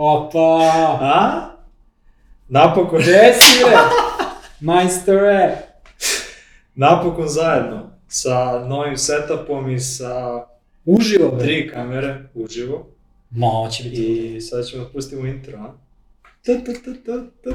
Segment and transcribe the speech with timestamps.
[0.00, 0.98] Opa!
[1.00, 1.50] A?
[2.48, 3.76] Napokon, Gde si bre?
[4.60, 5.56] Majstore!
[6.74, 7.90] napokon zajedno.
[8.08, 10.44] Sa novim setupom i sa
[10.84, 11.44] Uživo bre.
[11.44, 12.86] tri kamere uživo.
[13.30, 14.36] Ma, ovo će biti.
[14.36, 15.72] I sad ćemo da pustimo intro, a?
[16.46, 17.50] Ta, ta, ta, ta, ta.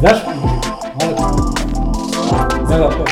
[0.00, 0.18] Znaš?
[1.00, 1.62] Malo ti.
[2.66, 3.04] Znaš da to?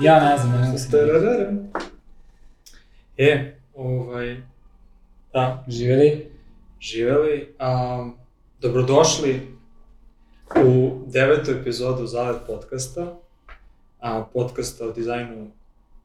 [0.00, 0.74] Ja ne znam, ne.
[0.90, 1.72] Tarararam.
[3.16, 4.36] E, ovaj,
[5.32, 6.30] da, Živeli?
[6.80, 7.54] živeli.
[7.60, 8.16] Um,
[8.60, 9.40] dobrodošli
[10.64, 13.16] u devetu epizodu Zavet podcasta,
[14.00, 15.50] a, podcasta o dizajnu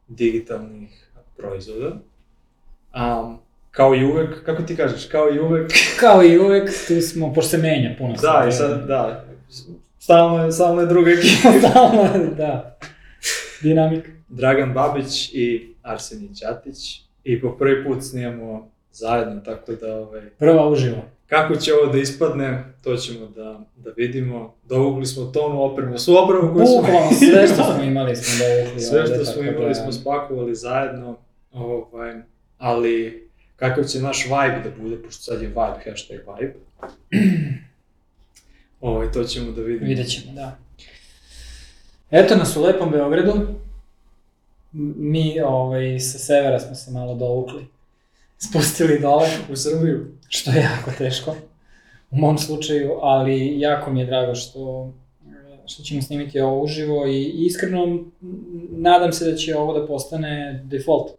[0.08, 1.88] digitalnih proizvoda.
[2.96, 3.40] Um,
[3.72, 7.50] kao i uvek, kako ti kažeš, kao i uvek, Kao i uvek, tu smo, pošto
[7.50, 9.26] se menja puno da, i sad, da,
[10.00, 11.52] stalno je, stalno je druga ekipa.
[11.70, 12.78] Stalno, da.
[13.62, 14.10] Dinamik.
[14.28, 20.70] Dragan Babić i Arsenij Ćatić i po prvi put snijamo zajedno, tako da ovaj, Prva
[20.70, 20.98] uživo.
[21.28, 24.56] kako će ovo da ispadne, to ćemo da, da vidimo.
[24.64, 28.82] Dovukli smo tonu opremu, svu opremu koju smo Bukvalno sve što smo imali smo dovukli.
[28.90, 31.18] sve što smo imali da- smo spakovali zajedno,
[31.52, 32.14] ovaj,
[32.58, 36.54] ali kakav će naš vibe da bude, pošto sad je vibe, hashtag vibe.
[38.82, 39.88] ovaj, to ćemo da vidimo.
[39.88, 40.58] Vidjet ćemo, da.
[42.12, 43.34] Eto nas u lepom Beogradu.
[44.98, 47.66] Mi ovaj, sa severa smo se malo dovukli.
[48.40, 50.08] Spustili dole, U Srbiju.
[50.30, 51.36] što je jako teško.
[52.12, 54.94] U mom slučaju, ali jako mi je drago što,
[55.66, 58.04] što ćemo snimiti ovo uživo i iskreno
[58.72, 61.12] nadam se da će ovo da postane default.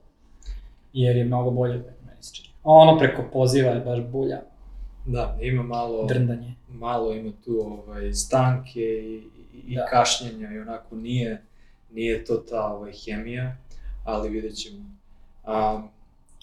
[0.93, 2.49] Jer je mnogo bolje, meni se čini.
[2.63, 4.43] A ono preko poziva je baš bulja,
[5.07, 6.07] Da, ima malo...
[6.07, 6.55] drndanje.
[6.69, 9.23] malo ima tu ovaj, stanke i,
[9.55, 9.87] i, i Da.
[9.87, 11.43] kašnjenja i onako nije,
[11.93, 13.57] nije to ta ovaj, hemija,
[14.05, 14.79] ali vidjet ćemo.
[15.47, 15.89] Um,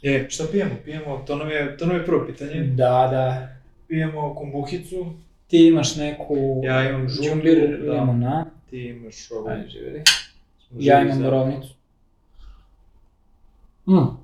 [0.04, 0.72] e, šta pijemo?
[0.86, 2.64] Pijemo, to nam je, to nam je prvo pitanje.
[2.64, 3.48] Da, da.
[3.88, 5.06] Pijemo kombuhicu,
[5.48, 6.62] Ti imaš neku...
[6.64, 8.46] ja imam žutu, džumbir, da, imam na.
[8.70, 9.48] ti imaš ovu...
[9.50, 10.04] Ajde, živjeli.
[10.72, 11.74] Ja imam za- borovnicu.
[13.88, 14.18] Mm.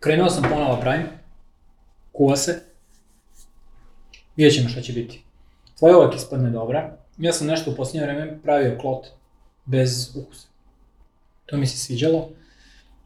[0.00, 1.06] Krenuo sam ponovo pravim.
[2.12, 2.62] Kuva se.
[4.36, 5.22] Vidjet ćemo šta će biti.
[5.78, 6.96] Tvoja uvek ispadne dobra.
[7.18, 9.06] Ja sam nešto u posljednje vreme pravio klot
[9.64, 10.48] bez ukusa.
[11.46, 12.30] To mi se sviđalo.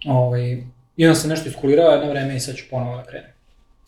[0.07, 0.65] Ovaj,
[0.97, 3.31] I onda sam nešto iskulirao jedno vreme i sad ću ponovo da krenem.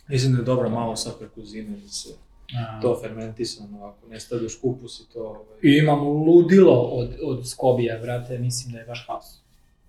[0.08, 2.08] Mislim da je dobro malo sa prekuzine, da se
[2.58, 5.20] A, to fermentisano, ako ne stavljaš kupus i to...
[5.20, 9.40] Ovaj, I imam ludilo od, od skobija, brate, mislim da je baš haos.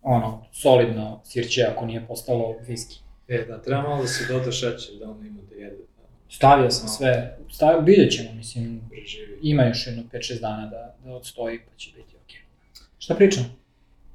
[0.01, 2.99] Ono, solidno sirće ako nije postalo viski.
[3.27, 6.71] E, da, treba malo da se doda šećer, da ono ima da jede, da Stavio
[6.71, 6.91] sam No.
[6.91, 9.39] sve, stavio, vidjet ćemo, mislim, preživi.
[9.41, 12.10] ima još jedno 5-6 dana da, da odstoji, pa će biti.
[13.01, 13.43] Šta pričam?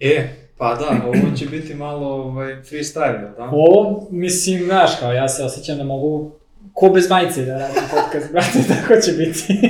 [0.01, 3.51] E, pa da, ovo će biti malo ovaj, freestyle, jel da?
[3.53, 6.31] Ovo, mislim, znaš, kao ja se osjećam da mogu
[6.73, 9.47] ko bez majice da radim podcast, brate, tako će biti.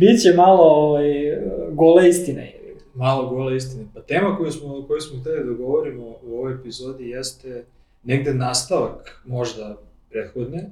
[0.00, 1.04] Biće malo ovaj,
[1.72, 2.52] gole istine.
[2.94, 3.84] Malo gole istine.
[3.94, 7.64] Pa tema koju smo, koju smo hteli da govorimo u ovoj epizodi jeste
[8.04, 9.76] negde nastavak možda
[10.10, 10.70] prethodne.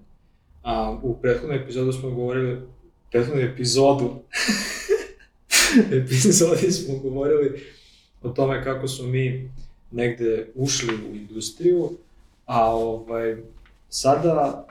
[0.63, 2.61] A, u prethodnoj epizodu smo govorili,
[3.11, 4.11] prethodnu epizodu,
[6.03, 7.63] epizodi smo govorili
[8.23, 9.51] o tome kako smo mi
[9.91, 11.91] negde ušli u industriju,
[12.47, 13.37] a ovaj,
[13.89, 14.67] sada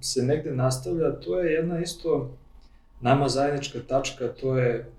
[0.00, 2.38] se negde nastavlja, to je jedna isto
[3.00, 4.90] nama zajednička tačka, to je,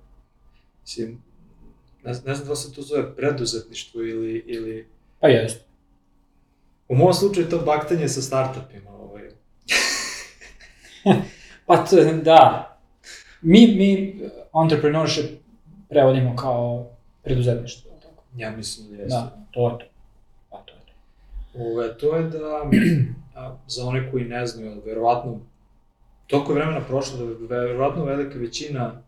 [0.82, 1.22] mislim,
[2.04, 4.88] ne, ne znam da li se to zove preduzetništvo ili, ili
[5.20, 5.62] Pa jest.
[6.88, 8.92] u mom slučaju to baktanje sa startupima.
[8.92, 9.30] Ovaj.
[11.66, 12.69] Pa to, da.
[13.42, 14.20] Mi, mi
[14.64, 15.40] entrepreneurship
[15.90, 16.88] prevodimo kao
[17.24, 17.92] preduzetništvo.
[18.02, 18.24] Tako?
[18.36, 19.16] Ja mislim da jeste.
[19.16, 19.86] Da, to je to.
[20.50, 20.94] Pa to je to.
[21.60, 22.70] Ove, to je da,
[23.36, 25.40] a, za one koji ne znaju, ali verovatno,
[26.28, 29.02] toliko je vremena prošlo da verovatno velika većina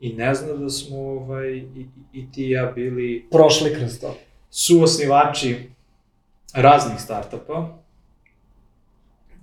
[0.00, 4.16] i ne zna da smo ovaj, i, i, ti i ja bili Prošli kroz to.
[4.50, 5.70] suosnivači
[6.54, 7.78] raznih startupa.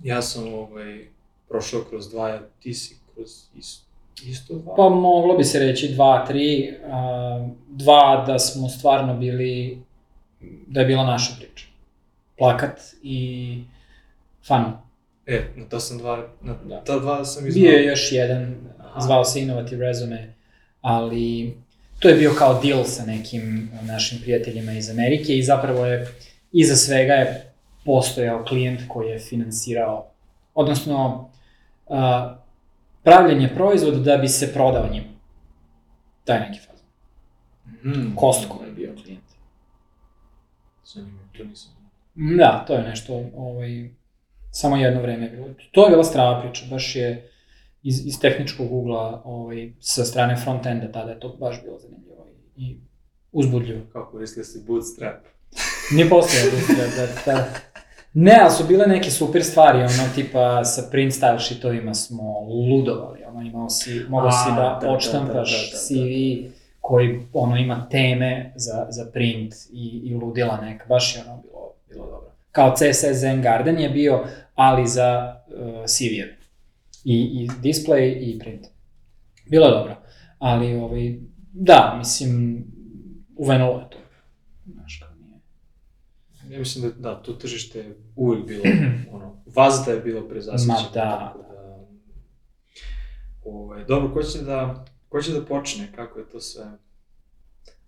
[0.02, 1.08] Ja sam ovaj,
[1.48, 3.87] prošao kroz dva, ti si kroz is,
[4.22, 4.74] isto dva?
[4.76, 6.74] Pa moglo bi se reći dva, tri.
[6.90, 9.82] A, dva da smo stvarno bili,
[10.66, 11.66] da je bila naša priča.
[12.38, 13.58] Plakat i
[14.46, 14.70] funnel.
[15.26, 16.80] E, na ta sam dva, na Da.
[16.84, 17.70] ta dva sam Bio iznao.
[17.72, 19.00] je još jedan, Aha.
[19.00, 20.34] zvao se Innovative Resume,
[20.80, 21.54] ali
[21.98, 26.08] to je bio kao deal sa nekim našim prijateljima iz Amerike i zapravo je,
[26.52, 27.52] iza svega je
[27.84, 30.06] postojao klijent koji je finansirao,
[30.54, 31.28] odnosno
[33.02, 35.06] pravljanje proizvoda da bi se prodao njima.
[36.24, 36.80] Taj neki faz.
[37.84, 38.16] Mm.
[38.20, 39.24] Costco je bio klijent.
[40.96, 41.70] njima, to nisam.
[42.14, 43.90] Da, to je nešto, ovaj,
[44.50, 45.46] samo jedno vreme je bilo.
[45.72, 47.30] To je bila strava priča, baš je
[47.82, 52.64] iz, iz tehničkog ugla, ovaj, sa strane front-enda, tada je to baš bilo zanimljivo i,
[52.64, 52.76] i
[53.32, 53.80] uzbudljivo.
[53.92, 55.24] Kako koristili ste bootstrap?
[55.92, 57.48] Nije postojao bootstrap, da, da.
[58.20, 63.24] Ne, ali su bile neke super stvari, ono, tipa sa print style sheetovima smo ludovali,
[63.24, 65.78] ono, imao si, mogao si da, da, da, odštampaš da, da, da, da.
[65.78, 71.42] CV koji, ono, ima teme za, za print i, i ludila neka, baš je ono
[71.42, 72.30] bilo, bilo dobro.
[72.52, 74.24] Kao CSS Zen Garden je bio,
[74.54, 76.36] ali za uh, CV-eve.
[77.04, 78.66] I, I display i print.
[79.46, 79.96] Bilo je dobro,
[80.38, 81.14] ali, ovaj,
[81.52, 82.64] da, mislim,
[83.36, 83.97] uvenulo je to.
[86.50, 88.62] Ja mislim da, da, to tržište je uvijek bilo,
[89.12, 90.78] ono, vazda je bilo prezasićeno.
[90.78, 91.48] Ma da, da.
[93.44, 96.64] Ovaj, dobro, ko će da, ko će da počne, kako je to sve?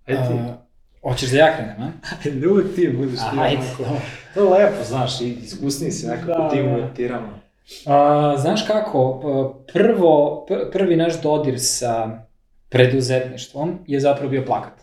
[0.07, 0.35] Ajde ti.
[0.35, 0.57] A,
[1.03, 1.93] hoćeš da ja krenem, a?
[2.25, 4.01] Ajde, uvijek ti budeš ti Ajde, onako.
[4.35, 6.75] To je lepo, znaš, i iskusniji si nekako Da, da.
[6.75, 7.41] uvetiramo.
[7.87, 12.25] A, znaš kako, prvo, prvi naš dodir sa
[12.69, 14.81] preduzetništvom je zapravo bio plakat.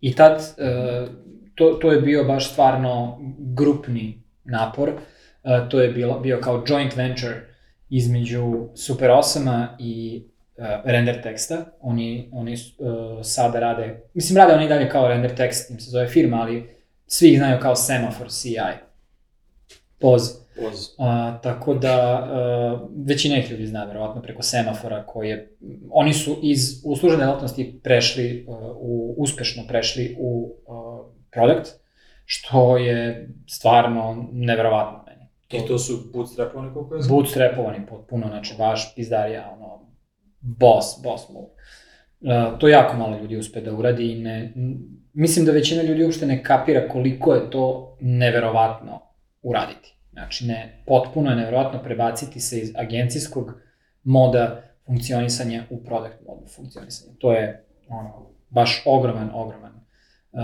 [0.00, 1.06] I tad, e,
[1.56, 4.88] to, to je bio baš stvarno grupni napor.
[5.44, 7.40] E, to je bilo, bio kao joint venture
[7.90, 10.24] između Super 8 i
[10.56, 11.64] e, render teksta.
[11.80, 12.56] Oni, oni e,
[13.22, 16.76] sada rade, mislim rade oni dalje kao render tekst, im se zove firma, ali
[17.06, 18.56] svi ih znaju kao Semaphore CI.
[20.00, 20.46] Poz.
[20.56, 20.88] Poz.
[20.98, 22.26] A, tako da,
[22.72, 25.56] uh, većina ih ljudi zna, verovatno, preko semafora koje,
[25.90, 31.70] oni su iz uslužene delatnosti prešli, uh, u, uspešno prešli u uh, product,
[32.24, 35.28] što je stvarno neverovatno meni.
[35.50, 37.02] I to su bootstrapovani koliko je?
[37.08, 39.88] Bootstrapovani potpuno, znači baš pizdarija, ono,
[40.40, 41.46] boss, boss move.
[41.46, 44.52] Uh, to jako malo ljudi uspe da uradi i ne,
[45.12, 49.00] mislim da većina ljudi uopšte ne kapira koliko je to neverovatno
[49.42, 49.94] uraditi.
[50.12, 53.60] Znači, ne, potpuno je neverovatno prebaciti se iz agencijskog
[54.04, 57.12] moda funkcionisanja u product modu funkcionisanja.
[57.18, 59.72] To je ono, baš ogroman, ogroman
[60.32, 60.40] uh,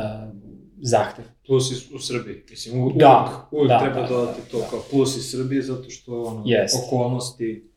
[0.83, 1.25] zahtev.
[1.47, 2.43] Plus i u Srbiji.
[2.51, 4.65] Mislim, u, Da, uvijek, uvijek da, treba da, dodati da, to da.
[4.71, 6.85] kao plus iz Srbije, zato što ono, Jest.
[6.87, 7.69] okolnosti...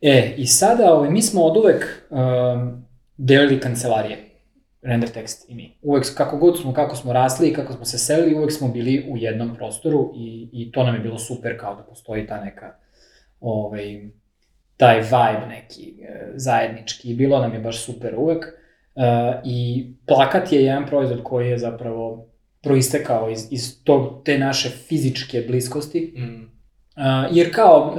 [0.00, 2.84] E, i sada ovaj, mi smo od uvek um,
[3.16, 4.30] delili kancelarije,
[4.82, 5.78] render tekst i mi.
[5.82, 9.06] Uvek, kako god smo, kako smo rasli i kako smo se selili, uvek smo bili
[9.10, 12.74] u jednom prostoru i, i to nam je bilo super kao da postoji ta neka,
[13.40, 14.08] ovaj,
[14.76, 18.44] taj vibe neki e, zajednički i bilo nam je baš super uvek.
[18.44, 18.50] E,
[19.44, 22.33] I plakat je jedan proizvod koji je zapravo
[22.64, 26.54] proistekao iz, iz tog, te naše fizičke bliskosti, Mm.
[26.96, 27.96] Uh, jer kao,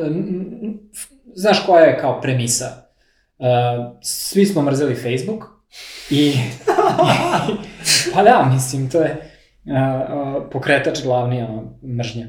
[1.33, 2.65] znaš koja je kao premisa?
[3.37, 3.47] Uh,
[4.01, 5.43] svi smo mrzeli Facebook
[6.09, 6.33] i,
[8.13, 12.27] pa da, mislim, to je uh, uh, pokretač glavni, ono, mržnja.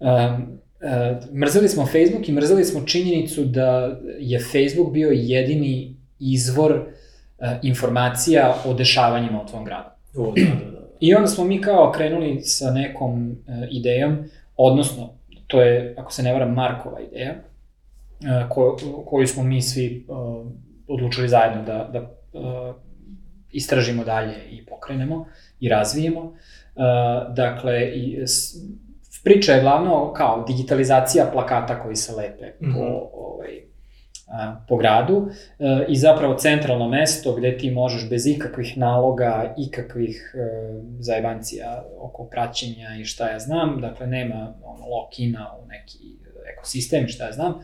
[0.00, 6.72] Um, uh, mrzeli smo Facebook i mrzeli smo činjenicu da je Facebook bio jedini izvor
[6.72, 9.88] uh, informacija o dešavanjima u tvom gradu.
[10.16, 10.73] O, da, da, da.
[11.04, 13.36] I onda smo mi kao krenuli sa nekom uh,
[13.70, 14.18] idejom,
[14.56, 15.10] odnosno,
[15.46, 20.46] to je, ako se ne varam, Markova ideja, uh, ko, koju smo mi svi uh,
[20.88, 22.74] odlučili zajedno da, da uh,
[23.50, 25.26] istražimo dalje i pokrenemo
[25.60, 26.20] i razvijemo.
[26.20, 26.34] Uh,
[27.34, 28.56] dakle, i, s,
[29.24, 32.74] priča je glavno kao digitalizacija plakata koji se lepe mm -hmm.
[32.74, 33.60] po, ovaj,
[34.28, 35.28] a, po gradu
[35.58, 40.40] e, i zapravo centralno mesto gde ti možeš bez ikakvih naloga, ikakvih e,
[40.98, 45.98] zajebancija oko praćenja i šta ja znam, dakle nema ono, lock-ina u neki
[46.54, 47.52] ekosistem i šta ja znam.
[47.52, 47.58] E,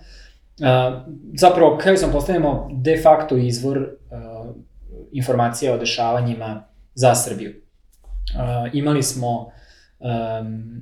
[1.34, 3.86] zapravo, kako sam postavimo de facto izvor e,
[5.12, 6.64] informacija o dešavanjima
[6.94, 7.50] za Srbiju.
[7.50, 9.52] E, imali smo
[10.00, 10.80] um,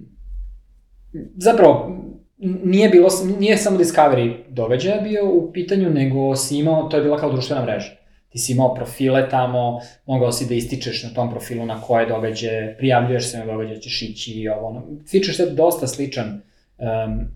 [1.37, 1.99] zapravo
[2.38, 7.18] nije bilo, nije samo Discovery događaja bio u pitanju, nego si imao, to je bila
[7.18, 7.90] kao društvena mreža.
[8.28, 12.76] Ti si imao profile tamo, mogao si da ističeš na tom profilu na koje događaje,
[12.78, 14.66] prijavljuješ se na događaje, ćeš ići i ovo.
[14.66, 14.83] Ono.
[15.11, 17.28] Feature je dosta sličan um,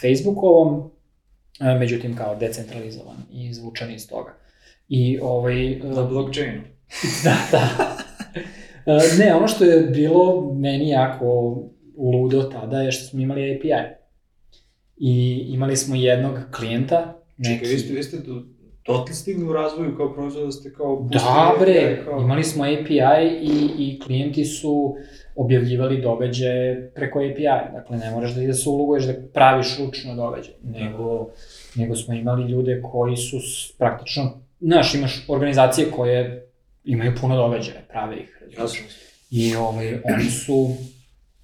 [0.00, 0.90] Facebookovom,
[1.60, 4.34] međutim kao decentralizovan i izvučan iz toga.
[4.88, 5.80] I ovaj...
[5.82, 6.62] Na blockchainu.
[7.24, 7.96] da, da.
[9.18, 11.56] Ne, ono što je bilo meni jako
[11.98, 13.99] ludo tada je što smo imali API.
[15.00, 17.22] I imali smo jednog klijenta.
[17.36, 17.54] Neki...
[17.54, 18.42] Čekaj, vi ste, vi ste do,
[18.86, 21.08] dotle stigli u razvoju kao proizvod da ste kao...
[21.10, 22.20] Da bre, kao...
[22.20, 24.96] imali smo API i, i klijenti su
[25.36, 27.72] objavljivali događaje preko API.
[27.72, 31.30] Dakle, ne moraš da ide se uloguješ da praviš ručno događaj, nego,
[31.74, 33.36] nego smo imali ljude koji su
[33.78, 36.46] praktično, znaš, imaš organizacije koje
[36.84, 38.42] imaju puno događaja, prave ih.
[38.58, 38.86] Jasno.
[39.30, 40.76] I ovaj, oni su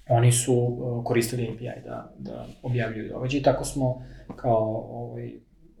[0.09, 4.03] oni su uh, koristili API da, da objavljuju događaje i tako smo
[4.35, 5.31] kao ovaj,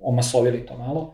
[0.01, 1.13] omasovili to malo.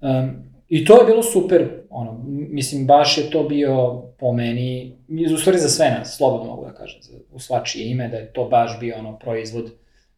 [0.00, 4.98] Um, I to je bilo super, ono, mislim, baš je to bio po meni,
[5.34, 8.32] u stvari za sve nas, slobodno mogu da kažem, za, u svačije ime, da je
[8.32, 9.72] to baš bio ono proizvod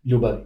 [0.04, 0.42] ljubavi.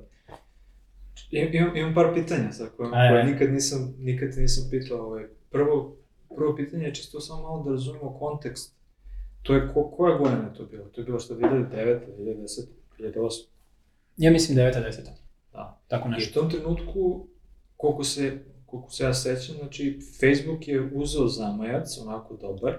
[1.30, 5.06] Imam, imam par pitanja za koje, koje nikad nisam, nikad nisam pitao.
[5.06, 5.24] Ovaj.
[5.50, 5.96] Prvo,
[6.36, 8.79] prvo pitanje je čisto samo malo da razumemo kontekst.
[9.42, 10.84] To je, ko, koja godina je to bilo?
[10.84, 12.66] To je bilo što 2009, 2010,
[12.98, 13.46] 2008?
[14.16, 14.72] Ja mislim 9.
[14.72, 14.96] 10.
[15.52, 15.82] Da.
[15.88, 16.40] Tako I u nešto.
[16.40, 17.26] tom trenutku,
[17.76, 22.76] koliko se, koliko se ja sećam, znači Facebook je uzeo zamajac, onako dobar,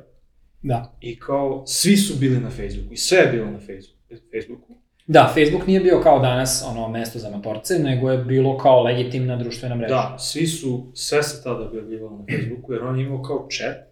[0.61, 0.97] Da.
[0.99, 4.01] i kao svi su bili na Facebooku i sve je bilo na Facebooku.
[4.31, 4.73] Facebooku.
[5.07, 9.35] Da, Facebook nije bio kao danas ono mesto za matorce, nego je bilo kao legitimna
[9.37, 9.93] društvena mreža.
[9.93, 13.90] Da, svi su, sve se tada objavljivalo na Facebooku, jer on je imao kao chat.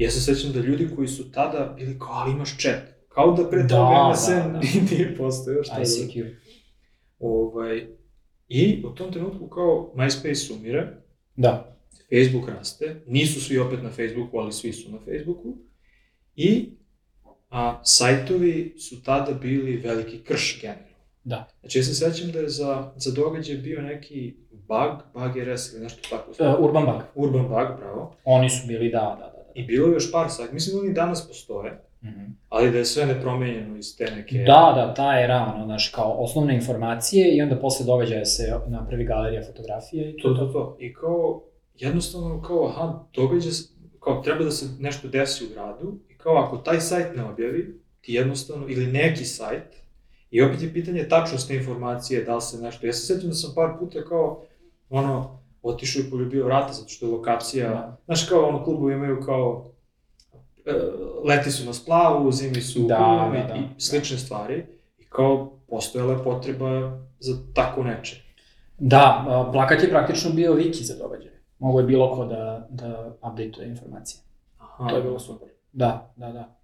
[0.00, 2.82] Ja se sećam da ljudi koji su tada bili kao, ali imaš chat.
[3.08, 4.60] Kao da pre Da, toga MSN da, da.
[4.90, 5.80] nije postojao šta.
[5.82, 6.26] ICQ.
[7.18, 7.86] Ovaj,
[8.48, 10.86] I u tom trenutku kao MySpace umire,
[11.36, 11.76] Da.
[12.10, 15.56] Facebook raste, nisu svi opet na Facebooku, ali svi su na Facebooku.
[16.36, 16.68] I
[17.50, 20.90] a, sajtovi su tada bili veliki krš generalno.
[21.24, 21.48] Da.
[21.60, 25.82] Znači ja se sećam da je za, za događaj bio neki bug, bug RS ili
[25.82, 26.30] nešto tako.
[26.30, 27.02] Uh, Urban Bug.
[27.14, 28.16] Urban bug, bravo.
[28.24, 29.29] Oni su bili, da, da, da.
[29.29, 29.29] da.
[29.54, 32.24] I bilo je još par sajta, mislim da oni danas postoje, Mhm.
[32.48, 34.38] ali da je sve nepromenjeno iz te neke...
[34.38, 39.04] Da, da, ta era, ono, znaš, kao osnovne informacije i onda posle događaja se napravi
[39.04, 40.76] galerija fotografije i To, to, to.
[40.80, 41.42] I kao,
[41.74, 43.68] jednostavno kao, aha, događa se,
[44.00, 47.80] kao treba da se nešto desi u gradu i kao ako taj sajt ne objavi,
[48.00, 49.76] ti jednostavno, ili neki sajt,
[50.30, 53.52] i opet je pitanje tačnosti informacije, da li se nešto, ja se sjećam da sam
[53.54, 54.42] par puta kao,
[54.90, 57.96] ono, otišao i poljubio vrata, zato što je lokacija, Da.
[58.04, 59.70] znaš kao ono klubovi imaju kao,
[60.66, 60.72] e,
[61.28, 63.54] leti su na splavu, zimi su u Da, gumu da, i, da.
[63.76, 64.66] i slične stvari,
[64.98, 68.22] i kao postojala je potreba za tako neče.
[68.78, 71.40] Da, plakat je praktično bio wiki za događaje.
[71.58, 74.20] Mogu je bilo ko da, da update informacije.
[74.58, 74.88] Aha.
[74.88, 75.48] To je bilo super.
[75.72, 76.56] Da, da, da.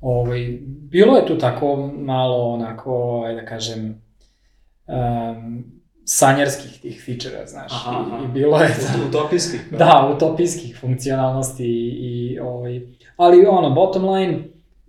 [0.00, 0.58] Ovaj,
[0.90, 4.02] bilo je tu tako malo onako, ajde da kažem,
[4.86, 5.64] um,
[6.10, 8.24] sanjarskih tih fičera, znaš, Aha, I, aha.
[8.24, 8.74] i bilo je
[9.08, 9.58] Utopijski.
[9.70, 12.80] Da, utopijskih funkcionalnosti i, i ovaj,
[13.16, 14.38] ali ono, bottom line,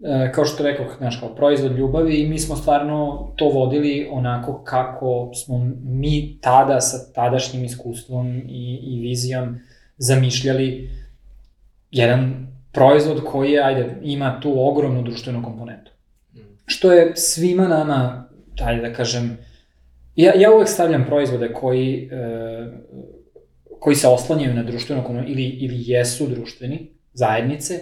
[0.03, 4.63] e, kao što rekao, znaš, kao proizvod ljubavi i mi smo stvarno to vodili onako
[4.63, 9.59] kako smo mi tada sa tadašnjim iskustvom i, i vizijom
[9.97, 10.89] zamišljali
[11.91, 15.91] jedan proizvod koji ajde, ima tu ogromnu društvenu komponentu.
[16.33, 16.39] Mm.
[16.65, 18.29] Što je svima nama,
[18.61, 19.37] ajde da kažem,
[20.23, 22.67] ja, ja uvek stavljam proizvode koji, e,
[23.79, 27.73] koji se oslanjaju na društvenu ili, ili jesu društveni, zajednice,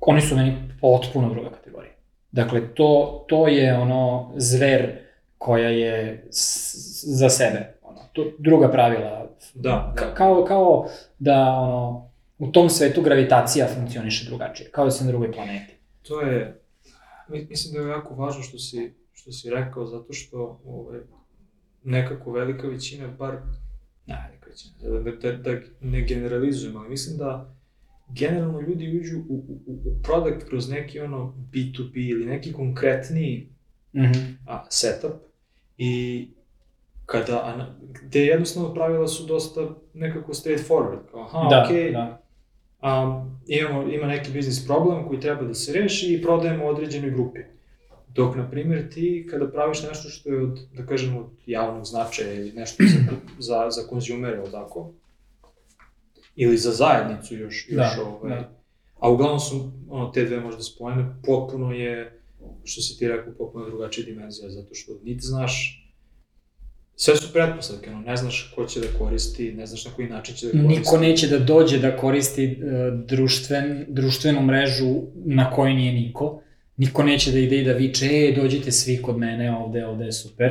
[0.00, 1.92] oni su meni potpuno druga kategorija.
[2.32, 4.98] Dakle, to, to je ono zver
[5.38, 6.74] koja je s,
[7.04, 7.74] za sebe.
[7.82, 9.28] Ono, to, druga pravila.
[9.54, 10.14] Da, Ka, da.
[10.14, 10.86] kao, kao
[11.18, 15.74] da ono, u tom svetu gravitacija funkcioniše drugačije, kao da si na drugoj planeti.
[16.02, 16.60] To je,
[17.28, 21.00] mi- mislim da je jako važno što si, što si rekao, zato što ovaj,
[21.84, 23.38] nekako velika većina, bar,
[24.06, 27.56] ne, velika većina, da, da, da ne generalizujem, ali mislim da
[28.08, 33.52] generalno ljudi uđu u, u, u produkt kroz neki ono B2B ili neki konkretniji
[33.94, 34.34] Mm -hmm.
[34.46, 35.12] a, setup
[35.78, 36.28] i
[37.06, 39.60] kada, a, gde jednostavno pravila su dosta
[39.94, 42.22] nekako straightforward, kao aha, da, okej, da.
[42.82, 47.40] um, imamo, ima neki biznis problem koji treba da se reši i prodajemo određenoj grupi.
[48.14, 52.32] Dok, na primjer, ti kada praviš nešto što je od, da kažemo, od javnog značaja
[52.32, 54.92] ili nešto za, za, za konzumere, ili tako,
[56.36, 58.52] ili za zajednicu još, još Da, ovaj, da.
[58.98, 62.20] a uglavnom su, ono, te dve možda spomene, potpuno je,
[62.64, 65.82] što si ti rekao, potpuno drugačija dimenzija, zato što niti znaš,
[66.96, 70.34] sve su pretpostavke, ono, ne znaš ko će da koristi, ne znaš na koji način
[70.34, 70.78] će da koristi.
[70.78, 72.56] Niko neće da dođe da koristi e,
[73.06, 76.41] društven, društvenu mrežu na kojoj nije niko.
[76.82, 80.12] Niko neće da ide i da viče, e, dođite svi kod mene, ovde, ovde je
[80.12, 80.50] super.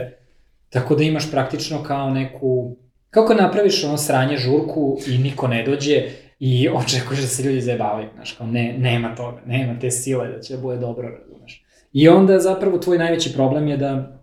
[0.69, 2.75] Tako da imaš praktično kao neku,
[3.09, 6.03] kako napraviš ono sranje žurku i niko ne dođe
[6.39, 10.41] i očekuješ da se ljudi zajebavaju, znaš, kao ne, nema toga, nema te sile da
[10.41, 11.65] će da bude dobro, razumeš.
[11.93, 14.21] I onda zapravo tvoj najveći problem je da,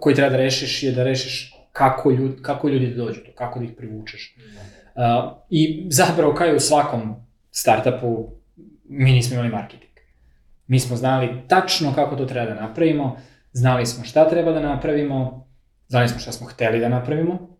[0.00, 3.58] koji treba da rešiš je da rešiš kako ljudi, kako ljudi da dođu tu, kako
[3.58, 4.36] da ih privučeš.
[4.94, 5.02] Uh,
[5.50, 7.16] I zapravo kao i u svakom
[7.50, 8.30] startupu,
[8.84, 9.85] mi nismo imali marketing.
[10.66, 13.16] Mi smo znali tačno kako to treba da napravimo,
[13.52, 15.48] znali smo šta treba da napravimo,
[15.88, 17.58] znali smo šta smo hteli da napravimo,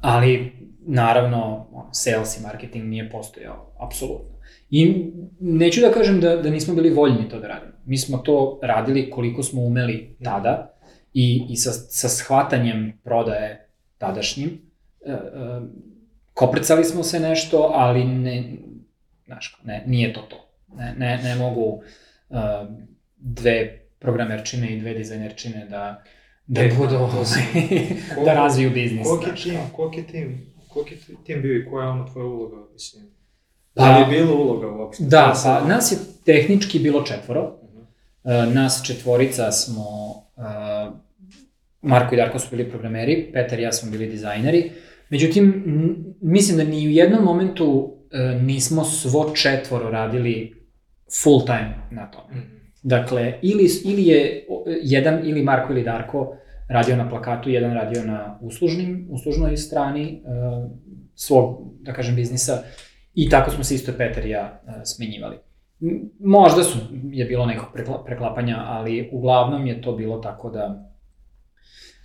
[0.00, 0.52] ali
[0.86, 4.38] naravno sales i marketing nije postojao, apsolutno.
[4.70, 7.72] I neću da kažem da, da nismo bili voljni to da radimo.
[7.84, 10.74] Mi smo to radili koliko smo umeli tada
[11.12, 14.48] i, i sa, sa shvatanjem prodaje tadašnjim.
[15.06, 15.16] E, e,
[16.34, 18.52] koprcali smo se nešto, ali ne,
[19.26, 20.47] znaš, ne, nije to to.
[20.68, 21.82] Ne, ne, ne mogu
[22.28, 22.38] uh,
[23.16, 23.54] dve
[23.98, 26.02] programerčine i dve dizajnerčine da,
[26.46, 27.40] da E, budu, to si-
[28.12, 29.06] ovaj, da razviju biznis.
[29.08, 30.94] Koliki je tim, koliki tim, koliki
[31.24, 33.04] tim bio i koja je ono tvoja uloga, mislim?
[33.74, 35.04] Pa- Da li je bila uloga uopšte?
[35.04, 37.58] Da, pa nas je tehnički bilo četvoro.
[37.64, 37.78] Mhm.
[37.78, 39.82] Uh, nas četvorica smo,
[40.36, 40.94] uh,
[41.82, 44.70] Marko i Darko su bili programeri, Petar i ja smo bili dizajneri.
[45.10, 45.64] Međutim,
[46.20, 50.57] mislim da ni u jednom momentu uh, nismo svo četvoro radili
[51.22, 52.34] full time na tome.
[52.34, 52.58] Mhm.
[52.82, 54.46] Dakle, ili, ili je
[54.82, 56.36] jedan, ili Marko ili Darko
[56.68, 60.70] radio na plakatu, jedan radio na uslužnim, uslužnoj strani uh,
[61.14, 62.62] svog, da kažem, biznisa
[63.14, 65.36] i tako smo se isto Petar i ja uh, smenjivali.
[66.20, 66.78] Možda su,
[67.10, 70.92] je bilo nekog prekla, preklapanja, ali uglavnom je to bilo tako da,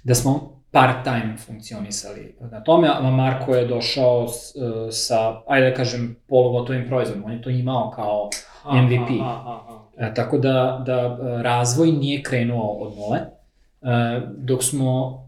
[0.04, 5.76] da smo part-time funkcionisali na tome, a Marko je došao s, uh, sa, ajde da
[5.76, 7.26] kažem, polugotovim proizvodom.
[7.26, 8.30] On je to imao kao
[8.66, 9.22] MVP.
[9.22, 9.84] aha, aha.
[9.98, 15.20] E, tako da, da e, razvoj nije krenuo od nule, e, dok smo,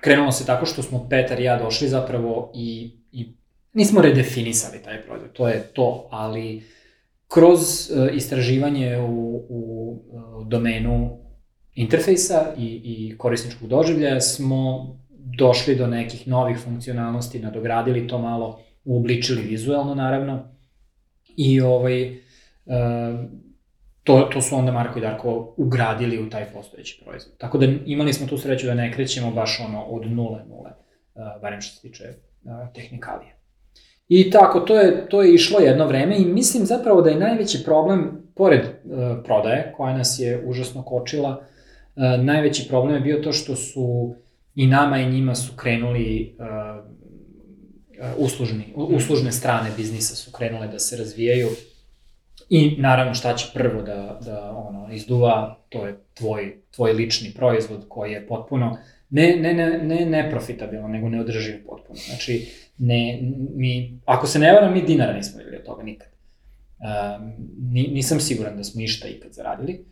[0.00, 3.32] krenulo se tako što smo Petar i ja došli zapravo i, i
[3.72, 6.62] nismo redefinisali taj proizvod, to je to, ali
[7.28, 7.60] kroz
[7.90, 11.18] e, istraživanje u, u e, domenu
[11.74, 14.92] interfejsa i, i korisničkog doživljaja smo
[15.38, 20.51] došli do nekih novih funkcionalnosti, nadogradili to malo, uobličili vizuelno naravno
[21.36, 22.22] i ovaj,
[22.66, 23.28] E,
[24.04, 27.36] to, to su onda Marko i Darko ugradili u taj postojeći proizvod.
[27.38, 30.70] Tako da imali smo tu sreću da ne krećemo baš ono od nule nule,
[31.14, 33.36] uh, barem što se tiče uh, tehnikalije.
[34.08, 37.64] I tako, to je, to je išlo jedno vreme i mislim zapravo da je najveći
[37.64, 38.60] problem, pored
[39.24, 41.44] prodaje, koja nas je užasno kočila,
[42.22, 44.14] najveći problem je bio to što su
[44.54, 46.36] i nama i njima su krenuli
[48.16, 51.48] uslužni, uslužne strane biznisa su krenule da se razvijaju
[52.52, 57.84] I naravno šta će prvo da, da ono, izduva, to je tvoj, tvoj lični proizvod
[57.88, 58.78] koji je potpuno,
[59.10, 61.98] ne, ne, ne, ne neprofitabilan, nego neodrživ potpuno.
[62.08, 63.18] Znači, ne,
[63.54, 66.08] mi, ako se ne varam, mi dinara nismo videli od toga nikad.
[66.08, 67.32] Um,
[67.72, 69.84] ni, nisam siguran da smo išta ikad zaradili.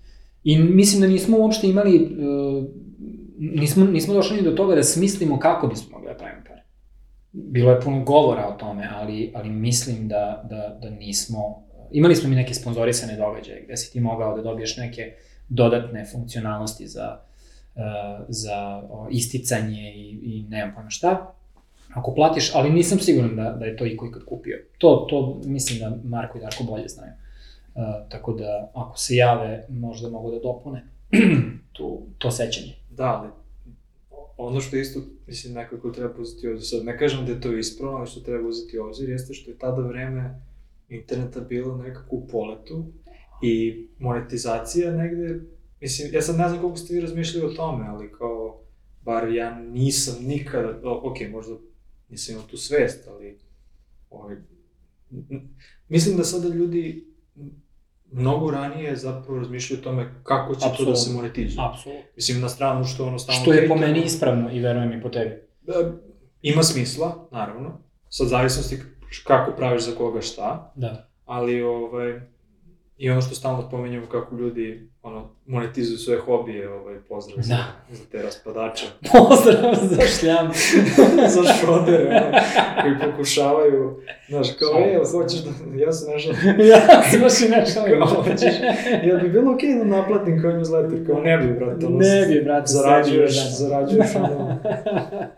[0.45, 2.65] I mislim da nismo uopšte imali, uh,
[3.39, 6.63] nismo, nismo došli ni do toga da smislimo kako bismo mogli da pravimo pare.
[7.33, 12.29] Bilo je puno govora o tome, ali, ali mislim da, da, da nismo imali smo
[12.29, 15.15] mi neke sponzorisane događaje gde si ti mogao da dobiješ neke
[15.49, 17.19] dodatne funkcionalnosti za,
[17.75, 17.83] uh,
[18.29, 21.35] za isticanje i, i nemam pojma šta,
[21.95, 24.59] ako platiš, ali nisam siguran da, da je to iko ikad kupio.
[24.79, 27.13] To, to mislim da Marko i Darko bolje znaju.
[27.75, 30.83] Uh, tako da, ako se jave, možda mogu da dopune
[31.77, 32.75] tu, to sećanje.
[32.91, 33.29] Da, ali
[34.47, 37.57] ono što isto, mislim, nekako treba uzeti u obzir, sad ne kažem da je to
[37.57, 40.41] ispravno, ali što treba uzeti u obzir jeste što je tada vreme
[40.89, 42.85] interneta bilo nekako u poletu
[43.43, 45.41] i monetizacija negde,
[45.81, 48.61] mislim, ja sad ne znam koliko ste vi razmišljali o tome, ali kao,
[49.05, 51.55] bar ja nisam nikada, ok, možda
[52.09, 53.39] nisam imao tu svest, ali
[54.11, 54.37] ovaj,
[55.89, 57.07] mislim da sada ljudi
[58.13, 61.65] mnogo ranije zapravo razmišljaju o tome kako će to da se monetizuje.
[61.73, 62.05] Apsolutno.
[62.17, 63.41] Mislim, na stranu što ono stalno...
[63.41, 65.43] Što je po meni ispravno i verujem i po tebi.
[65.63, 65.93] Da,
[66.43, 68.79] ima smisla, naravno, sa zavisnosti
[69.25, 71.09] kako praviš za koga šta, Da.
[71.27, 72.21] ali ovaj,
[73.01, 77.65] i ono što stalno spomenjamo kako ljudi ono, monetizuju svoje hobije, ovaj, pozdrav za, Da.
[77.97, 80.51] za te raspadače, Pozdrav za šljam.
[81.35, 82.39] za šrodere, ono,
[82.83, 83.97] koji pokušavaju,
[84.29, 85.51] znaš, kao, e, hoćeš da,
[85.85, 86.33] ja se našao,
[86.73, 87.99] ja se baš i ne šalim.
[87.99, 88.55] Kao, hoćeš,
[89.05, 92.41] jel bi bilo okej da naplatim kao newsletter, kao ne bi, brate, ono, Ne bi,
[92.45, 93.71] brate, zarađuješ, sebi jedan.
[93.71, 94.57] zarađuješ, ono,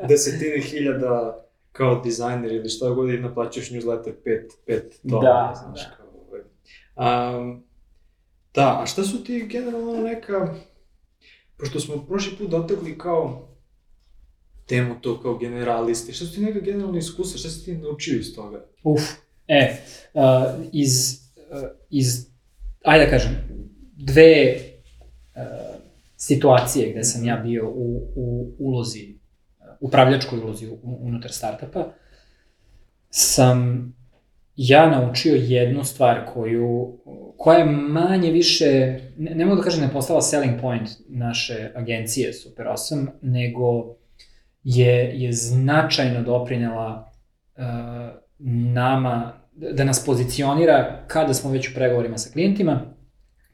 [0.08, 5.80] desetine hiljada kao dizajner ili šta god i naplaćuješ newsletter pet, pet dolara, Da, znaš,
[5.88, 5.96] da.
[5.96, 6.01] kao.
[6.96, 7.64] Um,
[8.54, 10.54] da, a šta su ti generalno neka,
[11.56, 13.48] pošto smo prošli put dotakli kao
[14.66, 18.34] temu to kao generalisti, šta su ti neka generalna iskustva, šta si ti naučio iz
[18.34, 18.64] toga?
[18.84, 19.02] Uf,
[19.48, 19.76] e,
[20.14, 20.22] uh,
[20.72, 22.26] iz, uh, iz,
[22.84, 23.32] ajde da kažem,
[23.96, 24.56] dve
[25.36, 25.82] uh,
[26.16, 29.14] situacije gde sam ja bio u, u ulozi,
[29.80, 31.92] upravljačkoj ulozi unutar startupa,
[33.10, 33.92] sam
[34.56, 36.98] ja naučio jednu stvar koju,
[37.36, 41.70] koja je manje više, ne, ne mogu da kažem da je postala selling point naše
[41.74, 43.96] agencije Super 8, nego
[44.64, 47.12] je, je značajno doprinela
[47.56, 47.62] uh,
[48.78, 52.80] nama, da nas pozicionira kada smo već u pregovorima sa klijentima,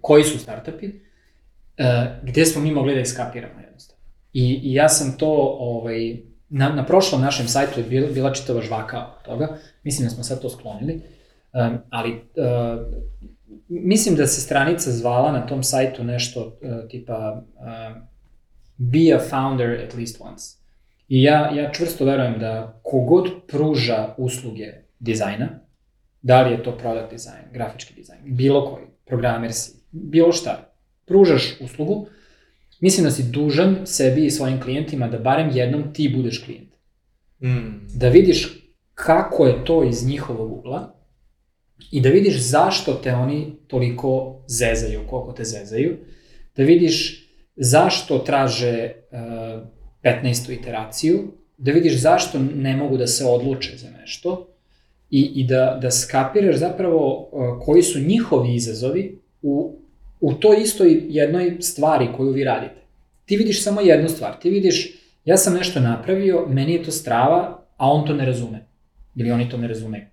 [0.01, 0.95] koji su startupi, uh,
[2.23, 4.05] gde smo mi mogli da iskapiramo jednostavno.
[4.33, 8.63] I, i ja sam to, ovaj, na, na prošlom našem sajtu je bila, bila čitava
[8.63, 11.03] žvaka od toga, mislim da smo sad to sklonili,
[11.53, 12.87] um, ali uh,
[13.69, 18.03] mislim da se stranica zvala na tom sajtu nešto uh, tipa uh,
[18.77, 20.59] be a founder at least once.
[21.09, 25.49] I ja, ja čvrsto verujem da kogod pruža usluge dizajna,
[26.23, 30.73] da li je to product design, grafički dizajn, bilo koji, programer si, bilo šta,
[31.07, 32.07] pružaš uslugu,
[32.81, 36.69] mislim da si dužan sebi i svojim klijentima da barem jednom ti budeš klijent.
[37.43, 37.87] Mm.
[37.95, 38.59] Da vidiš
[38.95, 40.95] kako je to iz njihovog ugla
[41.91, 45.97] i da vidiš zašto te oni toliko zezaju, koliko te zezaju,
[46.57, 49.69] da vidiš zašto traže uh,
[50.03, 50.61] 15.
[50.61, 54.49] iteraciju, da vidiš zašto ne mogu da se odluče za nešto
[55.11, 59.78] i, i da, da skapiraš zapravo uh, koji su njihovi izazovi u,
[60.21, 62.81] u toj istoj jednoj stvari koju vi radite.
[63.25, 67.63] Ti vidiš samo jednu stvar, ti vidiš ja sam nešto napravio, meni je to strava,
[67.77, 68.67] a on to ne razume.
[69.17, 70.05] Ili oni to ne razumeju.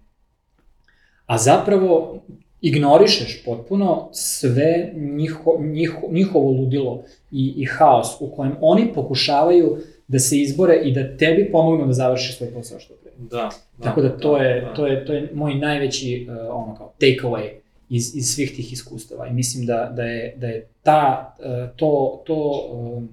[1.25, 2.21] A zapravo
[2.61, 10.19] ignorišeš potpuno sve njiho, njiho, njihovo ludilo i, i haos u kojem oni pokušavaju da
[10.19, 13.11] se izbore i da tebi pomognu da završiš svoj posao što pre.
[13.17, 13.83] Da, da.
[13.83, 14.73] Tako da to je, da.
[14.73, 17.49] to je, to je moj najveći uh, ono kao takeaway
[17.89, 21.45] iz, iz svih tih iskustava i mislim da, da, je, da je ta, uh,
[21.75, 23.09] to, to um,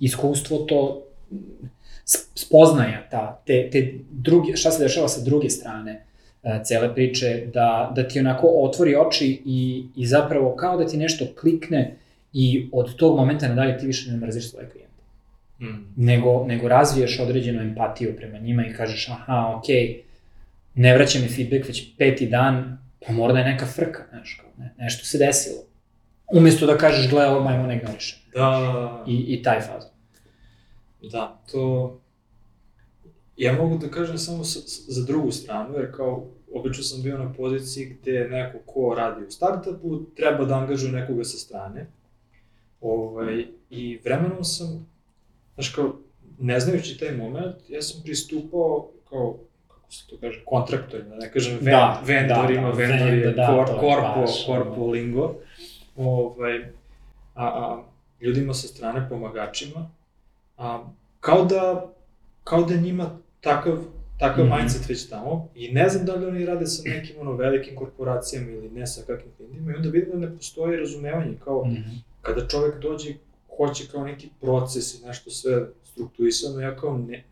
[0.00, 1.02] iskustvo, to
[2.34, 6.04] spoznaja ta, te, te druge, šta se dešava sa druge strane
[6.42, 10.96] uh, cele priče, da, da ti onako otvori oči i, i zapravo kao da ti
[10.96, 11.96] nešto klikne
[12.32, 14.88] i od tog momenta nadalje ti više ne mrziš svoje klijente.
[15.60, 16.04] Mm.
[16.04, 20.00] Nego, nego razviješ određenu empatiju prema njima i kažeš aha, okej, okay,
[20.74, 24.50] ne vraća mi feedback već peti dan, pa mora da je neka frka, znaš, kao,
[24.58, 25.62] ne, nešto se desilo.
[26.32, 28.24] Umesto da kažeš, gle, ovo majmo ne ignoriše.
[28.34, 29.90] Da, I, I taj fazon.
[31.12, 32.00] da, to...
[33.36, 37.32] Ja mogu da kažem samo sa, za drugu stranu, jer kao obično sam bio na
[37.32, 41.86] poziciji gde neko ko radi u startupu treba da angažuje nekoga sa strane.
[42.80, 44.86] Ovaj, I vremenom sam,
[45.54, 45.96] znaš kao,
[46.38, 49.38] ne znajući taj moment, ja sam pristupao kao,
[49.90, 53.46] se to kaže, kontraktorima, da ne kažem ven, Da, vendorima, da, da, vendori, vend- da,
[53.48, 55.34] kor, korpo, baš, korpo lingo,
[55.96, 56.58] ovaj,
[57.34, 57.82] a, a
[58.20, 59.90] ljudima sa strane, pomagačima,
[60.58, 60.84] a,
[61.20, 61.92] kao da,
[62.44, 63.78] kao da njima takav,
[64.18, 64.54] takav Mhm.
[64.54, 68.50] mindset već tamo i ne znam da li oni rade sa nekim ono velikim korporacijama
[68.50, 71.80] ili ne sa kakvim klientima i onda vidim da ne postoji razumevanje kao Mhm.
[72.22, 73.14] kada čovek dođe
[73.56, 77.24] hoće kao neki proces i nešto sve strukturisano, ja kao ne,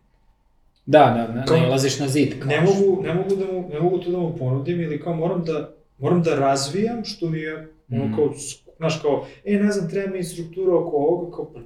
[0.86, 2.38] Da, da, ne, Kao- ne ilaziš na zid.
[2.38, 5.14] Kao ne mogu, ne mogu da mu, ne mogu to da mu ponudim ili kao
[5.14, 7.54] moram da, moram da razvijam što mi je
[7.90, 8.14] ono Mhm.
[8.14, 8.32] kao,
[8.78, 11.60] znaš kao, e ne znam, treba mi struktura oko ovoga, kao pa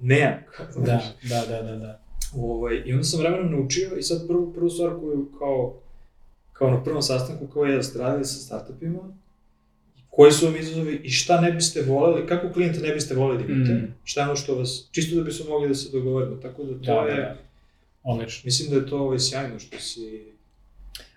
[0.00, 2.00] nemam, kao, Da, da, da, da, da.
[2.36, 5.74] Ovaj, I onda sam vremenom naučio i sad prvu, prvu stvar koju kao,
[6.52, 8.98] kao na prvom sastanku kao je da ste radili sa startupima,
[10.08, 13.52] koji su vam izazovi i šta ne biste voleli, kako klijenta ne biste voleli da
[13.52, 13.94] imate, Mm.
[14.04, 16.78] šta je ono što vas, čisto da bismo mogli da se dogovorimo, tako da to
[16.78, 17.36] Da, da, je, da.
[18.06, 18.42] Odlično.
[18.44, 20.32] mislim da je to ovaj, sjajno što si,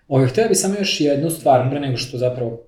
[0.08, 2.60] Ove, htio bih samo još jednu stvar, pre nego što zapravo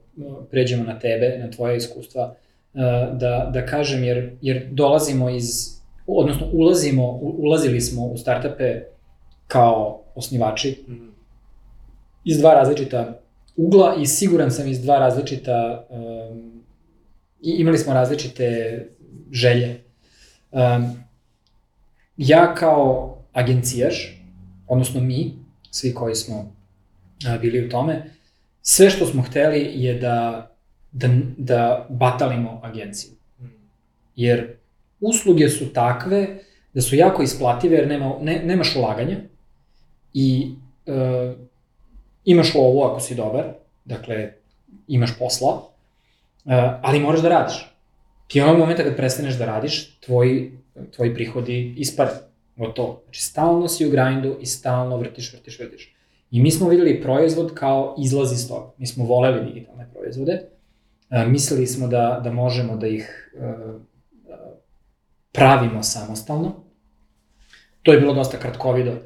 [0.51, 2.35] pređemo na tebe, na tvoje iskustva,
[2.75, 2.81] uh,
[3.19, 5.47] da, da kažem, jer, jer dolazimo iz,
[6.07, 8.83] odnosno ulazimo, ulazili smo u startupe
[9.47, 11.13] kao osnivači mm,
[12.25, 13.21] iz dva različita
[13.57, 16.65] ugla i siguran sam iz dva različita, um,
[17.41, 18.79] imali smo različite
[19.33, 19.85] želje.
[20.51, 21.05] Um,
[22.17, 24.23] ja kao agencijaš,
[24.69, 25.33] odnosno mi,
[25.71, 26.53] svi koji smo
[27.41, 28.11] bili u tome,
[28.63, 30.51] sve što smo hteli je da,
[30.93, 33.11] da, da batalimo agenciju.
[34.17, 34.57] Jer
[35.01, 36.39] usluge su takve
[36.75, 39.17] da su jako isplative jer nema, ne, nemaš ulaganja
[40.15, 40.55] i
[40.87, 41.35] e,
[42.25, 43.45] imaš lovu ako si dobar,
[43.85, 44.33] dakle
[44.89, 45.63] imaš posla,
[46.47, 47.69] e, ali moraš da radiš.
[48.27, 50.53] Ti onog momenta kad prestaneš da radiš, tvoji,
[50.97, 52.32] tvoji prihodi ispade.
[52.57, 53.01] Gotovo.
[53.05, 55.95] Znači stalno si u grindu i stalno vrtiš, vrtiš, vrtiš.
[56.31, 58.73] I mi smo videli proizvod kao izlaz iz toga.
[58.79, 60.43] Mi smo voleli digitalne proizvode.
[61.11, 63.53] E, mislili smo da, da možemo da ih e,
[65.33, 66.55] pravimo samostalno.
[67.83, 68.91] To je bilo dosta kratkovido.
[68.91, 69.01] E,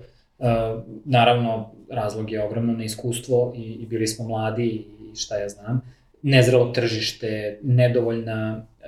[1.04, 5.80] naravno, razlog je ogromno neiskustvo i, i bili smo mladi i šta ja znam.
[6.22, 8.66] Nezrelo tržište, nedovoljna...
[8.80, 8.86] E,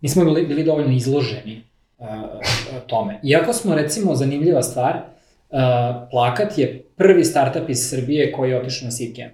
[0.00, 1.67] nismo bili, bili dovoljno izloženi
[2.86, 3.20] tome.
[3.22, 5.02] Iako smo, recimo, zanimljiva stvar, e,
[6.10, 9.32] Plakat je prvi startup iz Srbije koji je otišao na Seedcamp.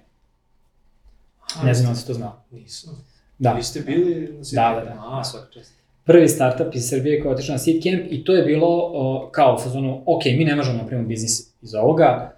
[1.63, 2.43] Ne znam da si to znao.
[2.51, 3.05] Nisam.
[3.37, 3.53] Da.
[3.53, 5.19] Vi ste bili na Seed Da, da, da.
[5.19, 5.73] A, svaka čast.
[6.03, 9.29] prvi startup iz Srbije koji je otišao na Seed Camp i to je bilo o,
[9.31, 12.35] kao u fazonu, ok, mi ne možemo napraviti biznis iz ovoga,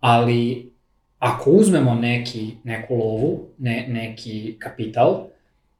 [0.00, 0.72] ali
[1.18, 5.26] ako uzmemo neki, neku lovu, ne, neki kapital,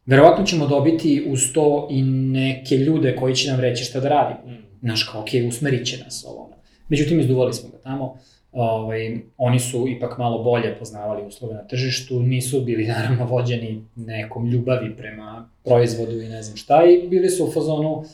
[0.09, 4.57] verovatno ćemo dobiti uz to i neke ljude koji će nam reći šta da radimo.
[4.57, 4.64] Mm.
[4.81, 6.51] Znaš, kao, ok, usmerit će nas ovo.
[6.88, 8.16] Međutim, izduvali smo ga tamo.
[8.53, 14.51] Ovaj, oni su ipak malo bolje poznavali uslove na tržištu, nisu bili naravno vođeni nekom
[14.51, 18.05] ljubavi prema proizvodu i ne znam šta i bili su u fazonu,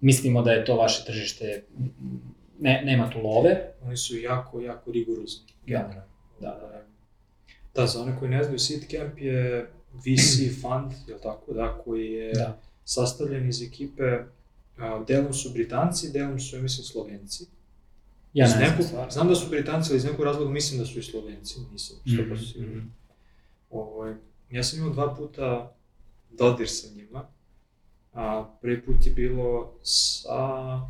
[0.00, 1.62] mislimo da je to vaše tržište,
[2.60, 3.56] ne, nema tu love.
[3.86, 5.46] Oni su jako, jako rigoruzni.
[5.46, 5.78] Da.
[5.78, 6.12] generalno.
[6.40, 6.82] Da, da,
[7.74, 12.06] Da, za one koji ne znaju, Seed Camp je VC fund, je tako, da, koji
[12.06, 12.58] je Da.
[12.84, 14.18] sastavljen iz ekipe,
[14.78, 17.44] a, delom su Britanci, delom su, ja mislim, Slovenci.
[18.34, 19.10] Ja ne znam stvarno.
[19.10, 22.24] Znam da su Britanci, ali iz nekog razloga mislim da su i Slovenci, nisam 100%
[22.24, 22.76] Mhm, siguran.
[22.76, 22.86] mhm.
[23.70, 24.14] Ovaj,
[24.50, 25.72] ja sam imao dva puta
[26.30, 27.24] dodir sa njima.
[28.12, 30.80] A, prvi put je bilo sa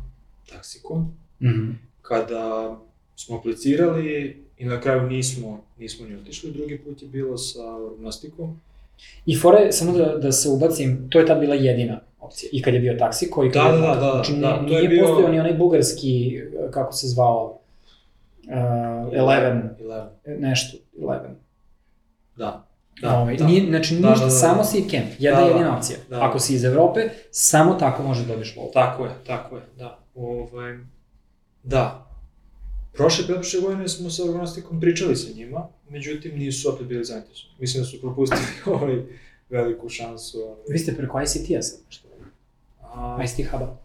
[0.47, 1.11] taksikom,
[1.41, 1.71] Mhm.
[2.01, 2.77] kada
[3.15, 4.05] smo aplicirali
[4.57, 6.51] i na kraju nismo, nismo ni otišli.
[6.51, 8.59] Drugi put je bilo sa Orgnostikom.
[9.25, 12.49] I fore, samo da, da se ubacim, to je tad bila jedina opcija.
[12.53, 13.49] I kad je bio taksi koji...
[13.49, 16.39] Da, da, da, da, Znači, da, je nije bio- postojao ni onaj bugarski,
[16.71, 17.59] kako se zvao,
[18.43, 20.09] uh, Eleven, Eleven.
[20.25, 21.35] nešto, Eleven.
[22.35, 22.67] Da.
[23.01, 23.45] Da, ovaj, da.
[23.45, 24.31] nije, znači Da, ništa, da, da.
[24.31, 25.51] samo Seed Camp, jedna Da, da.
[25.51, 25.97] jedina opcija.
[26.09, 26.23] Da.
[26.23, 26.99] Ako si iz Evrope,
[27.31, 28.69] samo tako može da dobiješ lovu.
[28.73, 29.99] Tako je, tako je, da.
[30.15, 30.77] Ovaj,
[31.63, 32.02] da.
[32.93, 37.57] Prošle, pretprošle godine smo sa Orgnostikom pričali sa njima, međutim nisu opet bili zainteresovani.
[37.59, 38.41] Mislim da su propustili
[38.75, 39.01] ovaj
[39.49, 40.37] veliku šansu.
[40.39, 42.07] Ali, Vi ste preko ICT-a sad nešto.
[42.81, 43.77] a, ICT Hub-a.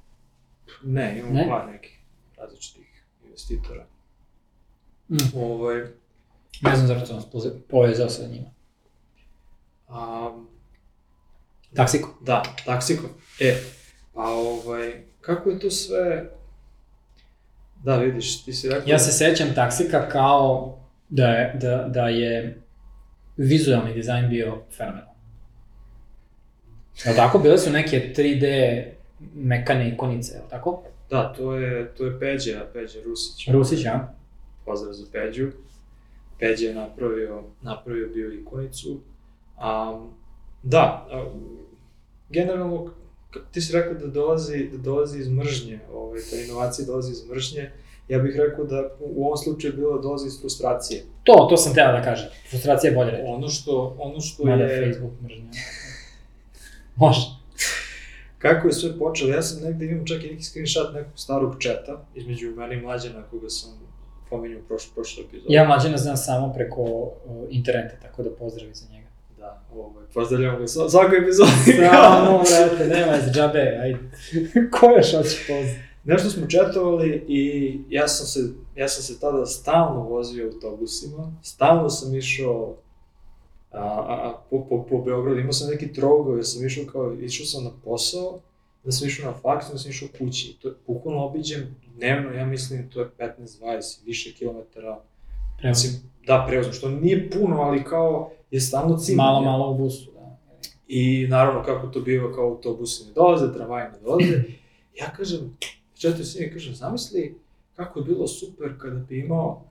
[0.82, 1.48] ne, imamo Ne?
[1.48, 1.98] par nekih
[2.36, 3.86] različitih investitora.
[5.08, 5.16] Mm.
[5.38, 5.76] Ovaj,
[6.62, 7.30] Ne znam zašto sam
[7.68, 8.50] povezao sa njima.
[9.88, 10.42] a,
[11.74, 12.18] Taksiko.
[12.20, 13.08] Da, taksiko.
[13.40, 13.56] E,
[14.14, 16.30] pa ovaj, kako je to sve...
[17.84, 18.82] Da, vidiš, ti si rekao...
[18.86, 22.60] Ja se sećam Taksika kao da je, da, da je
[23.36, 25.14] vizualni dizajn bio fenomenalan.
[27.04, 27.38] Jel tako?
[27.38, 28.84] Bile su neke 3D
[29.34, 30.82] mekane ikonice, jel tako?
[31.10, 33.48] Da, to je, to je Peđa, Peđa Rusić.
[33.48, 34.08] Rusić, a?
[34.64, 35.48] Pozdrav za Peđu.
[36.38, 39.00] Peđa je napravio, napravio bio ikonicu.
[39.58, 40.00] A,
[40.62, 41.30] da, a,
[42.30, 42.90] generalno,
[43.30, 47.28] k- ti si rekao da dolazi, da dolazi iz mržnje, ovaj, ta inovacija dolazi iz
[47.30, 47.70] mržnje.
[48.08, 51.02] Ja bih rekao da u ovom slučaju bilo da dolazi iz frustracije.
[51.24, 52.28] To, to sam teo da kažem.
[52.50, 53.22] Frustracija je bolje reći.
[53.26, 54.92] Ono što, ono što Mada je...
[54.92, 55.50] Facebook mržnja.
[56.96, 57.20] Može.
[58.38, 62.06] Kako je sve počelo, ja sam negde imam čak i neki screenshot nekog starog četa
[62.14, 63.70] između mene i mlađana koga sam
[64.30, 65.54] pominjao u prošloj, prošloj epizodi.
[65.54, 67.12] Ja mlađana znam samo preko uh,
[67.50, 69.07] interneta, tako da pozdravi za njega.
[69.38, 71.50] Da, ovaj, pozdravljamo ga sva- svakoj epizodi.
[71.90, 73.98] Samo, brate, nema za džabe, ajde.
[74.70, 75.76] Ko još hoće pozdrav?
[76.04, 78.40] Nešto smo četovali i ja sam se,
[78.76, 82.76] ja sam se tada stalno vozio autobusima, stalno sam išao
[83.70, 87.14] a, a, a, po, po, po Beogradu, imao sam neki trougao, ja sam išao kao,
[87.20, 88.40] išao sam na posao,
[88.84, 90.56] da sam išao na faks, da sam išao kući.
[90.62, 95.00] To je bukvalno obiđem dnevno, ja mislim, to je 15-20 više kilometara.
[95.58, 95.92] Prema, Mislim,
[96.28, 99.16] da, prevozom, što nije puno, ali kao je stalno cilj.
[99.16, 100.36] malo, malo u busu, da.
[100.88, 104.42] I naravno kako to biva kao autobusi ne dolaze, tramvaji ne dolaze.
[105.00, 105.56] Ja kažem,
[105.94, 107.38] četiri sine, kažem, zamisli
[107.76, 109.62] kako je bilo super kada bi imao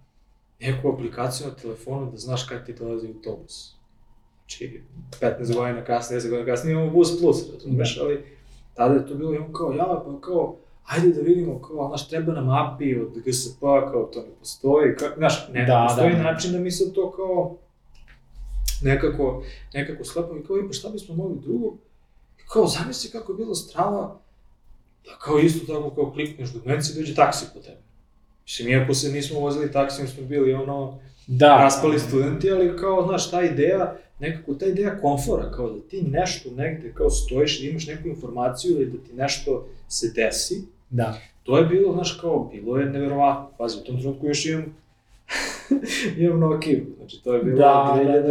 [0.60, 3.76] neku aplikaciju na telefonu da znaš kad ti dolazi autobus.
[4.40, 4.82] Znači,
[5.22, 8.24] 15 godina kasnije, 10 godina kasnije imamo Bus Plus, razumiješ, ali
[8.74, 10.56] tada je to bilo, imamo kao, ja, pa kao,
[10.88, 15.10] ajde da vidimo, kao, znaš, treba nam API od GSP, kao, to ne postoji, kao,
[15.18, 16.24] znaš, ne, Da, ne postoji da, da.
[16.24, 17.58] način da mi sad to kao,
[18.82, 21.78] nekako, nekako slepamo i kao, i pa šta bismo mogli drugo?
[22.40, 24.20] I kao, zamisli kako je bilo strava,
[25.06, 27.78] da kao isto tako kao klikneš do menci dođe taksi po tebe.
[28.44, 31.58] Mislim, iako se nismo vozili taksijem, smo bili ono, Da.
[31.58, 36.50] raspali studenti, ali kao, znaš, ta ideja, nekako ta ideja komfora, kao da ti nešto
[36.52, 41.14] negde kao stojiš, da imaš neku informaciju ili da ti nešto se desi, Da.
[41.44, 43.48] to je bilo, znaš, kao, bilo je neverovatno.
[43.58, 44.76] Pazi, u tom trenutku još imam,
[46.18, 48.28] imam Nokia, znači to je bilo Da, da, da.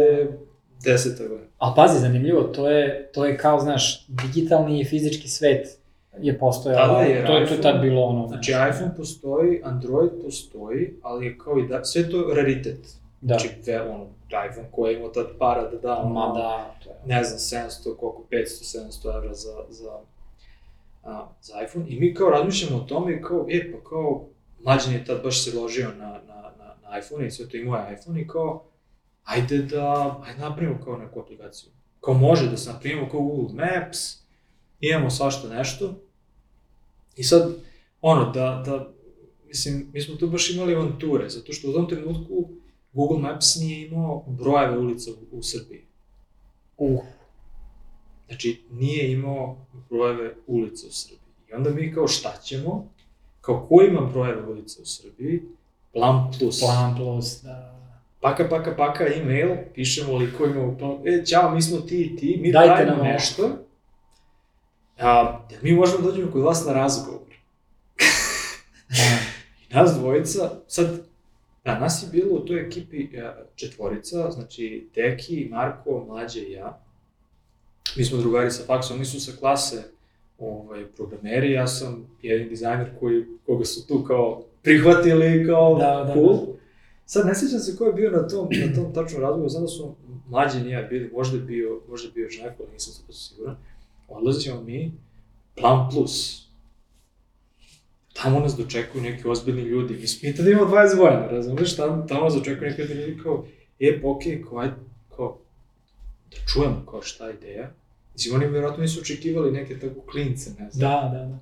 [0.83, 1.17] 2010.
[1.19, 1.47] godine.
[1.57, 5.67] Ali pazi, zanimljivo, to je, to je kao, znaš, digitalni i fizički svet
[6.19, 6.77] je postojao.
[6.77, 8.27] Tada je to, je, to je tad iPhone- bilo ono.
[8.27, 12.79] Znači, znaš, iPhone postoji, Android postoji, ali je kao i da, sve to raritet.
[13.21, 13.37] Da.
[13.37, 14.05] Znači, ve, ono,
[14.49, 16.95] iPhone koji je imao tad para da da, ono, Ma da, to je.
[17.05, 19.91] ne znam, 700, koliko, 500-700 evra za, za,
[21.07, 21.85] a, za iPhone.
[21.89, 24.27] I mi kao razmišljamo o tome i kao, e, pa kao,
[24.63, 27.77] mlađan je tad baš se ložio na, na, na, na iPhone i sve to imao
[27.77, 28.65] je iPhone i kao,
[29.23, 31.69] ajde da, ajde napravimo kao neku aplikaciju.
[32.01, 33.99] kao može da se napravimo kao Google Maps,
[34.79, 36.01] imamo svašta nešto.
[37.15, 37.55] I sad,
[38.01, 38.93] ono, da, da,
[39.47, 42.49] mislim, mi smo tu baš imali avanture, zato što u tom trenutku
[42.93, 45.85] Google Maps nije imao brojeve ulica u, u Srbiji.
[46.77, 46.99] Uh.
[48.27, 49.57] Znači, nije imao
[49.89, 51.19] brojeve ulica u Srbiji.
[51.49, 52.89] I onda mi kao šta ćemo?
[53.41, 55.43] Kao ko ima brojeve ulica u Srbiji?
[55.93, 56.59] Plan plus.
[56.59, 57.77] Plan plus, da.
[58.21, 62.39] Paka, paka, paka, e-mail, pišemo likovima u plan, e, ćao, mi smo ti i ti,
[62.41, 63.49] mi Dajte pravimo nam nešto.
[64.99, 67.21] A, mi možemo da dođemo kod vas na razgovor.
[68.89, 69.17] da.
[69.69, 71.01] I nas dvojica, sad,
[71.65, 76.86] da, nas je bilo u toj ekipi e, četvorica, znači Deki, Marko, Mlađe i ja.
[77.95, 79.83] Mi smo drugari sa faksom, oni su sa klase
[80.39, 86.13] ovaj, programeri, ja sam jedan dizajner koji, koga su tu kao prihvatili kao Da, da,
[86.13, 86.35] cool.
[86.35, 86.57] da.
[87.05, 89.67] Sad ne sjećam se ko je bio na tom, na tom tačnom razgovoru, znam da
[89.67, 89.95] su
[90.29, 93.55] mlađi ni ja bili, možda je bio, možda je bio Žneko, ali nisam sad siguran.
[94.07, 94.91] Odlazimo mi,
[95.55, 96.47] plan plus.
[98.13, 99.93] Tamo nas dočekuju neki ozbiljni ljudi.
[99.93, 101.75] Mi smo mi tada imamo 20 godina, razumiješ?
[101.75, 103.45] Tamo, tamo nas dočekuju neki ljudi kao,
[103.79, 104.75] e, okej, kao, ajde,
[105.15, 105.39] kao,
[106.31, 107.69] da čujemo kao šta je ideja.
[108.13, 110.91] Mislim, oni vjerojatno nisu očekivali neke tako klince, ne znam.
[110.91, 111.39] Da, da, da.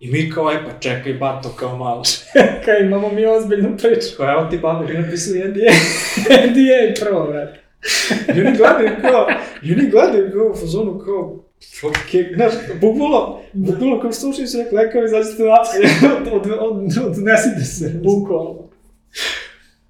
[0.00, 2.02] I mi kao, e, pa čekaj, bato, kao malo.
[2.64, 4.16] Kaj, imamo mi ozbiljnu priču.
[4.16, 5.72] Kao, evo ti babi, vi napisali NDA.
[6.50, 7.68] NDA prvo, brate.
[8.36, 9.26] I oni gledaju kao,
[9.62, 11.44] i oni gledaju kao u fazonu kao,
[11.82, 17.64] ok, znaš, bukvalno, bukvalno kao slušaju se rekli, lekao, izađite napolje, od, od, od, odnesite
[17.64, 18.00] se.
[18.04, 18.68] Bukvalno.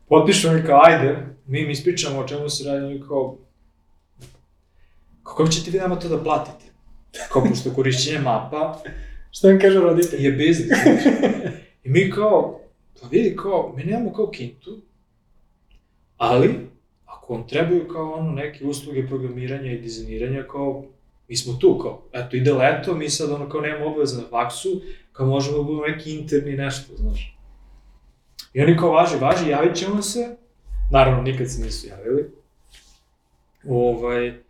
[0.09, 1.17] Potpišu oni kao, ajde,
[1.49, 3.37] mi im ispričamo o čemu se radi, oni kao,
[5.23, 6.65] kako ćete vi nama to da platite?
[7.33, 8.79] Kao, pošto korišćenje mapa
[9.31, 10.25] Šta vam kažu roditelji?
[10.25, 10.79] je biznis.
[11.85, 12.61] I mi kao,
[13.01, 14.81] pa vidi kao, mi nemamo kao kintu,
[16.17, 16.55] ali,
[17.05, 20.85] ako vam trebaju kao ono neke usluge programiranja i dizajniranja, kao,
[21.29, 24.81] mi smo tu, kao, eto, ide leto, mi sad ono kao nemamo obaveza na faksu,
[25.13, 27.39] kao možemo da budemo neki interni nešto, znaš.
[28.53, 30.37] I oni kao, važi, važi, javit ćemo se,
[30.91, 32.31] naravno, nikad se nisu javili.
[33.69, 34.43] Ovaj,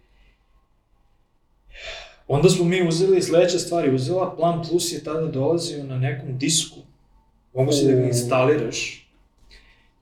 [2.28, 6.76] Onda smo mi uzeli sledeće stvari, uzela Plan Plus je tada dolazio na nekom disku.
[7.54, 9.10] Mogu si da ga instaliraš.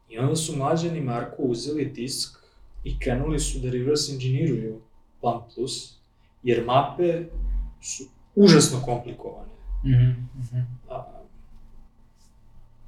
[0.08, 2.38] I onda su mlađani Marko uzeli disk
[2.84, 4.80] i krenuli su da reverse engineeruju
[5.20, 5.94] Plan Plus,
[6.42, 7.24] jer mape
[7.82, 9.48] su užasno komplikovane.
[9.84, 10.62] Mhm, mhm.
[10.88, 11.22] A,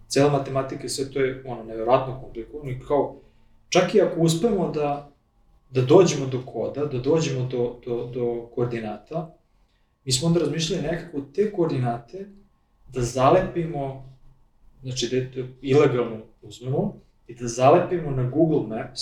[0.08, 3.16] cela matematika i sve to je ono, nevjerojatno komplikovano i kao,
[3.68, 5.10] čak i ako uspemo da,
[5.70, 9.34] da dođemo do koda, da dođemo do, do, do koordinata,
[10.04, 12.26] mi smo onda razmišljali nekako te koordinate
[12.92, 14.04] da zalepimo,
[14.82, 19.00] znači da to ilegalno uzmemo i da zalepimo na Google Maps,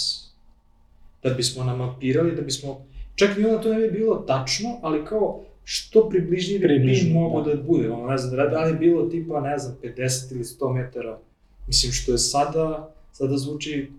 [1.23, 5.43] da bismo namapirali, da bismo, čak ni onda to ne bi bilo tačno, ali kao
[5.65, 7.55] što približnije bi Približnije, mi mogu da.
[7.55, 10.75] da bude, ono, ne znam, da li je bilo tipa, ne znam, 50 ili 100
[10.75, 11.19] metara,
[11.67, 13.91] mislim, što je sada, sada zvuči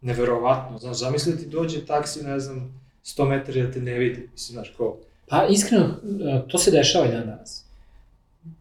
[0.00, 4.54] neverovatno, znaš, zamisli ti dođe taksi, ne znam, 100 metara da te ne vidi, mislim,
[4.54, 4.96] znaš, kao,
[5.28, 7.64] Pa iskreno, e, to se dešava i dan danas.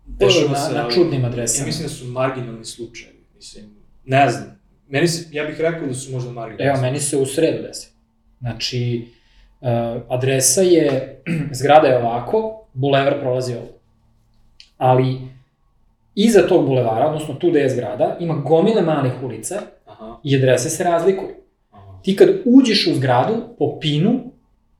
[0.06, 1.66] Dešava na, se, na čudnim ja adresama.
[1.66, 3.66] mislim da su marginalni slučajevi, mislim,
[4.06, 7.26] ne znam, meni se, ja bih rekao da su možda marginalni Evo, meni se u
[7.26, 7.90] sredu desi.
[8.40, 9.08] Znači,
[9.62, 9.68] uh,
[10.10, 11.22] adresa je,
[11.60, 13.74] zgrada je ovako, bulevar prolazi ovdje.
[14.78, 15.18] Ali,
[16.16, 19.62] iza tog bulevara, odnosno tu gde je zgrada, ima gomile malih ulica
[20.00, 21.30] Aha, i adrese se razlikuju.
[21.72, 22.00] aha.
[22.04, 24.20] Ti kad uđeš u zgradu, po pinu,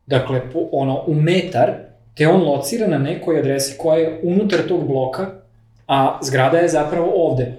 [0.06, 1.74] dakle, po, ono, u metar,
[2.16, 5.32] te on locira na nekoj adresi koja je unutar tog bloka,
[5.88, 7.54] a zgrada je zapravo ovde.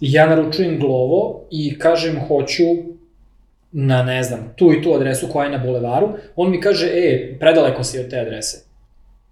[0.00, 2.64] I ja naručujem Glovo i kažem hoću
[3.72, 7.36] na, ne znam, tu i tu adresu koja je na bulevaru, on mi kaže, e,
[7.40, 8.64] predaleko si od te adrese.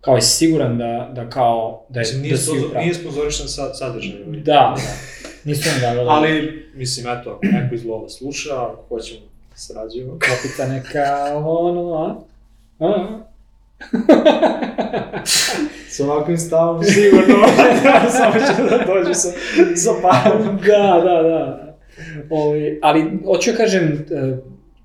[0.01, 2.83] Kao, jesi siguran da, da kao, da, je, nije, da si upravo?
[2.85, 4.17] nije sponzorišan sa, sadržaj.
[4.27, 4.77] Da, da.
[5.47, 6.09] Nisu nam davali.
[6.11, 9.21] Ali, mislim, eto, ako neko iz lova sluša, ako hoćemo
[9.51, 10.19] da sarađujemo.
[10.19, 12.17] Klopica neka, ono, a?
[12.87, 13.19] A?
[15.89, 17.35] Sa ovakvim stavom sigurno,
[18.19, 19.29] samo će da dođe sa,
[19.77, 20.57] sa parom.
[20.67, 21.75] da, da, da.
[22.31, 24.37] Ovi, ali, hoću da kažem, e,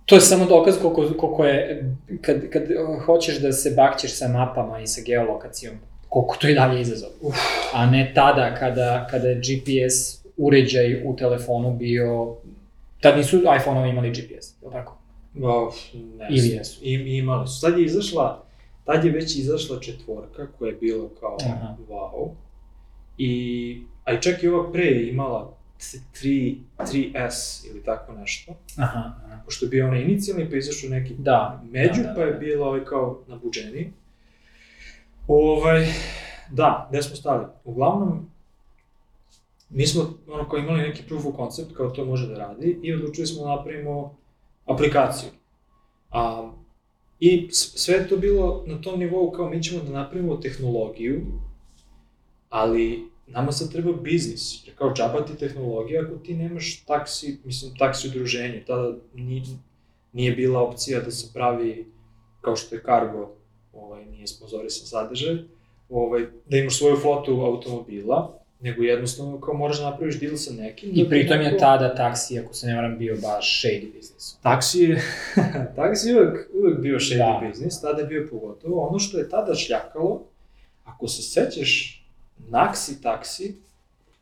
[0.05, 1.85] to je samo dokaz koliko, koliko je,
[2.21, 2.63] kad, kad
[3.05, 5.75] hoćeš da se bakćeš sa mapama i sa geolokacijom,
[6.09, 7.09] koliko to je dalje izazov.
[7.21, 7.35] Uf.
[7.73, 12.35] A ne tada kada, kada je GPS uređaj u telefonu bio,
[13.01, 14.97] tad nisu iPhone-ovi imali GPS, je li tako?
[15.35, 16.79] Uf, ne Ili jesu?
[16.83, 17.59] I, imali su.
[17.59, 18.43] Sad je izašla,
[18.85, 21.75] tad je već izašla četvorka koja je bila kao Aha.
[21.89, 22.29] wow.
[23.17, 28.51] I, a i čak i ova pre je imala 3, 3S ili tako nešto.
[28.77, 29.41] Aha, aha.
[29.45, 31.63] Pošto je bio onaj inicijalni, pa izašao neki Da.
[31.71, 32.39] među, da, da, pa je da.
[32.39, 33.93] bilo ovaj kao nabuđeniji.
[35.27, 35.87] Ovaj,
[36.51, 37.45] da, gde smo stali?
[37.63, 38.29] Uglavnom,
[39.71, 42.93] mi smo ono kao imali neki proof of concept, kao to može da radi, i
[42.93, 44.17] odlučili smo da napravimo
[44.65, 45.29] aplikaciju.
[46.09, 46.51] A,
[47.19, 51.21] I sve je to bilo na tom nivou kao mi ćemo da napravimo tehnologiju,
[52.49, 57.75] ali nama sad treba biznis, jer kao džaba ti tehnologija ako ti nemaš taksi, mislim
[57.77, 59.43] taksi udruženje, tada ni,
[60.13, 61.91] nije bila opcija da se pravi,
[62.41, 63.35] kao što je Cargo,
[63.73, 65.37] ovaj, nije sponzorisan sadržaj,
[65.89, 70.89] ovaj, da imaš svoju flotu automobila, nego jednostavno kao moraš da napraviš deal sa nekim.
[70.89, 73.93] da I ti pritom je neko- tada taksi, ako se ne varam, bio baš shady
[73.93, 74.35] biznis.
[74.35, 75.01] Taksi je,
[75.75, 77.39] taksi je uvek, uvek bio shady Da.
[77.41, 77.47] da.
[77.47, 78.81] biznis, tada je bio pogotovo.
[78.81, 80.23] Ono što je tada šljakalo,
[80.83, 81.97] ako se sećaš,
[82.41, 83.55] Naxi taksi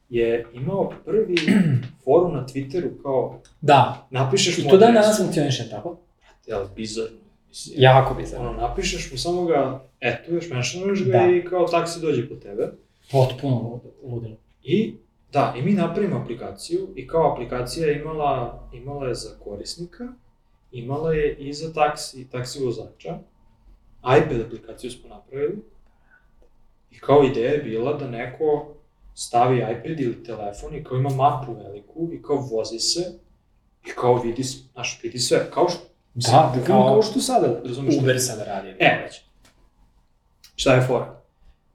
[0.09, 1.35] je imao prvi
[2.03, 4.07] forum na Twitteru kao Da.
[4.11, 5.97] napišeš I mu to dan adresu- danas funkcioniše tako?
[6.47, 7.17] Jel, bizarno.
[7.49, 8.49] Mislim, Jako bizarno.
[8.49, 11.27] Ono, napišeš mu, samo ga etuješ, mentionuješ ga Da.
[11.27, 12.67] i kao taksi dođe po tebe.
[13.11, 14.37] Potpuno lud- ludilo.
[14.63, 14.95] I
[15.31, 20.07] da, i mi napravimo aplikaciju i kao aplikacija je imala, imala je za korisnika,
[20.71, 23.19] imala je i za taksi, taksi vozača,
[24.17, 25.57] iPad aplikaciju smo napravili
[26.91, 28.73] i kao ideja je bila da neko
[29.15, 32.99] stavi iPad ili telefon i kao ima mapu veliku i kao vozi se
[33.85, 35.81] i kao vidi, znaš, vidi sve, kao što,
[36.13, 37.97] mislim, Da, bukvalno kao kao što sada, razumiješ?
[37.97, 38.69] Uber sada radi.
[38.79, 39.09] E.
[40.55, 41.18] Šta je fora?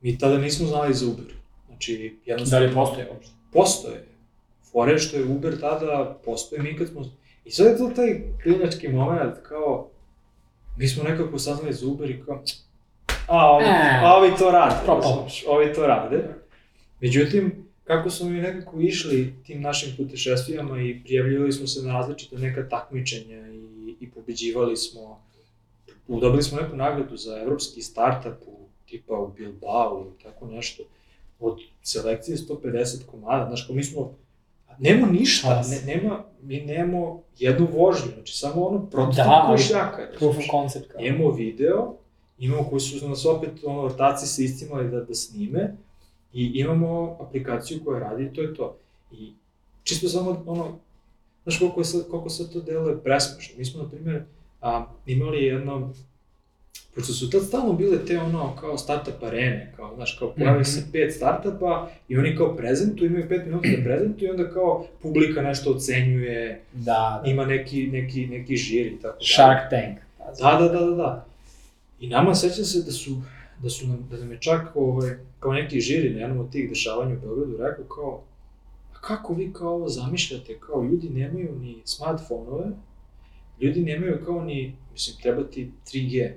[0.04, 1.34] Mi tada nismo znali za Uber.
[1.66, 2.66] Znači, Da jednostavno...
[2.66, 3.32] li postoje uopšte?
[3.52, 4.04] postoje.
[4.72, 7.04] Fore što je Uber tada postoje, mi kad smo...
[7.44, 9.90] I sad je to taj klinački moment, kao,
[10.76, 12.42] mi smo nekako saznali za Uber i kao,
[13.26, 16.24] a ovi, E, a ovi to rade, razumeš, ovi to rade.
[17.00, 22.38] Međutim, kako smo mi nekako išli tim našim putešestvijama i prijavljivali smo se na različite
[22.38, 25.22] neka takmičenja i, i pobeđivali smo,
[26.08, 30.82] dobili smo neku nagradu za evropski startup u, tipa u Bilbao ili tako nešto,
[31.40, 34.14] od selekcije 150 komada, znaš, kao mi smo,
[34.78, 39.58] nema ništa, ne, nema, mi nemamo jednu vožnju, znači samo ono prototip Da, da, ali
[39.58, 40.08] šljaka.
[40.18, 41.00] Proof of concept kao.
[41.00, 41.94] Imamo video,
[42.38, 45.76] imamo koji su nas opet ono, ortaci se istimali da, da snime
[46.32, 48.76] i imamo aplikaciju koja radi i to je to.
[49.12, 49.32] I
[49.82, 50.78] čisto samo ono,
[51.42, 53.54] znaš koliko, je sad, koliko sad to deluje presmešno.
[53.58, 54.24] Mi smo, na primjer,
[54.60, 55.92] a, imali jedno,
[56.94, 60.64] pošto su tad stalno bile te ono kao startup arene, kao, znaš, kao pojavi Mhm.
[60.64, 64.86] se pet startupa i oni kao prezentuju, imaju pet minuta da prezentuju i onda kao
[65.02, 66.82] publika nešto ocenjuje, Da,
[67.24, 67.30] da.
[67.30, 69.26] ima neki, neki, neki žir i tako dalje.
[69.34, 69.98] Shark Tank.
[70.40, 71.26] Da, da, da, da, da.
[72.00, 73.10] I nama sećam se da su,
[73.62, 76.68] da su nam, da nam je čak ovaj, kao neki žiri na jednom od tih
[76.68, 78.22] dešavanja u Beogradu rekao kao,
[78.94, 82.64] a kako vi kao ovo zamišljate, kao ljudi nemaju ni smartfonove,
[83.60, 86.32] ljudi nemaju kao ni, mislim, treba ti 3G.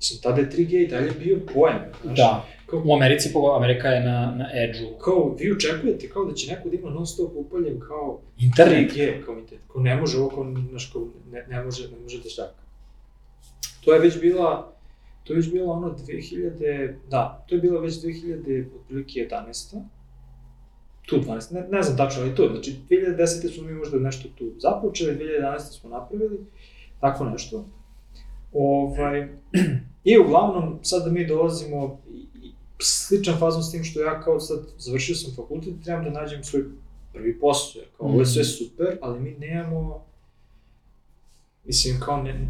[0.00, 2.16] Mislim, tada je 3G i dalje bio pojam, znaš.
[2.16, 2.46] Da.
[2.66, 4.98] Kao, U Americi, pogo- Amerika je na, na edge-u.
[4.98, 8.92] kao, vi očekujete kao da će neko da ima non stop upaljen kao Internet.
[8.92, 12.18] 3G, kao, vidite, kao ne može ovo, kao, znaš, kao, ne, ne može, ne može
[12.18, 12.60] da šljaka.
[13.80, 14.72] To je već bila,
[15.24, 19.82] to je već bila ono 2000, da, to je bila već 2000, otprilike 11.
[21.06, 23.54] Tu 12, ne, ne znam tačno, ali tu, znači 2010.
[23.54, 25.58] smo mi možda nešto tu započeli, 2011.
[25.58, 26.38] smo napravili,
[27.00, 27.64] tako nešto.
[28.52, 29.28] Ovaj,
[30.04, 32.00] I uglavnom, sad da mi dolazimo,
[32.78, 36.64] sličan fazon s tim što ja kao sad završio sam fakultet trebam da nađem svoj
[37.12, 40.04] prvi posao, jer kao ovo je sve super, ali mi nemamo,
[41.64, 42.48] mislim kao ne,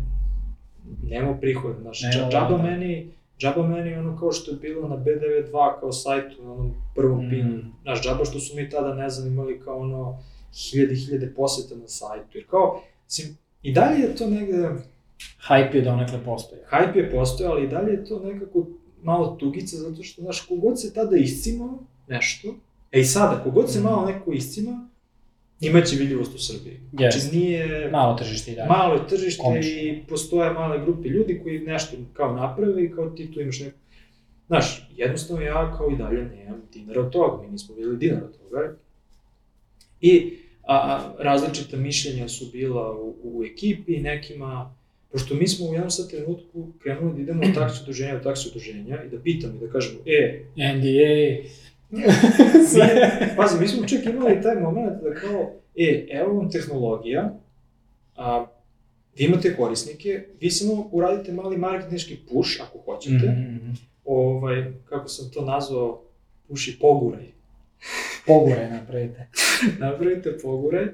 [1.03, 2.63] nemamo prihod, znaš, nemamo, džaba da.
[2.63, 7.19] meni, džaba meni ono kao što je bilo na B92 kao sajtu, na onom prvom
[7.19, 7.27] Mm.
[7.27, 7.31] mm.
[7.31, 10.19] pinu, znaš, džaba što su mi tada, ne znam, imali kao ono,
[10.55, 14.71] hiljade, hiljade poseta na sajtu, jer kao, mislim, i dalje je to negde,
[15.49, 16.63] Hype je donekle postoje.
[16.71, 18.67] hype je postojao, ali i dalje je to nekako
[19.03, 22.49] malo tugica, zato što, znaš, kogod se tada iscimao nešto,
[22.93, 23.89] e i sada, kogod se Mhm.
[23.89, 24.89] malo neko iscima,
[25.61, 26.81] imaće vidljivost u Srbiji.
[26.93, 27.33] Znači, Jest.
[27.33, 27.91] nije...
[27.91, 28.69] Malo tržište i dalje.
[28.69, 29.73] Malo je tržište Komično.
[29.73, 33.77] i postoje male grupe ljudi koji nešto kao naprave i kao ti tu imaš neko...
[34.47, 38.39] Znaš, jednostavno ja kao i dalje nemam dinara od toga, mi nismo videli dinara od
[38.39, 38.75] toga.
[40.01, 44.75] I a, a, različita mišljenja su bila u, u ekipi, nekima,
[45.13, 48.49] pošto mi smo u jednom sad trenutku krenuli da idemo od taksi udruženja do taksi
[48.49, 51.49] udruženja i da pitamo i da kažemo, e, NDA.
[52.69, 52.89] Sve.
[53.37, 57.39] Pazi, mi smo čak imali taj moment da kao, e, evo vam tehnologija,
[58.17, 58.47] a,
[59.19, 63.71] vi imate korisnike, vi samo uradite mali marketinški push ako hoćete, Mhm, mhm.
[64.05, 66.03] ovaj, kako sam to nazvao,
[66.49, 67.27] push i poguraj.
[68.27, 69.29] Pogure napravite.
[69.79, 70.93] napravite pogure,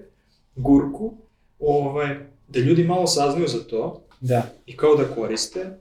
[0.57, 1.15] gurku,
[1.59, 2.17] ovaj,
[2.49, 4.43] da ljudi malo saznaju za to Da.
[4.67, 5.79] i kao da koriste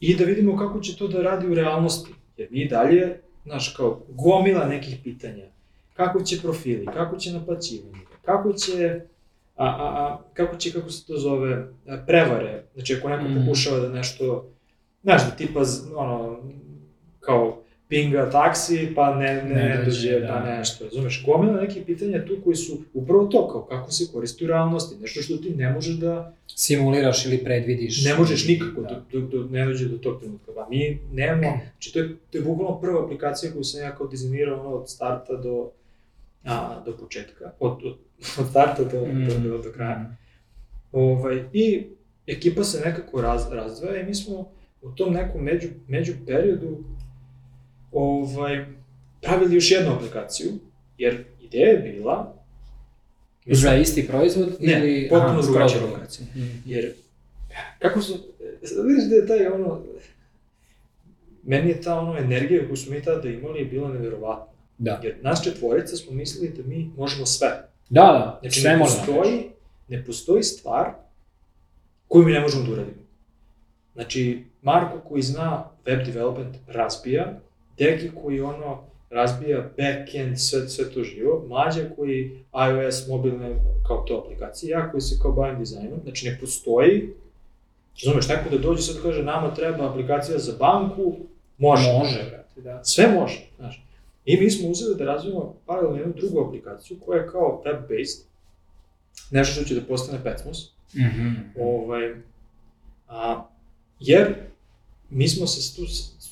[0.00, 2.10] i da vidimo kako će to da radi u realnosti.
[2.36, 5.44] Jer mi dalje, znaš, kao gomila nekih pitanja.
[5.94, 9.00] Kako će profili, kako će naplaćivanje, kako će,
[9.56, 12.64] a, a, a, kako će, kako se to zove, a, prevare.
[12.74, 13.44] Znači, ako neko Mhm.
[13.44, 14.48] pokušava da nešto,
[15.02, 15.60] znaš, da tipa,
[15.96, 16.38] ono,
[17.20, 20.28] kao, pinga taksi, pa ne, ne, Ne dođe, dođe, da.
[20.28, 21.24] pa nešto, razumeš?
[21.26, 25.22] Gomila nekih pitanja tu koji su upravo to, kao kako se koristi u realnosti, nešto
[25.22, 28.04] što ti ne možeš da, Simuliraš ili predvidiš.
[28.04, 28.88] ne možeš nikako, Da.
[28.88, 29.02] da.
[29.12, 30.52] dok, dok ne dođe do tog trenutka.
[30.54, 34.06] Pa mi nemamo, znači to je, to je bukvalno prva aplikacija koju sam ja kao
[34.06, 35.70] dizajnirao ono, od starta do,
[36.44, 37.96] a, do početka, od, od,
[38.40, 39.26] od starta do, Mm.
[39.26, 40.16] do, do, do kraja.
[40.92, 41.84] Ovaj, I
[42.26, 44.48] ekipa se nekako raz, razdvaja i mi smo
[44.82, 46.78] u tom nekom među, među periodu
[47.94, 48.66] ovaj,
[49.22, 50.52] pravili još jednu aplikaciju,
[50.98, 52.34] jer ideja je bila
[53.46, 55.08] Za isti proizvod Ne, ili...
[55.08, 56.26] potpuno drugačija aplikacija.
[56.34, 56.62] Mm.
[56.66, 56.92] Jer,
[57.78, 58.18] kako su,
[58.62, 59.80] sad vidiš da je taj ono,
[61.42, 64.52] meni je ta ono energija koju smo mi tada imali bila neverovatna.
[64.78, 65.00] Da.
[65.04, 67.48] Jer nas četvorica smo mislili da mi možemo sve.
[67.90, 68.98] Da, da, Znači sve ne možemo.
[69.06, 69.50] postoji,
[69.88, 70.90] ne postoji stvar
[72.08, 73.04] koju mi ne možemo da uradimo.
[73.94, 77.40] Znači, Marko koji zna web development razbija,
[77.78, 82.38] Deki koji ono razbija backend, sve, sve to živo, Mlađa koji
[82.70, 83.54] iOS, mobilne,
[83.86, 87.10] kao to aplikacije, ja koji se kao bavim dizajnom, znači ne postoji,
[88.04, 91.16] razumeš, neko da dođe sad kaže nama treba aplikacija za banku,
[91.58, 91.92] može.
[91.98, 92.84] Može, brate, da.
[92.84, 93.84] Sve može, znaš.
[94.24, 98.22] I mi smo uzeli da razvijemo paralelno jednu drugu aplikaciju koja je kao web-based,
[99.30, 101.28] nešto što će da postane Pecmos, Mhm.
[101.60, 102.14] ovaj,
[103.08, 103.44] a,
[104.00, 104.34] jer
[105.10, 105.82] mi smo se tu,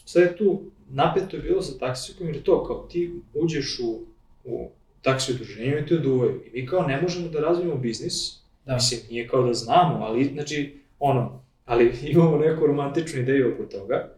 [0.07, 0.63] sve tu
[0.93, 4.01] napeto je bilo sa taksikom, jer je to kao ti uđeš u,
[4.45, 4.69] u
[5.03, 6.41] taksi udruženje i te oduvaju.
[6.47, 8.75] I mi kao ne možemo da razvijemo biznis, Da.
[8.75, 14.09] Mislim, nije kao da znamo, ali, znači, ono, ali imamo neku romantičnu ideju oko toga.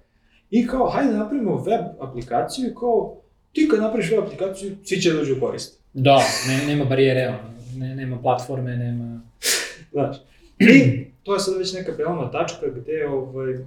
[0.51, 3.17] I kao, hajde da napravimo web aplikaciju i kao,
[3.53, 5.81] ti kad napraviš web aplikaciju, svi će dođu u korist.
[5.93, 9.21] Da, ne, nema barijere, ono, ne, nema platforme, nema...
[9.93, 10.17] Znaš.
[10.59, 13.59] I to je sad već neka prelomna tačka gde ovaj,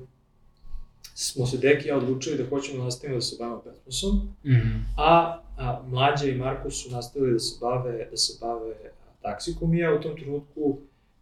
[1.19, 4.67] smo se Deki i ja odlučili da hoćemo nastavimo da se bavimo Petmosom, Mhm.
[4.97, 5.11] a,
[5.57, 8.73] a Mlađa i Marko su nastavili da se bave, da se bave
[9.21, 10.77] taksikom i ja u tom trenutku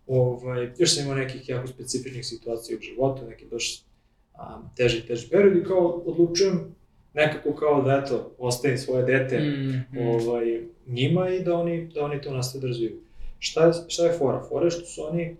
[0.07, 3.81] ovaj, još sam imao nekih jako specifičnih situacija u životu, neki baš
[4.33, 6.75] a, teži, teži period i kao odlučujem
[7.13, 9.97] nekako kao da eto, ostavim svoje dete Mhm.
[9.99, 10.45] ovaj,
[10.87, 12.99] njima i da oni, da oni to nastave da razviju.
[13.39, 14.43] Šta šta je fora?
[14.49, 15.35] Fora je što su oni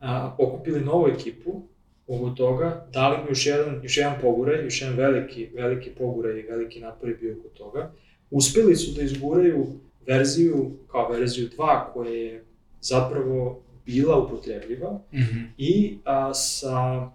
[0.00, 1.62] a, okupili novu ekipu
[2.08, 6.42] oko toga, dali mu još jedan, još jedan poguraj, još jedan veliki, veliki poguraj i
[6.42, 7.92] veliki napor je bio oko toga.
[8.30, 9.66] Uspeli su da izguraju
[10.06, 12.44] verziju, kao verziju 2, koja je
[12.80, 15.38] zapravo bila upotrebljiva Mhm.
[15.58, 17.08] i a, sa,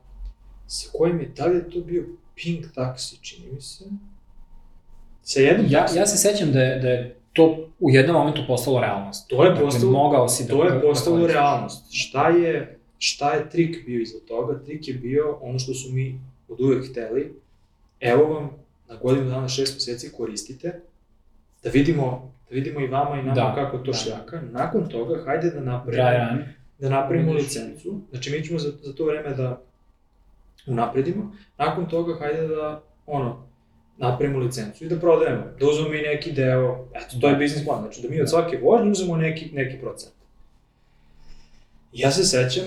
[0.68, 3.84] sa kojim je, da li je to bio Pink Taxi, čini mi se,
[5.24, 7.44] sa jednom Ja, taksi- ja se sećam da je, da je to
[7.80, 9.30] u jednom momentu postalo realnost.
[9.30, 10.50] To je Dakle, postalo, mogao si da...
[10.50, 11.36] to da je postalo koristiš.
[11.36, 11.86] realnost.
[11.92, 14.60] Šta je, šta je trik bio iza toga?
[14.66, 17.34] Trik je bio ono što su mi od uvek hteli.
[18.00, 18.50] Evo vam,
[18.89, 20.82] na godinu dana, šest meseci koristite,
[21.64, 23.97] da vidimo, da vidimo i vama i nama Da, kako to da.
[23.97, 24.41] šljaka.
[24.52, 26.43] Nakon toga, hajde da napravimo, run.
[26.80, 28.02] da napravimo licencu.
[28.10, 29.62] Znači, mi ćemo za, za to vreme da
[30.68, 31.36] unapredimo.
[31.58, 33.47] Nakon toga, hajde da, ono,
[33.97, 35.43] napravimo licencu i da prodajemo.
[35.60, 38.60] Da uzmemo i neki deo, eto, to je biznis plan, znači da mi od svake
[38.64, 40.14] vožnje uzmemo neki, neki procent.
[41.93, 42.66] Ja se sećam,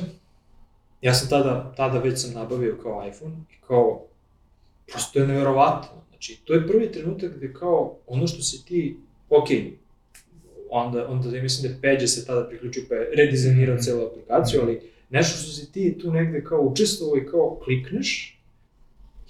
[1.02, 4.04] ja sam tada, tada već sam nabavio kao iPhone i kao,
[4.86, 6.02] prosto je neverovatno.
[6.08, 8.96] Znači, to je prvi trenutak gde kao ono što si ti,
[9.30, 9.48] ok,
[10.70, 13.82] onda, onda ja mislim da je Peđa se tada priključio pa je redizajnirao Mhm.
[13.82, 14.80] celu aplikaciju, ali
[15.10, 18.38] nešto što si ti tu negde kao učestvovao i kao klikneš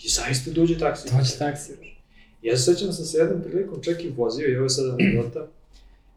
[0.05, 1.09] i zaista dođe taksi.
[1.17, 1.73] Dođe taksi.
[2.43, 4.93] Ja se sećam da sam se jednom prilikom čak i vozio i ovo je sada
[5.01, 5.47] anegdota.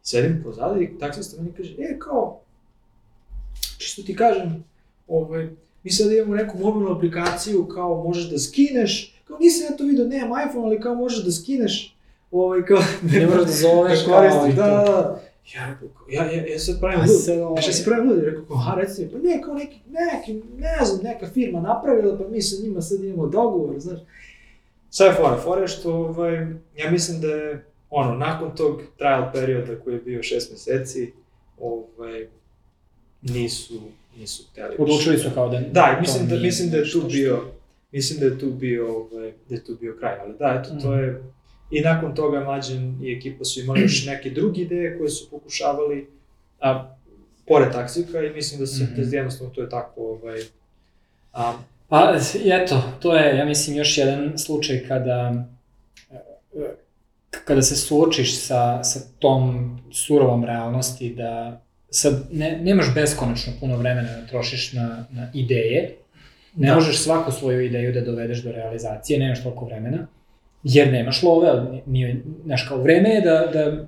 [0.02, 2.40] Sedim pozadi i taksista meni kaže, e, kao,
[3.78, 4.64] čisto ti kažem,
[5.08, 5.48] ovaj,
[5.82, 10.04] mi sad imamo neku mobilnu aplikaciju, kao možeš da skineš, kao nisam ja to vidio,
[10.04, 11.96] nemam iPhone, ali kao možeš da skineš,
[12.30, 12.78] ovaj, kao,
[13.12, 15.20] Ne moraš da zoveš da kao da, da, da.
[15.54, 17.24] Ja, rekao, kao, ja, ja, ja sad pravim lud.
[17.24, 18.18] sad ovaj- Ja si pravim lud?
[18.24, 22.18] Rekao, kao, ha, reci mi, pa ne, kao neki, neki, ne znam, neka firma napravila,
[22.18, 24.00] pa mi sa njima sad imamo dogovor, znaš.
[24.90, 26.34] Sve fora, fora je što, ovaj,
[26.76, 31.12] ja mislim da je, ono, nakon tog trial perioda koji je bio šest meseci,
[31.60, 32.26] ovaj,
[33.22, 33.74] nisu,
[34.18, 34.76] nisu hteli.
[34.78, 35.60] Odlučili su kao da...
[35.60, 37.44] Da, to mislim da, mislim da je tu bio,
[37.92, 40.90] mislim da je tu bio, ovaj, da je tu bio kraj, ali da, eto, to
[40.90, 40.98] Mhm.
[40.98, 41.22] je,
[41.70, 46.06] I nakon toga Mlađan i ekipa su imali još neke druge ideje koje su pokušavali,
[46.60, 46.94] a,
[47.46, 49.10] pored taksika i mislim da se, mm -hmm.
[49.10, 50.40] da jednostavno to je tako, ovaj,
[51.32, 51.58] a,
[51.88, 55.44] Pa, eto, to je, ja mislim, još jedan slučaj kada,
[57.44, 61.60] kada se suočiš sa, sa tom surovom realnosti da
[61.96, 65.96] sad ne, nemaš beskonačno puno vremena da trošiš na, na ideje,
[66.56, 66.74] ne da.
[66.74, 70.06] možeš svaku svoju ideju da dovedeš do realizacije, nemaš toliko vremena,
[70.62, 73.86] jer nemaš love, nije, znaš, kao vreme je da, da,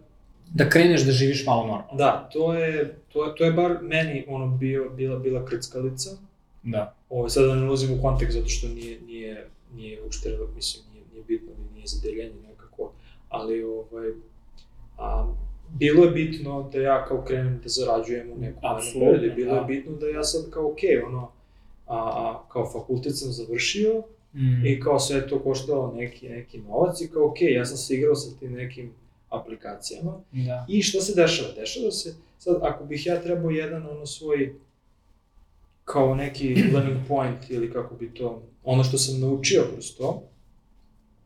[0.54, 1.96] da kreneš da živiš malo normalno.
[1.96, 6.11] Da, to je, to je, to je bar meni ono bio, bila, bila krckalica.
[6.62, 6.94] Da.
[7.09, 11.04] Ovo, sad da ne ulazim u kontekst zato što nije, nije, nije uopšte, mislim, nije,
[11.12, 12.92] nije bitno, nije za deljenje nekako,
[13.28, 14.09] ali ovaj,
[14.98, 15.34] a,
[15.70, 18.62] bilo je bitno da ja kao krenem da zarađujem u nekom
[18.92, 19.60] periodu, bilo da.
[19.60, 21.30] je bitno da ja sad kao, okej, okay, ono,
[21.86, 24.02] a, a, kao fakultet sam završio
[24.34, 24.66] mm.
[24.66, 27.94] i kao sve to koštalo neki, neki novac i kao, okej, okay, ja sam se
[27.94, 28.92] igrao sa tim nekim
[29.28, 30.12] aplikacijama.
[30.32, 30.66] Da.
[30.68, 31.48] I što se dešava?
[31.56, 34.54] Dešava se, sad, ako bih ja trebao jedan ono svoj
[35.84, 40.22] kao neki learning point ili kako bi to, ono što sam naučio kroz to,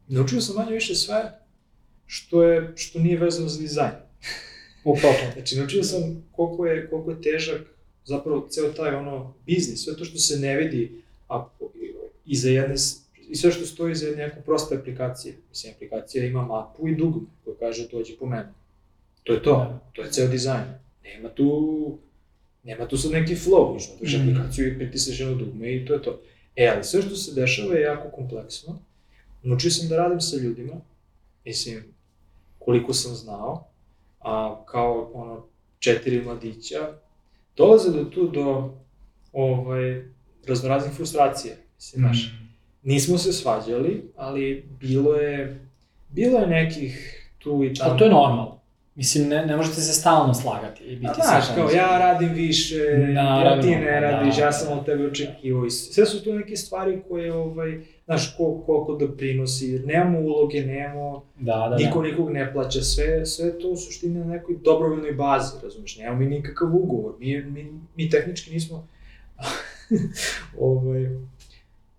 [0.08, 1.38] naučio sam manje više sve
[2.06, 3.92] što je, što nije vezano za dizajn.
[4.84, 5.14] Upravo.
[5.34, 7.60] znači, naučio sam koliko je, koliko je težak
[8.04, 11.48] zapravo ceo taj ono biznis, sve to što se ne vidi a,
[12.26, 12.74] iza jedne,
[13.28, 15.34] i sve što stoji iza jedne proste aplikacije.
[15.48, 18.52] Mislim, aplikacija ima mapu i dugme koja kaže dođi po mene.
[19.22, 19.90] To je to, da.
[19.92, 20.64] to je ceo dizajn.
[21.04, 21.98] Nema tu
[22.64, 24.20] Nema tu sad neki flow, ništa, napraviš mm.
[24.20, 26.20] aplikaciju i pritisneš jedno dugme i to je to.
[26.56, 28.78] E, ali sve što se dešava je jako kompleksno.
[29.42, 30.80] Naučio sam da radim sa ljudima,
[31.44, 31.84] mislim,
[32.58, 33.71] koliko sam znao,
[34.22, 35.46] a kao ono,
[35.78, 36.88] četiri mladića,
[37.56, 38.74] dolaze do tu do
[39.32, 40.04] ovaj,
[40.48, 42.04] raznoraznih frustracija, mislim, mm.
[42.04, 42.38] znaš.
[42.82, 45.66] Nismo se svađali, ali bilo je,
[46.08, 47.94] bilo je nekih tu i tamo.
[47.94, 48.61] A to je normalno.
[48.94, 52.76] Mislim, ne, ne možete se stalno slagati i biti A, znaš, kao ja radim više,
[53.14, 54.10] Naravno, ja ti ne da.
[54.10, 55.70] radiš, da, ja sam od tebe očekivao.
[55.70, 61.66] Sve su to neke stvari koje, ovaj, znaš, kol, koliko doprinosi, nemamo uloge, nemamo, da,
[61.70, 62.08] da, niko da.
[62.08, 66.26] nikog ne plaća, sve, sve to u suštini na nekoj dobrovoljnoj bazi, razumiješ, nemamo mi
[66.26, 68.88] nikakav ugovor, mi, mi, mi tehnički nismo,
[70.58, 71.08] ovaj,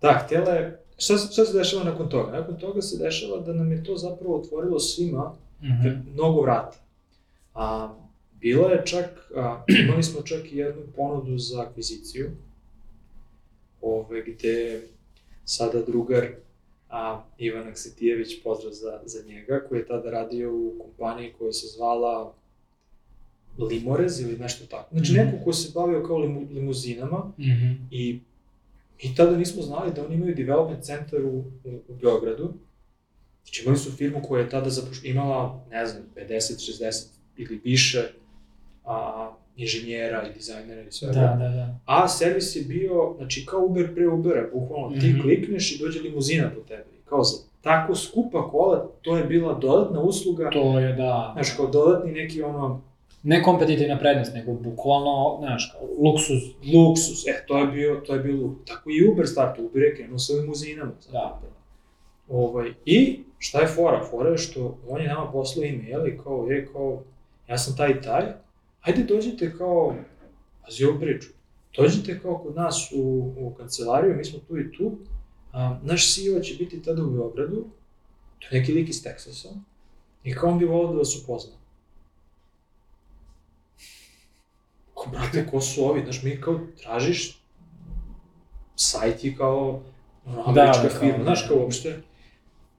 [0.02, 2.32] da, htjela je, šta, šta se dešava nakon toga?
[2.32, 5.32] Nakon toga se dešava da nam je to zapravo otvorilo svima
[5.62, 6.12] mm -hmm.
[6.14, 6.83] mnogo vrata
[7.54, 7.94] A,
[8.40, 12.30] bilo je čak, a, imali smo čak i jednu ponudu za akviziciju,
[13.80, 14.82] ove, gde
[15.44, 16.26] sada drugar
[16.88, 21.66] a, Ivan Aksetijević, pozdrav za, za njega, koji je tada radio u kompaniji koja se
[21.66, 22.34] zvala
[23.58, 24.88] Limorez ili nešto tako.
[24.92, 25.24] Znači, mm -hmm.
[25.32, 27.76] neko ko se bavio kao limu, limuzinama mm -hmm.
[27.90, 28.20] i
[29.02, 32.52] mi tada nismo znali da oni imaju development centar u, u, u Beogradu.
[33.44, 37.06] Znači, imali su firmu koja je tada zapuš, imala, ne znam, 50-60
[37.36, 38.02] ili više
[38.84, 41.12] a, inženjera i dizajnera i svega.
[41.12, 41.78] Da, da, da.
[41.84, 45.00] A servis je bio, znači kao Uber pre Ubera, bukvalno mm -hmm.
[45.00, 45.20] ti mhm.
[45.20, 46.90] klikneš i dođe limuzina po tebi.
[47.04, 50.50] Kao za tako skupa kola, to je bila dodatna usluga.
[50.50, 51.30] To je, da.
[51.34, 52.80] Znaš, kao dodatni neki ono...
[53.22, 56.42] Ne kompetitivna prednost, nego bukvalno, znaš, kao luksuz.
[56.74, 60.18] Luksuz, e, to je bio, to je bilo, tako i Uber startu, Uber je krenuo
[60.18, 60.92] sa limuzinama.
[61.12, 61.40] Da.
[62.28, 64.04] Ovaj, I šta je fora?
[64.10, 67.02] Fora je što on je nama poslao e-mail i kao, je, kao,
[67.48, 68.32] ja sam taj i taj,
[68.80, 69.96] ajde dođite kao,
[70.64, 71.28] pazi ovu priču,
[71.76, 74.98] dođite kao kod nas u, u kancelariju, mi smo tu i tu,
[75.52, 77.64] a, naš CEO će biti tada u Beogradu,
[78.38, 79.48] to je neki lik iz Teksasa,
[80.24, 81.52] i kao on bi volao da vas upozna.
[84.94, 86.02] Ko, brate, ko su ovi?
[86.02, 87.44] Znaš, mi kao tražiš
[88.76, 89.82] sajt i kao
[90.26, 92.02] ono, američka da, da, firma, znaš, kao uopšte.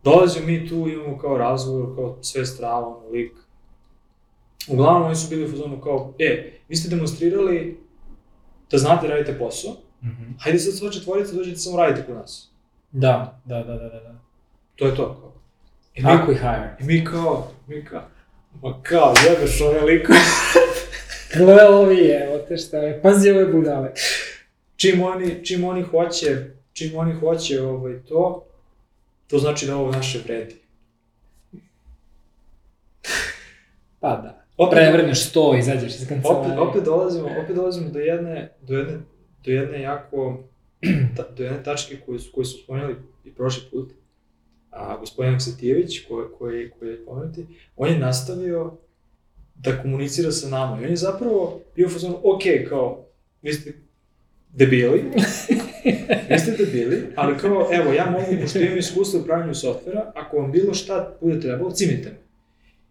[0.03, 3.31] Dolazimo mi tu, imamo kao razgovor, kao sve strava, ono, lik,
[4.67, 7.77] Uglavnom, oni su bili u fazonu kao, e, vi ste demonstrirali
[8.71, 10.33] da znate radite posao, mm -hmm.
[10.39, 12.51] hajde sad sva četvorica dođete samo radite kod nas.
[12.91, 14.15] Da, da, da, da, da.
[14.75, 15.33] To je to, kao.
[15.93, 16.77] I mi, Ako i hire.
[16.79, 18.03] I mi kao, mi kao,
[18.61, 20.13] ma kao, jebeš ove liko.
[21.37, 23.91] Gle ovi, evo te šta je, pazi ove budale.
[24.75, 28.45] Čim oni, čim oni hoće, čim oni hoće ovaj, to,
[29.27, 30.55] to znači da ovo naše vredi.
[33.99, 36.59] Pa da opet, prevrneš sto, izađeš iz kancelarije.
[36.59, 38.93] Opet, opet dolazimo, opet dolazimo do jedne, do jedne,
[39.45, 40.43] do jedne jako,
[41.15, 43.91] ta, do jedne tačke koju su, koju su spomenuli i prošli put.
[44.69, 47.45] A gospodin Aksetijević, koji, koji, koji je pomenuti,
[47.75, 48.77] on je nastavio
[49.55, 50.81] da komunicira sa nama.
[50.81, 53.05] I on je zapravo bio fazon, ok, kao,
[53.41, 53.73] vi ste
[54.53, 55.03] debili,
[56.29, 60.37] vi ste debili, ali kao, evo, ja mogu, pošto imam iskustvo u pravljenju softvera, ako
[60.37, 62.17] vam bilo šta bude trebalo, cimite me.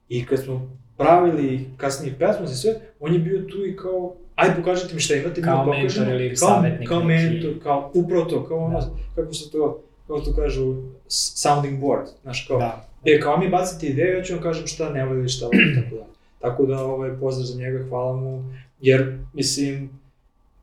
[0.09, 2.71] I kad smo pravili kasnije pesmu i sve,
[3.01, 6.07] on je bio tu i kao, ajde pokažite mi šta imate, mi Kao vam pokažemo.
[6.07, 7.07] mentor ili kao, savjetnik Kao neki.
[7.25, 8.91] mentor, kao, upravo to, kao ono, Da.
[9.15, 10.75] kako se to, kako to kažu,
[11.09, 12.89] sounding board, znaš, kao, Da.
[13.05, 15.97] E, kao mi bacite ideju, ja ću vam kažem šta ne voli, šta voli, tako
[15.97, 16.07] da.
[16.41, 18.45] Tako da, ovaj, pozdrav za njega, hvala mu,
[18.81, 19.91] jer, mislim,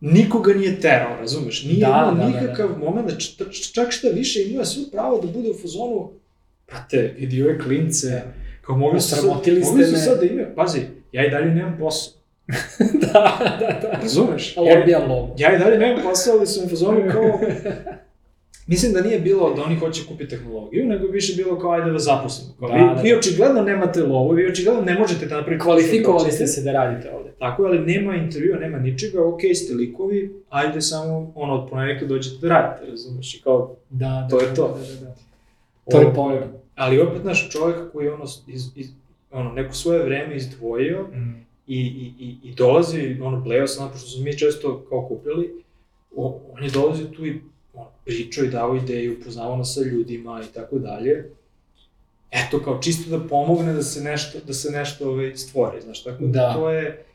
[0.02, 1.64] nikoga nije terao, razumeš?
[1.64, 4.66] Nije Da, imao da, da, nikakav moment, da č- č- čak šta više, imao je
[4.66, 6.10] sve pravo da bude u fazonu,
[6.68, 8.22] brate, vidi ove klince,
[8.62, 9.97] kao mogli su, sad, mogli ste su me.
[9.97, 10.80] sad da pazi,
[11.12, 12.14] ja i dalje nemam posao,
[13.01, 13.99] da, da, da.
[14.01, 14.57] razumeš?
[14.57, 14.64] Ja,
[15.38, 17.39] ja i dalje nemam posao, ali u fazonu kao,
[18.68, 21.99] Mislim da nije bilo da oni hoće kupiti tehnologiju, nego više bilo kao ajde da
[21.99, 22.53] zaposlimo.
[22.59, 23.01] Kao, Da, vi, da.
[23.01, 27.12] vi očigledno nemate lovu, vi očigledno ne možete da napravite Kvalifikovali ste se da radite
[27.16, 27.32] ovde.
[27.39, 32.05] Tako je, ali nema intervjua, nema ničega, ok, ste likovi, ajde samo ono, od ponedjeljka
[32.05, 34.68] dođete da radite, razumeš, i kao, Da, To da, je to.
[34.68, 35.16] Da, da, da.
[35.91, 36.43] To je pogled.
[36.82, 38.88] Ali opet naš čovjek koji je ono, iz, iz,
[39.32, 41.46] ono, neko svoje vreme izdvojio Mm.
[41.68, 45.64] i, i, i, i dolazi, ono, bleo sam, pošto smo mi često kao kupili,
[46.16, 47.42] o, on je dolazio tu i
[47.74, 51.32] ono, pričao i dao ideju, upoznavao nas sa ljudima i tako dalje.
[52.32, 56.24] Eto, kao čisto da pomogne da se nešto, da se nešto ovaj, stvori, znaš, tako
[56.26, 56.54] da, Da.
[56.54, 57.06] to je...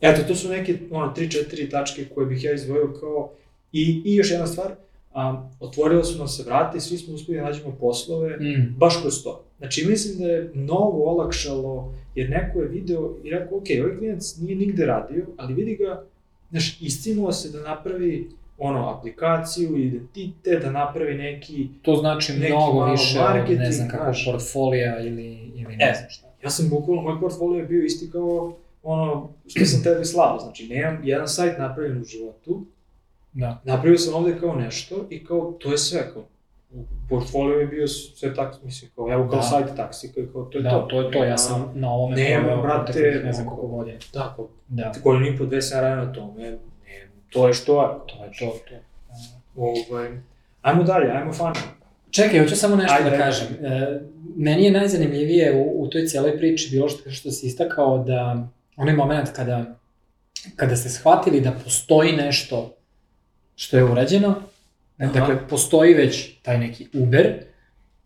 [0.00, 3.30] Eto, to su neke, ono, 3-4 tačke koje bih ja izdvojio kao...
[3.72, 4.72] I, i još jedna stvar,
[5.16, 8.74] a, otvorilo su nam se vrata i svi smo uspeli da nađemo poslove, Mm.
[8.78, 9.44] baš kroz to.
[9.58, 14.36] Znači, mislim da je mnogo olakšalo, jer neko je video i rekao, ok, ovaj klinac
[14.36, 16.02] nije nigde radio, ali vidi ga,
[16.50, 21.68] znaš, iscinuo se da napravi ono, aplikaciju, identitet, da napravi neki...
[21.82, 24.24] To znači Neki mnogo više od, ne marketing, znam, znaš.
[24.26, 25.94] portfolija ili, ili ne E.
[25.98, 26.26] znam šta.
[26.42, 30.68] Ja sam bukvalno, moj portfolio je bio isti kao ono što sam tebi slao, znači
[30.68, 32.64] nemam jedan sajt napravljen u životu,
[33.36, 33.60] Da.
[33.64, 36.22] napravio sam ovde kao nešto i kao to je sve, kao
[36.70, 39.42] u portfolio je bio sve tako, mislim, kao evo kao Da.
[39.42, 40.86] sajt taksi, kao, kao to je da, to.
[40.90, 43.98] to je to, ja sam na ovome Nema, brate, ne znam koliko godina.
[44.12, 46.58] Da, kao Da, godinu i po dve sam radio na tome, ne,
[47.30, 47.88] to je što je.
[48.06, 48.58] to je to.
[48.68, 48.74] to.
[49.56, 50.10] Ovaj,
[50.62, 51.54] ajmo dalje, ajmo fan.
[52.10, 53.46] Čekaj, hoću samo nešto Ajde, da kažem.
[53.64, 54.00] E,
[54.36, 58.94] meni je najzanimljivije u, u toj cijeloj priči bilo što, što si istakao da onaj
[58.94, 59.64] moment kada,
[60.56, 62.75] kada ste shvatili da postoji nešto
[63.56, 64.34] što je urađeno,
[64.98, 65.12] Aha.
[65.12, 67.34] dakle, postoji već taj neki Uber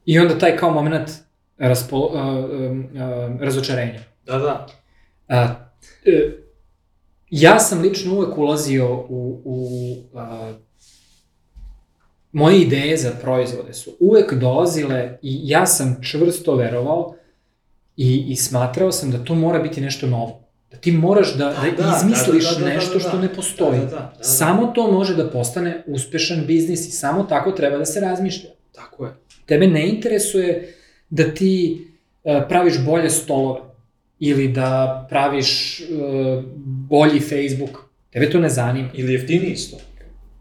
[0.05, 1.11] i onda taj kao moment
[1.59, 4.01] raspo, uh, um, uh, razočarenja.
[4.26, 4.66] Da, da.
[5.28, 5.55] A,
[6.05, 6.36] e,
[7.30, 10.53] ja sam lično uvek ulazio u, u a,
[12.32, 17.14] moje ideje za proizvode su uvek dolazile i ja sam čvrsto verovao
[17.96, 20.39] i, i smatrao sam da to mora biti nešto novo.
[20.71, 23.01] Da ti moraš da, da, Da, da, izmisliš da, da, da, da, nešto da.
[23.01, 23.79] što ne postoji.
[23.79, 24.25] Da, da, da, da, da.
[24.25, 28.51] Samo to može da postane uspešan biznis i samo tako treba da se razmišlja.
[28.73, 29.12] Tako je.
[29.47, 30.75] Tebe ne interesuje
[31.11, 31.87] da ti
[32.25, 33.61] e, praviš bolje stolove
[34.18, 35.85] ili da praviš e,
[36.64, 37.91] bolji Facebook.
[38.11, 38.89] Tebe to ne zanima.
[38.95, 39.77] Ili jeftiniji isto.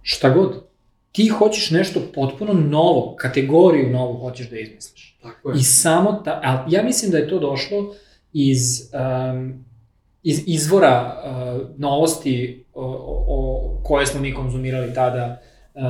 [0.01, 0.63] Šta god.
[1.11, 5.17] Ti hoćeš nešto potpuno novo, kategoriju novu hoćeš da izmisliš.
[5.21, 5.59] Tako je.
[5.59, 7.95] I samo ta, ja mislim da je to došlo
[8.33, 9.65] iz, um,
[10.23, 15.41] iz izvora uh, novosti o, o, o koje smo mi konzumirali tada.
[15.73, 15.81] Uh,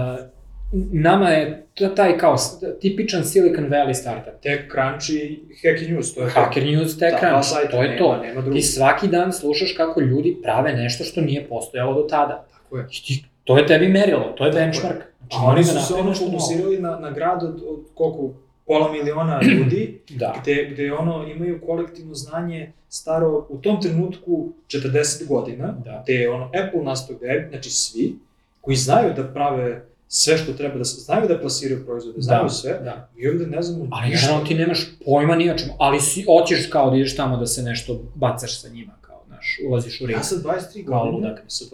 [0.92, 2.36] nama je taj kao
[2.82, 4.34] tipičan Silicon Valley startup.
[4.44, 6.40] TechCrunch i Hacky News, to je to.
[6.40, 8.18] Hacker News, Da, dva TechCrunch, sajta, to je nema, to.
[8.18, 8.56] nema drugo.
[8.56, 12.46] Ti svaki dan slušaš kako ljudi prave nešto što nije postojalo do tada.
[12.54, 12.88] Tako je.
[12.92, 14.98] I ti, to je tebi merilo, to je benchmark.
[15.20, 16.26] Znači, oni da su se naprave ono novo.
[16.26, 18.34] fokusirali na, na grad od, od koliko,
[18.70, 20.36] pola miliona ljudi, Da.
[20.41, 26.01] gde, gde ono imaju kolektivno znanje staro u tom trenutku 40 godina, Da.
[26.03, 28.15] gde je ono Apple nastao gde znači svi,
[28.61, 32.49] koji znaju da prave sve što treba da se, znaju da plasiraju proizvode, znaju Da,
[32.49, 33.09] sve, Da.
[33.15, 34.43] mi ovde ne znamo Ali ništa.
[34.47, 37.61] ti nemaš pojma ni o čemu, ali si, hoćeš kao da ideš tamo da se
[37.63, 40.17] nešto bacaš sa njima, kao, znaš, ulaziš u ring.
[40.17, 41.43] Ja sa 23 Kao godine, ludak.
[41.47, 41.65] sa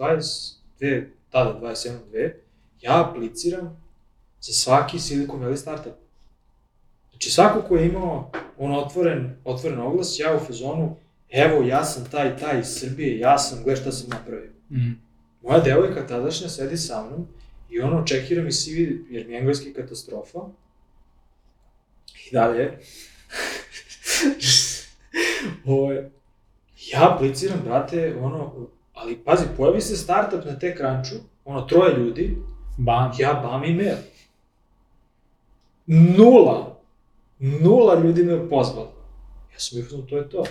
[0.78, 2.30] 22, tada 21, 2,
[2.82, 3.76] ja apliciram
[4.40, 5.92] za svaki Silicon Valley startup.
[7.16, 10.96] Znači svako ko je imao on otvoren, otvoren oglas, ja u fazonu,
[11.30, 14.50] evo ja sam taj, taj iz Srbije, ja sam, gle šta sam napravio.
[14.70, 14.92] Mm.
[15.42, 17.26] Moja devojka tadašnja sedi sa mnom
[17.70, 18.76] i ono čekira mi CV,
[19.10, 20.38] jer mi je engleski katastrofa.
[22.26, 22.72] I dalje.
[25.66, 25.92] Ovo,
[26.92, 31.14] ja apliciram, brate, ono, ali pazi, pojavi se startup na te kranču,
[31.44, 32.36] ono, troje ljudi,
[32.76, 33.12] Bam.
[33.18, 33.96] ja bam email.
[35.86, 36.75] Nula.
[37.38, 38.92] Nula ljudi me pozvalo.
[39.52, 40.44] Ja sam bio to je to.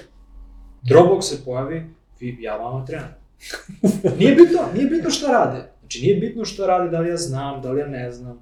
[0.84, 1.84] Dropbox se pojavi,
[2.20, 3.16] vi, ja vama trebam.
[4.20, 5.70] nije bitno, nije bitno šta rade.
[5.80, 8.40] Znači, nije bitno šta radi, da li ja znam, da li ja ne znam.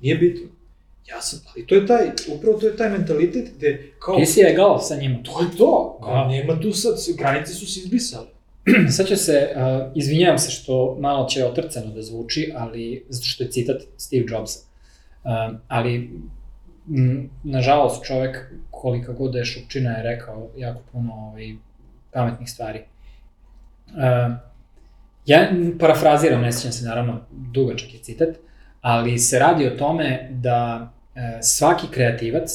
[0.00, 0.46] Nije bitno.
[1.08, 4.40] Ja sam, ali to je taj, upravo to je taj mentalitet gde, kao, Ti si
[4.40, 5.18] egal sa njima.
[5.22, 6.28] to je to, kao, Da.
[6.28, 8.26] nema tu sad, granice su se izbrisale.
[8.96, 13.44] Sad ću se, uh, izvinjavam se što malo će otrcano da zvuči, ali, zato što
[13.44, 14.58] je citat Steve Jobsa.
[15.24, 16.10] Uh, ali,
[17.42, 21.54] nažalost, čovek, kolika god da je šupčina, je rekao jako puno ovaj,
[22.12, 22.80] pametnih stvari.
[23.86, 24.36] Uh,
[25.26, 28.28] ja parafraziram, ne sjećam se naravno, dugačak je citat,
[28.80, 32.50] ali se radi o tome da uh, svaki kreativac,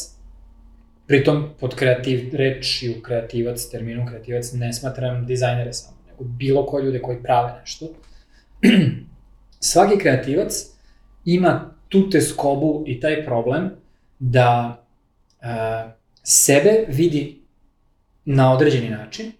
[1.07, 7.01] pritom pod kreativ, rečju kreativac, terminom kreativac, ne smatram dizajnere samo, nego bilo koje ljude
[7.01, 7.85] koji prave nešto.
[9.59, 10.53] Svaki kreativac
[11.25, 13.80] ima tu teskobu i taj problem
[14.23, 14.83] da
[15.39, 15.91] uh,
[16.23, 17.41] sebe vidi
[18.25, 19.31] na određeni način,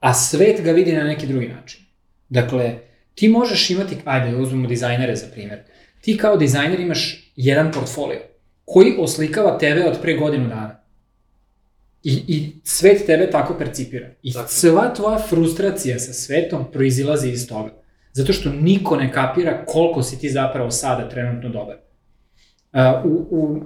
[0.00, 1.80] a svet ga vidi na neki drugi način.
[2.28, 2.78] Dakle,
[3.14, 5.58] ti možeš imati, ajde uzmemo dizajnere za primjer,
[6.00, 8.20] ti kao dizajner imaš jedan portfolio
[8.64, 10.80] koji oslikava tebe od pre godinu dana.
[12.02, 14.10] I, I svet tebe tako percipira.
[14.22, 14.48] I Tako.
[14.48, 17.72] sva tvoja frustracija sa svetom proizilazi iz toga.
[18.12, 21.85] Zato što niko ne kapira koliko si ti zapravo sada trenutno dobar.
[23.04, 23.60] U, u,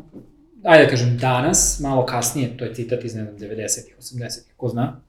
[0.65, 4.69] ajde da kažem, danas, malo kasnije, to je citat iz, ne znam, 90-ih, 80-ih, ko
[4.69, 5.01] zna,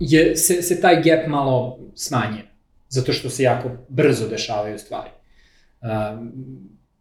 [0.00, 2.44] je, se, se taj gap malo smanjio.
[2.88, 5.10] Zato što se jako brzo dešavaju stvari.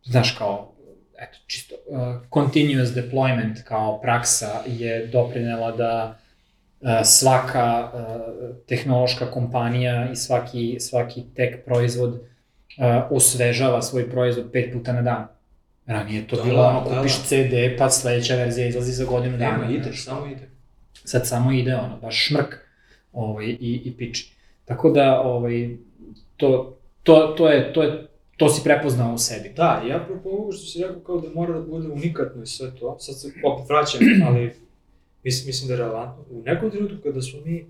[0.03, 0.73] Znaš, kao,
[1.17, 1.75] eto, čisto,
[2.33, 6.19] continuous deployment kao praksa je doprinela da
[7.03, 7.91] svaka
[8.67, 12.21] tehnološka kompanija i svaki, svaki tech proizvod
[13.09, 15.27] osvežava svoj proizvod pet puta na dan.
[15.85, 17.23] Ranije je to Da, bilo da, ono, da, kupiš da.
[17.23, 19.57] CD, pa sledeća verzija izlazi za godinu dana.
[19.57, 20.03] Nema, ide, znaš.
[20.03, 20.49] samo ide.
[20.93, 22.55] Sad samo ide ono, baš šmrk
[23.13, 24.33] ovaj, i, i piči.
[24.65, 25.77] Tako da, ovaj,
[26.37, 28.07] to, to, to, je, to, je,
[28.37, 29.53] to si prepoznao u sebi.
[29.55, 32.75] Da, i apropo ovoga što si rekao kao da mora da bude unikatno i sve
[32.79, 34.53] to, sad se opet vraćam, ali
[35.23, 36.23] mislim, mislim da je relevantno.
[36.29, 37.65] U nekom trenutku kada smo mi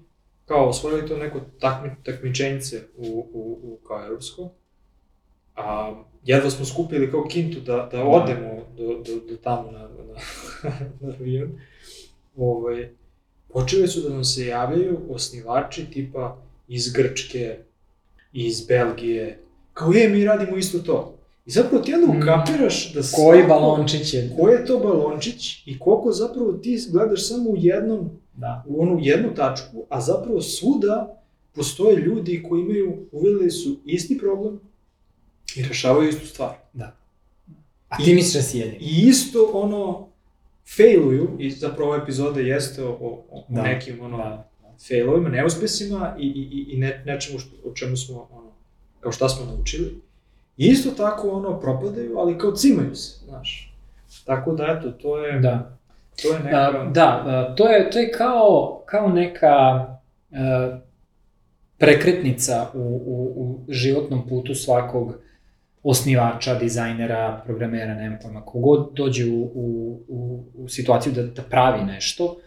[0.45, 4.49] kao osvojili to neko takmi, takmičenjice u, u, u kao evropsko,
[5.55, 5.93] a
[6.23, 9.89] jedva smo skupili kao kintu da, da odemo do, do, do tamo na, na,
[11.01, 11.49] na avion,
[12.37, 12.89] ovaj,
[13.49, 16.37] počeli su da nam se javljaju osnivači tipa
[16.67, 17.57] iz Grčke,
[18.33, 19.39] iz Belgije,
[19.73, 21.13] kao je, mi radimo isto to.
[21.45, 22.17] I zapravo ti onda Mm.
[22.17, 24.35] ukapiraš da Koji svako- balončić je?
[24.37, 28.63] Ko je to balončić i koliko zapravo ti gledaš samo u jednom, Da.
[28.67, 31.21] u onu jednu tačku, a zapravo svuda
[31.53, 34.59] postoje ljudi koji imaju, uvideli su isti problem
[35.55, 36.49] i rešavaju istu stvar.
[37.89, 38.75] A ti misliš da si jedin?
[38.75, 40.07] I isto ono,
[40.77, 44.47] failuju, i zapravo ova epizoda jeste o, o, o Da, nekim ono, Da.
[44.87, 48.51] failovima, neuspesima i, i, i- i ne, nečemu što, o čemu smo, ono,
[48.99, 50.01] kao šta smo naučili.
[50.57, 53.73] I isto tako, ono, propadaju, ali kao cimaju se, znaš.
[54.25, 55.77] Tako da, eto, to je, Da.
[56.21, 56.57] to je neka...
[56.57, 59.47] A, da, a, to je, to je kao, kao neka
[60.31, 60.79] a,
[61.77, 65.13] prekretnica u, u, u životnom putu svakog
[65.83, 71.83] osnivača, dizajnera, programera, nemam pojma, kogod dođe u, u, u, u situaciju da, da pravi
[71.85, 72.37] nešto,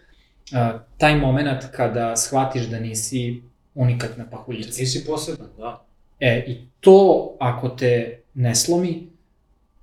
[0.53, 3.43] a, taj moment kada shvatiš da nisi
[3.75, 4.81] unikatna pahuljica.
[4.81, 5.85] Nisi poseban, da.
[6.21, 9.09] E, i to ako te ne slomi,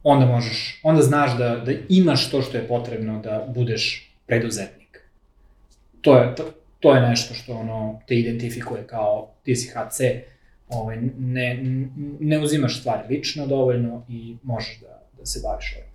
[0.03, 5.09] onda možeš, onda znaš da, da imaš to što je potrebno da budeš preduzetnik.
[6.01, 6.43] To je, to,
[6.79, 10.01] to je nešto što ono, te identifikuje kao ti si HC,
[10.73, 11.59] ovaj, ne,
[12.19, 14.87] ne uzimaš stvari lično dovoljno i možeš da,
[15.19, 15.89] da se baviš ovim.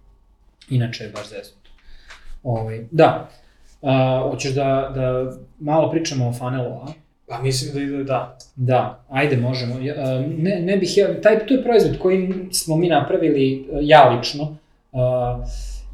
[0.70, 1.70] Inače je baš zeznuto.
[2.43, 3.31] Ovaj, da,
[3.83, 4.64] a, hoćeš da,
[4.95, 6.87] da malo pričamo o funnelu, a?
[7.26, 8.39] Pa mislim da ide da.
[8.57, 9.79] Da, ajde možemo.
[9.81, 14.09] Ja, Ne, ne bih ja, taj, to je proizvod koji smo mi napravili, a, ja
[14.09, 14.57] lično,
[14.93, 15.45] a,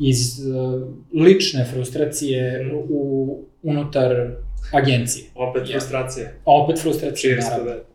[0.01, 2.76] iz a, lične frustracije Mhm.
[2.91, 4.30] u, unutar
[4.72, 5.24] agencije.
[5.35, 5.72] Opet Ja.
[5.72, 6.26] frustracija.
[6.45, 6.76] A opet
[7.14, 7.72] Cheers to naravno.
[7.72, 7.93] that.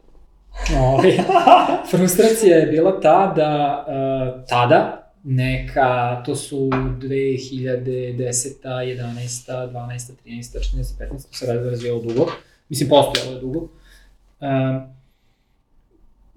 [0.78, 1.18] Ovaj,
[1.92, 3.94] frustracija je bila ta da uh,
[4.50, 12.32] tada neka, to su 2010, 11, 12, 13, 14, 15, to se razvijalo dugo.
[12.70, 13.60] Mislim, postojalo je dugo.
[13.60, 13.70] Um,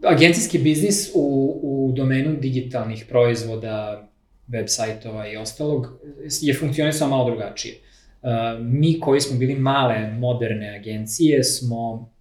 [0.05, 4.09] agencijski biznis u, u domenu digitalnih proizvoda,
[4.47, 6.01] web sajtova i ostalog
[6.41, 7.75] je funkcionisao malo drugačije.
[8.23, 8.29] Uh,
[8.61, 12.12] mi koji smo bili male, moderne agencije smo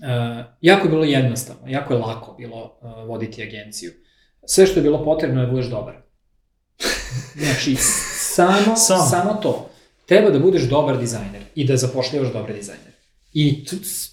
[0.00, 3.92] Uh, jako je bilo jednostavno, jako je lako bilo uh, voditi agenciju.
[4.44, 5.94] Sve što je bilo potrebno je da budeš dobar.
[7.36, 7.76] Znači,
[8.34, 9.06] samo, Samo.
[9.10, 9.70] samo to.
[10.06, 12.92] Treba da budeš dobar dizajner i da zapošljavaš dobre dizajnere.
[13.32, 13.64] I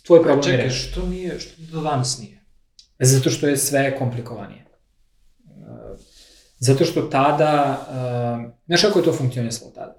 [0.06, 0.92] tvoj problem je Čekaj, rešen.
[0.92, 2.44] što nije, što do danas nije?
[3.00, 4.66] Zato što je sve komplikovanije.
[5.46, 6.00] Uh,
[6.60, 7.80] Zato što tada,
[8.46, 9.96] uh, znaš kako je to funkcionisalo tada?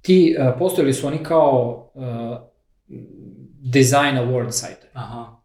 [0.00, 2.04] Ti, uh, postojali su oni kao uh,
[3.64, 4.86] design award sajte.
[4.92, 5.42] Aha.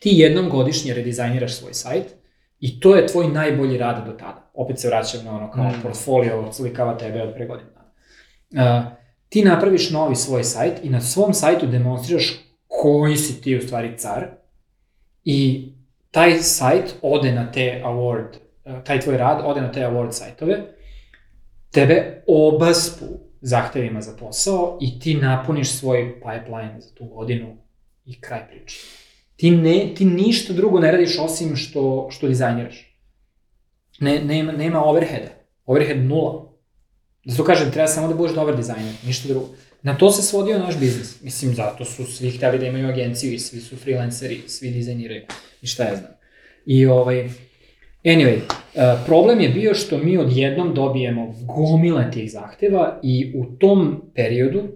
[0.00, 2.14] Ti jednom godišnje redizajniraš svoj sajt
[2.60, 4.50] i to je tvoj najbolji rad do tada.
[4.54, 5.82] Opet se vraćam na ono kao Mm.
[5.82, 7.84] portfolio, slikava tebe od pre godinu dana.
[8.86, 8.92] Uh,
[9.28, 12.32] ti napraviš novi svoj sajt i na svom sajtu demonstriraš
[12.66, 14.26] koji si ti u stvari car
[15.24, 15.68] i
[16.10, 18.28] taj sajt ode na te award,
[18.64, 20.60] uh, taj tvoj rad ode na te award sajtove,
[21.70, 23.04] tebe obaspu
[23.46, 27.56] zahtevima za posao i ti napuniš svoj pipeline za tu godinu
[28.06, 28.76] i kraj priče.
[29.36, 32.96] Ti, ne, ti ništa drugo ne radiš osim što, što dizajniraš.
[34.00, 35.30] Ne, nema, nema overheada.
[35.66, 36.52] Overhead nula.
[37.24, 39.48] Zato kažem, treba samo da budeš dobar dizajner, ništa drugo.
[39.82, 41.22] Na to se svodio naš biznis.
[41.22, 45.22] Mislim, zato su svi hteli da imaju agenciju i svi su freelanceri, svi dizajniraju
[45.62, 46.12] i šta ja znam.
[46.66, 47.30] I ovaj,
[48.04, 54.02] anyway, uh, problem je bio što mi odjednom dobijemo gomile tih zahteva i u tom
[54.14, 54.68] periodu uh,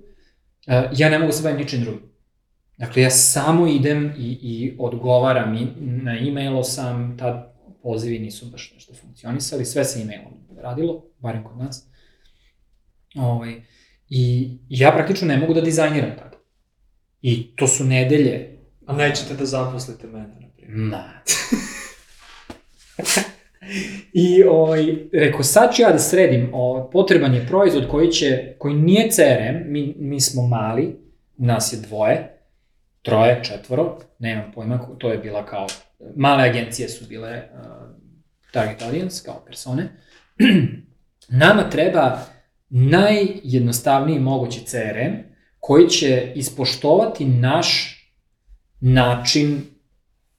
[0.97, 2.09] ja ne mogu se bavim ničim drugim.
[2.77, 8.73] Dakle, ja samo idem i, i odgovaram i na e-mailu sam, tad pozivi nisu baš
[8.75, 11.87] nešto funkcionisali, sve se e-mailom radilo, barem kod nas.
[13.15, 13.63] Ovaj,
[14.09, 16.37] I ja praktično ne mogu da dizajniram tada.
[17.23, 18.59] I to su nedelje.
[18.87, 20.79] A nećete da zaposlite mene, na primjer.
[20.79, 21.05] Ma.
[24.13, 28.75] I ovaj, rekao, sad ću ja da sredim, o, potreban je proizvod koji će, koji
[28.75, 30.97] nije CRM, mi, mi smo mali,
[31.37, 32.39] nas je dvoje,
[33.03, 35.67] troje, četvoro, nemam pojma, to je bila kao,
[36.17, 37.61] male agencije su bile uh,
[38.53, 39.89] target audience, kao persone.
[41.43, 42.19] Nama treba
[42.71, 45.15] najjednostavniji mogući CRM
[45.61, 47.99] koji će ispoštovati naš
[48.81, 49.65] način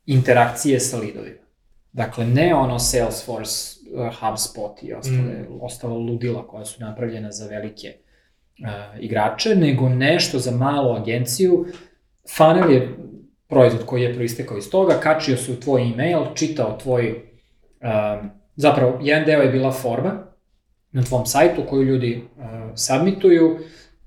[0.05, 1.48] interakcije sa lidovima.
[1.93, 5.61] Dakle, ne ono Salesforce, uh, HubSpot i ostale, mm.
[5.61, 7.87] ostala ludila koja su napravljena za velike
[8.59, 11.65] uh, igrače, nego nešto za malu agenciju.
[12.37, 12.97] Funnel je
[13.47, 18.99] proizvod koji je proistekao iz toga, kačio se u tvoj email, čitao tvoj, um, zapravo,
[19.01, 20.23] jedan deo je bila forma
[20.91, 22.43] na tvom sajtu koju ljudi uh,
[22.75, 23.59] submituju,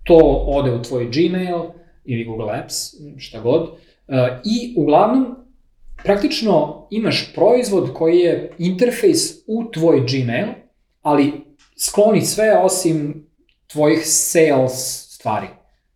[0.04, 1.60] to ode u tvoj Gmail
[2.04, 2.76] ili Google Apps,
[3.18, 3.76] šta god, uh,
[4.44, 5.36] i uglavnom
[6.04, 10.48] praktično imaš proizvod koji je interfejs u tvoj Gmail,
[11.02, 11.32] ali
[11.78, 13.26] skloni sve osim
[13.66, 15.46] tvojih sales stvari.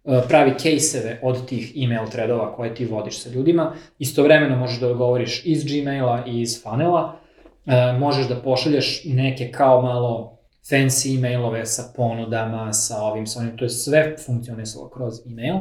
[0.04, 3.74] Uh, Pravi kejseve od tih email threadova koje ti vodiš sa ljudima.
[3.98, 7.20] Istovremeno možeš da odgovoriš iz Gmaila i iz funnela.
[7.66, 10.38] Uh, Možeš da pošalješ neke kao malo
[10.70, 15.56] fancy emailove sa ponudama, sa ovim, sa onim, to je sve funkcionisalo kroz email.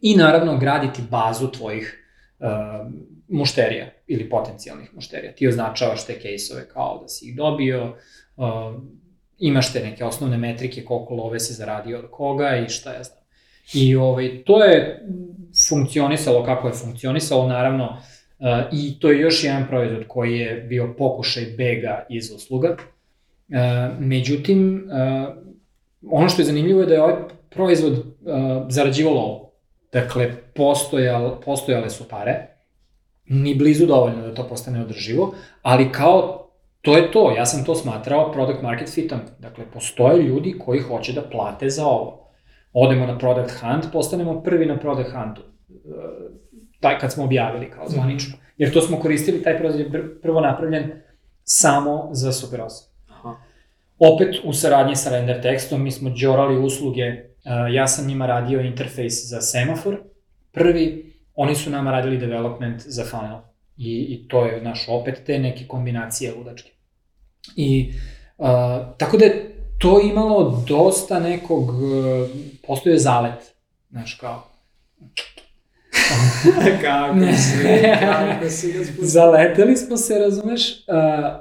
[0.00, 2.04] I naravno graditi bazu tvojih
[2.38, 2.46] uh,
[3.28, 5.32] mušterija ili potencijalnih mušterija.
[5.32, 7.96] Ti označavaš te kejsove kao da si ih dobio,
[8.36, 8.46] uh,
[9.38, 13.18] imaš te neke osnovne metrike koliko love se zaradio od koga i šta ja znam.
[13.74, 15.06] I ovaj, to je
[15.68, 20.94] funkcionisalo kako je funkcionisalo, naravno, uh, i to je još jedan proizvod koji je bio
[20.98, 22.76] pokušaj bega iz usluga.
[23.48, 23.56] Uh,
[23.98, 25.34] međutim, uh,
[26.10, 27.14] ono što je zanimljivo je da je ovaj
[27.50, 28.04] proizvod uh,
[28.68, 29.50] zarađivao lovu.
[29.92, 32.53] Dakle, postojal, postojale su pare,
[33.26, 36.44] ni blizu dovoljno da to postane održivo, ali kao
[36.84, 39.18] to je to, ja sam to smatrao product market fitom.
[39.38, 42.30] Dakle, postoje ljudi koji hoće da plate za ovo.
[42.72, 45.42] Odemo na product hunt, postanemo prvi na product huntu.
[45.70, 45.74] E,
[46.80, 48.34] Taj kad smo objavili kao zvanično.
[48.56, 50.90] Jer to smo koristili, taj proizvod je pr- prvo napravljen
[51.44, 52.86] samo za Super 8.
[53.10, 53.36] Aha.
[53.98, 58.60] Opet u saradnji sa render tekstom mi smo džorali usluge, uh, ja sam njima radio
[58.60, 59.96] interfejs za semafor,
[60.52, 63.38] prvi, oni su nama radili development za funnel.
[63.76, 66.70] I, i to je naš opet te neke kombinacije ludačke.
[67.56, 67.92] I
[68.38, 68.46] uh,
[68.98, 72.28] tako da je to imalo dosta nekog, uh,
[72.66, 73.54] postoje zalet,
[73.90, 74.42] znaš kao,
[76.82, 77.58] kako si,
[78.00, 79.06] kako si ga spustio?
[79.06, 80.70] Zaleteli smo se, razumeš?
[80.70, 80.74] Uh,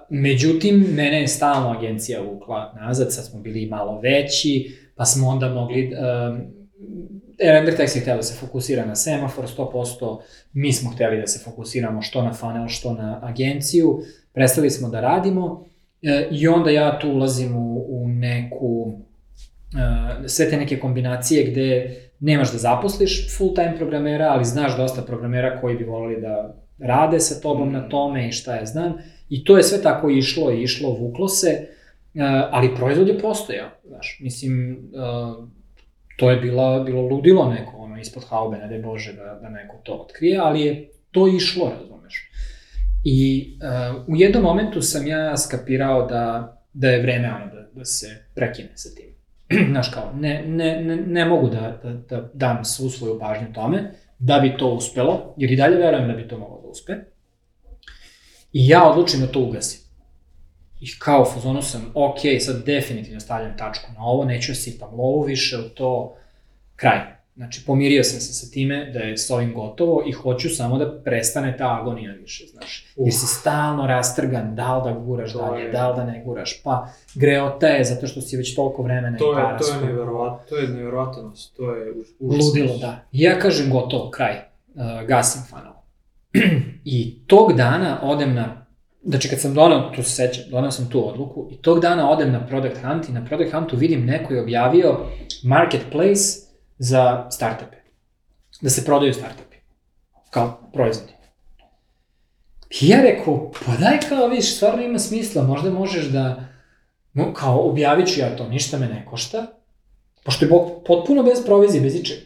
[0.10, 5.50] međutim, mene je stalno agencija vukla nazad, sad smo bili malo veći, pa smo onda
[5.50, 5.91] mogli...
[5.94, 6.64] Um,
[7.40, 10.20] Render Text je htio da se fokusira na semafor 100%,
[10.54, 14.00] mi smo hteli da se fokusiramo što na funnel, što na agenciju,
[14.34, 15.66] prestali smo da radimo
[16.02, 19.00] e, i onda ja tu ulazim u, u neku,
[20.24, 25.62] e, sve te neke kombinacije gde nemaš da zaposliš full-time programera, ali znaš dosta programera
[25.62, 28.94] koji bi volili da rade sa tobom na tome i šta ja znam.
[29.30, 31.68] I to je sve tako išlo i išlo, vuklo se, e,
[32.52, 35.62] ali proizvod je postojao, znaš, mislim, e,
[36.18, 39.93] to je bila, bilo ludilo neko, ono, ispod haube, ne Bože da, da neko to
[39.93, 42.30] otkrije, ali je to išlo, razumeš.
[43.03, 47.86] I uh, u jednom momentu sam ja skapirao da, da je vreme ono da, da
[47.86, 49.14] se prekine sa tim.
[49.72, 53.91] Znaš kao, ne, ne, ne, ne mogu da, da, da dam svu svoju pažnju tome,
[54.20, 56.93] da bi to uspelo, jer i dalje verujem da bi to moglo da uspe.
[58.53, 59.83] I ja odlučim da to ugasim.
[60.84, 64.90] I kao u fazonu sam, ok, sad definitivno stavljam tačku na ovo, neću da sipam
[64.92, 66.16] lovu više u to,
[66.76, 67.00] kraj.
[67.36, 71.02] Znači, pomirio sam se sa time da je s ovim gotovo i hoću samo da
[71.02, 72.86] prestane ta agonija više, znaš.
[72.98, 76.22] Jer si stalno rastrgan, da li da guraš To dalje, je- da li da ne
[76.26, 79.58] guraš, pa greo te je zato što si već toliko vremena To i para je,
[79.58, 79.88] to je skupio.
[79.88, 82.46] nevjerovatno, to je nevjerovatnost, to je už- užasno.
[82.48, 83.00] Ludilo, da.
[83.12, 84.36] I ja kažem gotovo, kraj,
[84.76, 85.74] uh, gasim fanal.
[86.86, 88.62] I tog dana odem na,
[89.04, 92.32] znači kad sam donao, tu se sećam, donao sam tu odluku, i tog dana odem
[92.32, 94.99] na Product Hunt i na Product Huntu vidim neko je objavio
[95.43, 96.39] marketplace
[96.78, 97.78] za startupe.
[98.62, 99.58] Da se prodaju startupi.
[100.30, 101.14] Kao proizvodi.
[102.82, 106.43] I ja rekao, pa daj kao viš, stvarno ima smisla, možda možeš da,
[107.14, 109.45] no, kao objavit ću ja to, ništa me ne košta,
[110.24, 112.22] pošto je bok potpuno bez provizije, bez ičega.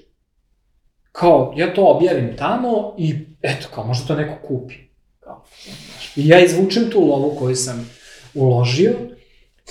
[1.11, 4.75] Kao, ja to objavim tamo i eto, kao, možda to neko kupi.
[5.19, 5.43] Kao.
[6.17, 7.89] I ja izvučem tu lovu koju sam
[8.33, 8.91] uložio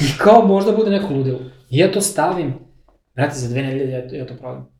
[0.00, 1.40] i kao možda bude neko ludilo.
[1.70, 2.54] I ja to stavim,
[3.14, 4.70] brate, za dve nedelje ja, ja to prodam.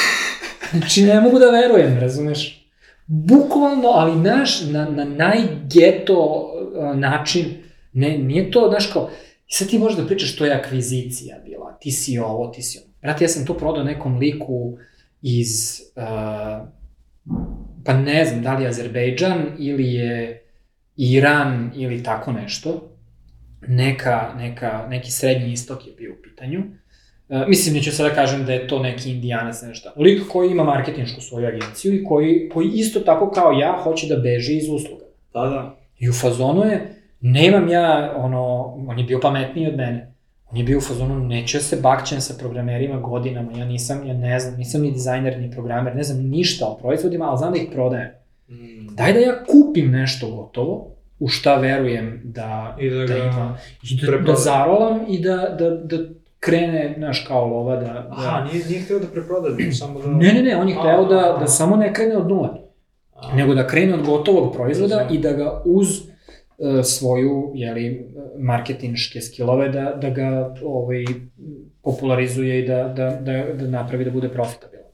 [0.78, 2.68] znači, ne mogu da verujem, razumeš?
[3.06, 7.44] Bukvalno, ali naš, na, na najgeto uh, način,
[7.92, 9.10] ne, nije to, znaš kao,
[9.48, 12.78] i sad ti možeš da pričaš što je akvizicija bila, ti si ovo, ti si
[12.78, 12.92] ono.
[13.02, 14.78] Brate, ja sam to prodao nekom liku
[15.22, 16.68] iz, uh,
[17.84, 20.41] pa ne znam, da li je Azerbejdžan ili je
[20.96, 22.88] Iran ili tako nešto.
[23.68, 26.62] Neka, neka, neki srednji istok je bio u pitanju.
[27.28, 29.92] Uh, mislim, neću sada kažem da je to neki indijanac, nešto.
[29.96, 34.16] Lik koji ima marketinšku svoju agenciju i koji, koji isto tako kao ja hoće da
[34.16, 35.04] beži iz usluga.
[35.34, 35.76] Da, da.
[35.98, 40.12] I u fazonu je, nemam ja, ono, on je bio pametniji od mene.
[40.50, 44.40] On je bio u fazonu, neću se bakćem sa programerima godinama, ja nisam, ja ne
[44.40, 47.68] znam, nisam ni dizajner, ni programer, ne znam ništa o proizvodima, ali znam da ih
[47.72, 48.10] prodajem.
[48.52, 48.94] Mm.
[48.96, 53.58] Daj da ja kupim nešto gotovo, u šta verujem da, I da da ima,
[53.90, 55.96] i da, da zarolam i da, da, da
[56.40, 57.86] krene, znaš, kao lova, da...
[57.86, 58.08] da...
[58.10, 59.48] Aha, nije, nije htio da preproda,
[59.78, 60.06] samo da...
[60.06, 62.58] Ne, ne, ne, on je hteo da, da samo ne krene od nula
[63.14, 69.20] A, nego da krene od gotovog proizvoda i da ga uz e, svoju jeli, marketinške
[69.20, 71.04] skillove da, da ga ovaj,
[71.82, 74.86] popularizuje i da, da, da, da napravi da bude profitabilan.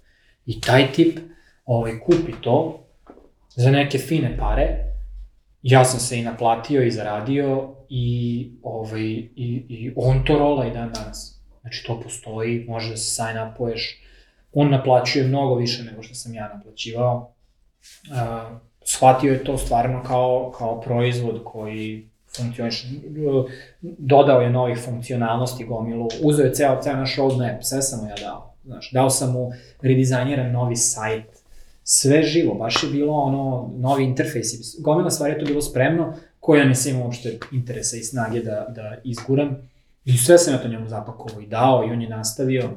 [0.46, 1.18] I taj tip
[1.64, 2.87] ovaj, kupi to
[3.58, 4.84] za neke fine pare,
[5.62, 10.70] ja sam se i naplatio i zaradio i, ovaj, i, i on to rola i
[10.70, 11.40] dan danas.
[11.60, 14.02] Znači to postoji, može da se sign upuješ,
[14.52, 17.32] on naplaćuje mnogo više nego što sam ja naplaćivao,
[18.10, 22.86] uh, shvatio je to stvarno kao, kao proizvod koji funkcioniše,
[23.82, 28.16] dodao je novih funkcionalnosti gomilu, uzeo je ceo, ceo naš roadmap, sve sam mu ja
[28.16, 29.50] dao, znaš, dao sam mu
[29.82, 31.37] redizajniran novi sajt,
[31.90, 36.58] sve živo, baš je bilo ono, novi interfejsi, gomila stvari je to bilo spremno, koje
[36.58, 39.70] ja nisam imao uopšte interesa i snage da, da izguram,
[40.04, 42.70] i sve sam ja to njemu zapakovao i dao, i on je nastavio,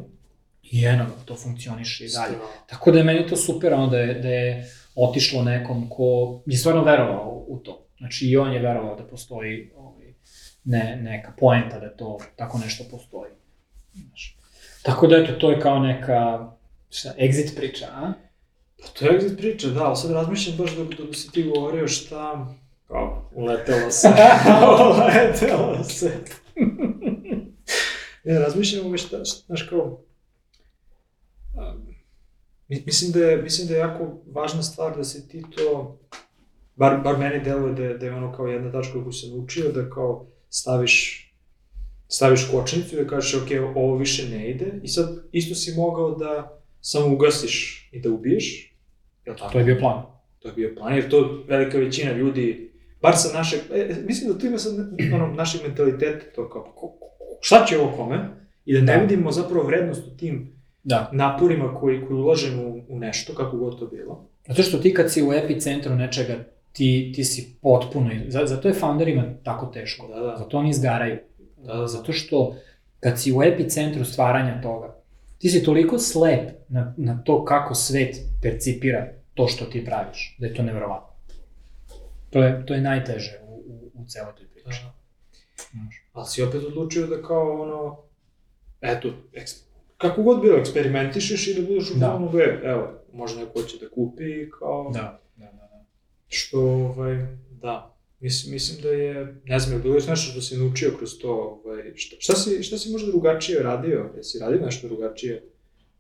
[0.64, 2.36] i eno, to funkcioniše i dalje.
[2.68, 6.58] Tako da je meni to super, ono da je, da je otišlo nekom ko je
[6.58, 7.86] stvarno verovao u to.
[7.98, 10.14] Znači i on je verovao da postoji ovaj,
[10.64, 13.32] ne, neka poenta da to tako nešto postoji.
[13.94, 14.38] Znaš.
[14.84, 16.52] Tako da eto, to je kao neka
[16.90, 18.14] šta, exit priča, a?
[18.82, 21.88] Pa to je exit priča, da, ali sad razmišljam baš dok, dok si ti govorio
[21.88, 22.56] šta...
[22.88, 24.08] Kao, uletelo se.
[24.92, 26.12] uletelo se.
[28.26, 30.00] ne, razmišljam ove šta, znaš kao...
[32.68, 36.00] mi- Mislim da, je, mislim da je jako važna stvar da se ti to,
[36.76, 39.72] bar, bar meni deluje da, je- da je ono kao jedna tačka koju sam učio,
[39.72, 41.28] da kao staviš
[42.08, 46.12] staviš kočnicu i da kažeš, ok, ovo više ne ide, i sad isto si mogao
[46.12, 48.71] da samo ugasiš i da ubiješ,
[49.32, 49.52] jel tako?
[49.52, 50.02] To je bio plan.
[50.40, 52.72] To je bio plan, jer to velika većina ljudi,
[53.02, 54.74] bar sa našeg, e, mislim da tu ima sad
[55.14, 57.08] ono, našeg mentaliteta, to kao, ko, ko,
[57.42, 58.20] šta će ovo kome?
[58.66, 59.02] I da ne Da.
[59.02, 61.10] vidimo zapravo vrednost u tim Da.
[61.14, 64.28] naporima koji, koji ulažemo u, u nešto, kako god to bilo.
[64.48, 66.36] Zato što ti kad si u epicentru nečega,
[66.72, 70.08] ti, ti si potpuno, za- zato je founderima tako teško.
[70.08, 70.36] Da, da.
[70.38, 71.18] Zato oni izgaraju.
[71.58, 71.88] Da, da.
[71.88, 72.56] Zato što
[73.00, 74.96] kad si u epicentru stvaranja toga,
[75.38, 80.48] ti si toliko slep na, na to kako svet percipira to što ti praviš, da
[80.48, 81.08] je to nevjerovatno.
[82.30, 84.66] To je, to je najteže u, u, u celoj toj priči.
[84.84, 84.94] Da.
[85.72, 86.08] Znaš.
[86.14, 88.04] Ali si opet odlučio da kao ono,
[88.82, 89.52] eto, eks,
[89.98, 92.08] kako god bilo, eksperimentišeš i da budeš u Da.
[92.10, 95.52] planu B, evo, možda neko hoće da kupi i kao, Da, da, da.
[95.52, 95.86] da.
[96.28, 97.28] što, ovaj,
[97.62, 97.96] Da.
[98.20, 101.62] Mislim, mislim da je, ne znam, je bilo još nešto što si naučio kroz to,
[101.66, 104.10] ovaj, šta, šta, si, šta si možda drugačije radio?
[104.18, 105.44] Jesi radio nešto drugačije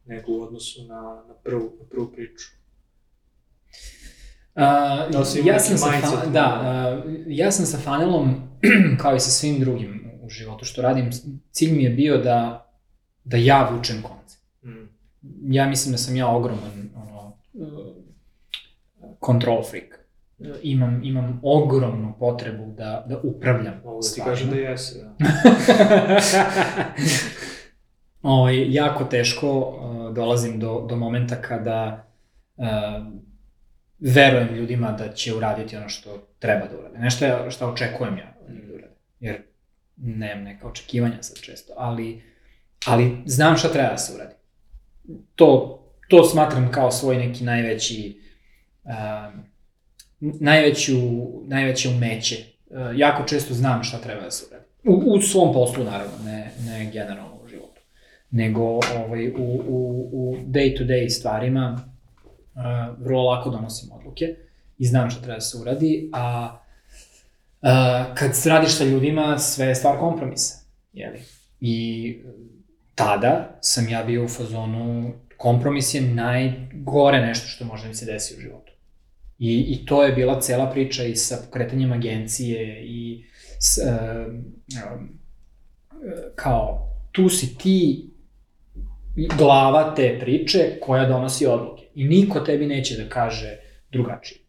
[0.05, 2.47] nego u odnosu na, na, prvu, na prvu priču?
[4.55, 6.61] Uh, ja sam sa fa, da,
[7.05, 8.35] uh, ja sam sa fanelom
[9.01, 11.09] kao i sa svim drugim u životu što radim,
[11.51, 12.67] cilj mi je bio da
[13.23, 14.37] da ja vučem konce.
[14.63, 14.89] Mm.
[15.53, 17.37] Ja mislim da sam ja ogroman ono,
[19.25, 19.99] control freak.
[20.61, 25.15] Imam, imam ogromnu potrebu da, da upravljam Ovo da ti kažem da jesi, da.
[28.21, 32.05] Ovo, ovaj, jako teško uh, dolazim do, do momenta kada
[32.57, 32.65] uh,
[34.01, 36.99] verujem ljudima da će uraditi ono što treba da urade.
[36.99, 38.95] Nešto je što očekujem ja od njih da urade.
[39.19, 39.41] Jer
[39.97, 42.21] nemam neka očekivanja sad često, ali
[42.85, 44.33] ali znam šta treba da se uradi.
[45.35, 48.21] To, to smatram kao svoj neki najveći,
[48.83, 48.91] uh,
[50.19, 50.97] najveću,
[51.47, 52.35] najveće umeće.
[52.69, 54.65] Uh, jako često znam šta treba da se uradi.
[54.83, 57.81] U, u svom poslu, naravno, ne, ne generalno u životu.
[58.31, 58.61] Nego
[59.05, 61.90] ovaj, u, u, u day-to-day stvarima uh,
[62.97, 64.25] vrlo lako donosim odluke
[64.77, 66.57] i znam šta treba da se uradi, a
[67.61, 70.55] uh, kad radiš sa ljudima, sve je stvar kompromisa.
[70.93, 71.19] Jeli?
[71.61, 72.17] I
[72.95, 78.05] tada sam ja bio u fazonu, kompromis je najgore nešto što može da mi se
[78.05, 78.71] desi u životu.
[79.39, 83.25] I, I to je bila cela priča i sa pokretanjem agencije i
[83.59, 84.33] s, uh,
[84.93, 85.19] um,
[86.35, 88.09] kao tu si ti
[89.37, 91.80] glava te priče koja donosi odluke.
[91.95, 93.57] I niko tebi neće da kaže
[93.91, 94.39] drugačije.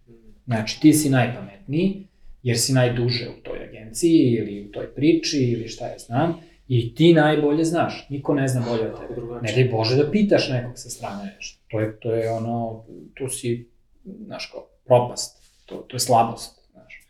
[0.47, 2.07] Znači, ti si najpametniji,
[2.43, 6.41] jer si najduže u toj agenciji ili u toj priči ili šta ja znam,
[6.73, 9.21] I ti najbolje znaš, niko ne zna bolje od tebe.
[9.43, 11.59] Ne daj Bože da pitaš nekog sa strane nešto.
[11.69, 13.69] To je, to je ono, tu si,
[14.05, 15.37] znaš kao, propast,
[15.67, 17.07] to, to je slabost, znaš.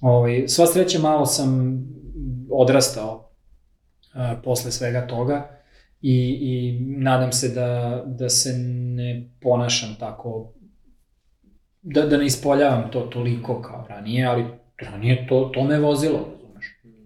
[0.00, 1.80] Ovaj, sva sreća malo sam
[2.50, 3.30] odrastao
[4.12, 5.57] a, posle svega toga
[6.02, 10.52] i, i nadam se da, da se ne ponašam tako,
[11.82, 14.44] da, da ne ispoljavam to toliko kao ranije, ali
[14.78, 16.38] ranije to, to me vozilo,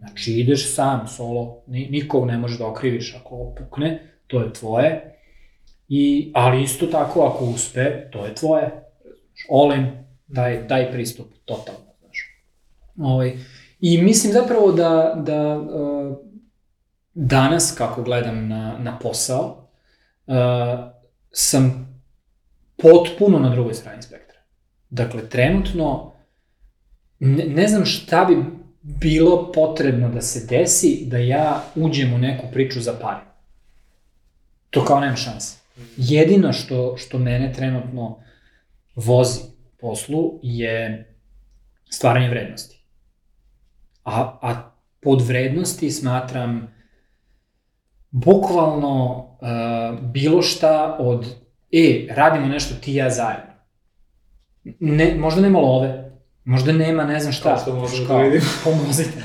[0.02, 5.18] Znači, ideš sam, solo, nikog ne možeš da okriviš ako opukne, to je tvoje.
[5.88, 8.70] I, ali isto tako, ako uspe, to je tvoje.
[9.50, 9.86] All in,
[10.26, 12.18] daj, daj pristup, totalno, znaš.
[12.98, 13.32] Ovaj,
[13.80, 16.16] I mislim zapravo da, da uh,
[17.14, 19.68] danas, kako gledam na, na posao,
[20.26, 20.34] uh,
[21.30, 21.92] sam
[22.76, 24.38] potpuno na drugoj strani spektra.
[24.90, 26.12] Dakle, trenutno,
[27.18, 28.44] ne, ne znam šta bi
[28.82, 33.20] bilo potrebno da se desi da ja uđem u neku priču za pare.
[34.70, 35.56] To kao nemam šanse.
[35.96, 38.18] Jedino što, što mene trenutno
[38.94, 39.40] vozi
[39.80, 41.08] poslu je
[41.90, 42.82] stvaranje vrednosti.
[44.04, 44.70] A, a
[45.00, 46.74] pod vrednosti smatram
[48.12, 51.26] bukvalno uh, bilo šta od
[51.72, 53.52] e, radimo nešto ti i ja zajedno.
[54.80, 56.12] Ne, možda nema love,
[56.44, 57.54] Možda nema, ne znam šta.
[57.54, 58.44] Kao što možemo da vidimo.
[58.64, 59.22] Pomozite.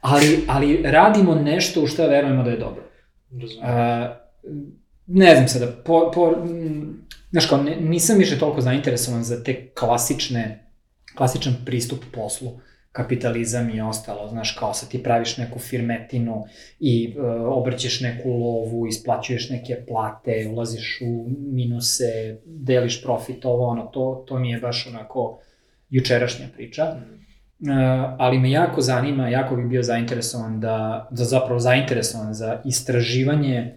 [0.00, 2.82] ali, ali radimo nešto u što verujemo da je dobro.
[3.30, 3.40] Uh,
[5.06, 6.34] ne znam sada, po, po,
[7.30, 10.70] znaš kao, ne, nisam više toliko zainteresovan za te klasične,
[11.16, 12.60] klasičan pristup poslu,
[12.92, 16.44] kapitalizam i ostalo, znaš, kao sa ti praviš neku firmetinu
[16.80, 23.86] i uh, obrćeš neku lovu, isplaćuješ neke plate, ulaziš u minuse, deliš profit, ovo, ono,
[23.86, 25.38] to, to mi je baš onako
[25.90, 26.98] jučerašnja priča, uh,
[28.18, 33.74] ali me jako zanima, jako bih bio zainteresovan da, da zapravo zainteresovan za istraživanje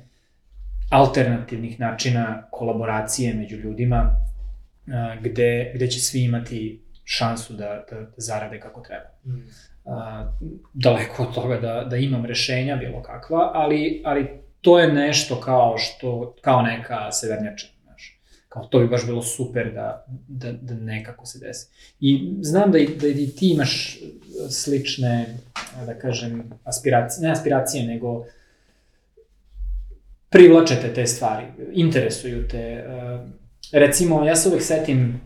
[0.90, 4.16] alternativnih načina kolaboracije među ljudima,
[4.88, 9.10] uh, gde, gde će svi imati šansu da, da, da zarade kako treba.
[9.26, 9.48] Mm.
[9.84, 9.94] Uh,
[10.74, 14.28] daleko od toga da, da imam rešenja bilo kakva, ali, ali
[14.62, 17.68] to je nešto kao što, kao neka severnjača
[18.54, 21.68] kao to bi baš bilo super da, da, da nekako se desi.
[22.00, 24.00] I znam da i, da i ti imaš
[24.50, 25.38] slične,
[25.86, 28.26] da kažem, aspiracije, ne aspiracije, nego
[30.30, 32.86] privlačete te stvari, interesuju te.
[33.72, 35.22] Recimo, ja se uvek setim,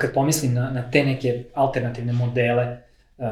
[0.00, 2.78] kad pomislim na, na te neke alternativne modele
[3.18, 3.24] uh,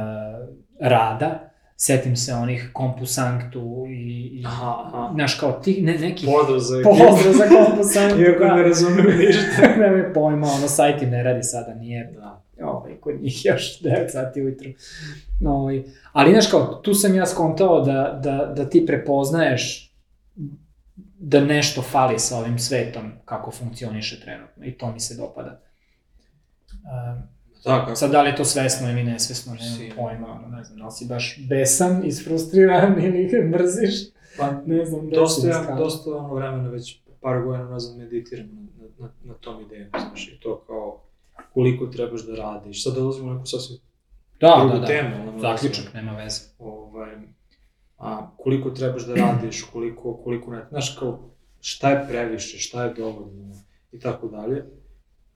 [0.81, 5.10] rada, setim se onih kompusanktu i, i aha, aha.
[5.14, 6.27] znaš, kao ti, ne, neki...
[6.27, 8.20] Pozdrav za Pozdrav za kompusanktu.
[8.20, 9.66] Iako ne razumiju ništa.
[9.81, 12.12] ne pojma, ono, sajt im ne radi sada, nije...
[12.14, 12.43] Da.
[12.62, 14.68] Ovaj, kod njih još 9 sati ujutru.
[15.47, 15.82] Ovaj,
[16.12, 19.93] ali, znaš, kao, tu sam ja skontao da, da, da ti prepoznaješ
[21.18, 25.60] da nešto fali sa ovim svetom kako funkcioniše trenutno i to mi se dopada.
[26.86, 27.22] Um,
[27.64, 27.96] Da, kako?
[27.96, 30.02] Sad, da li je to svesno ili nesvesno, nemam Sigurno.
[30.02, 33.94] pojma, ono, ne znam, da li si baš besan, isfrustriran ili ga mrziš,
[34.38, 38.46] Pa, ne znam, dosta, desi mi ja, dosta ono vremena, već par godina nazad meditiram
[38.78, 41.00] na, na, na tom idejom, znaš, i to kao
[41.54, 42.84] koliko trebaš da radiš.
[42.84, 43.78] Sad dolazimo u neku sasvim
[44.40, 45.28] Da, drugu da, da, temu.
[45.28, 46.40] ono, zaključak, nema veze.
[46.58, 47.10] ovaj,
[47.98, 51.30] a, koliko trebaš da radiš, koliko, koliko ne, znaš, kao,
[51.60, 53.54] šta je previše, šta je dovoljno
[53.92, 54.64] i tako dalje.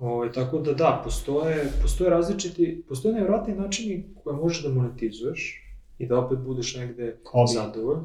[0.01, 5.67] Ovaj, tako da da, postoje, postoje različiti, postoje nevjerojatni načini koje možeš da monetizuješ
[5.99, 7.49] i da opet budeš negde Hobi.
[7.49, 8.05] zadovoljan.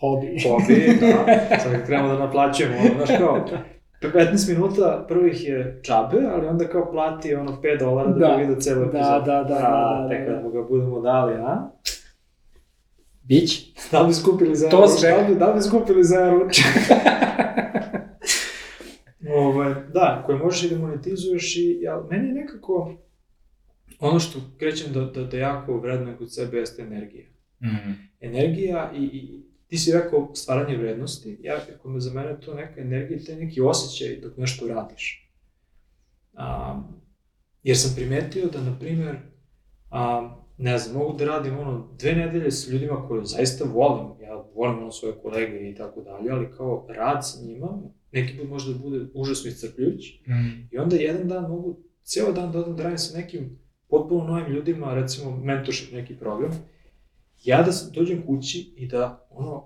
[0.00, 0.26] Hobi.
[0.42, 1.24] Hobi, da,
[1.58, 3.44] sad krenemo da naplaćujemo, ono, znaš kao,
[4.02, 8.34] 15 minuta prvih je džabe, ali onda kao plati ono 5 dolara da, Da.
[8.34, 9.24] bi vidio celu Da, epizodu.
[9.26, 10.34] da, da, da, A, da, tek da.
[10.34, 11.70] kad mu ga budemo dali, a?
[13.22, 13.72] Bić?
[13.90, 15.34] Da li skupili za To jedan se.
[15.34, 16.66] Da li da skupili za ručak?
[19.34, 22.94] ovaj, da, koje možeš i da monetizuješ i, ja, meni je nekako,
[24.00, 27.26] ono što krećem da, da, da jako vrednujem kod sebe jeste energija.
[27.60, 27.92] Mm.
[28.20, 32.80] Energija i, i ti si rekao stvaranje vrednosti, ja, ako me za mene to neka
[32.80, 35.30] energija, te neki osjećaj dok nešto radiš.
[36.34, 36.80] A,
[37.62, 39.16] jer sam primetio da, na primer,
[39.90, 44.44] a, ne znam, mogu da radim ono dve nedelje sa ljudima koje zaista volim, ja
[44.54, 47.68] volim ono svoje kolege i tako dalje, ali kao rad sa njima,
[48.12, 50.68] neki put može da bude užasno iscrpljujući, Mm.
[50.72, 53.58] i onda jedan dan mogu, ceo dan da odem da radim sa nekim
[53.88, 56.50] potpuno novim ljudima, recimo mentorship neki program,
[57.44, 59.64] ja da sam- dođem kući i da ono,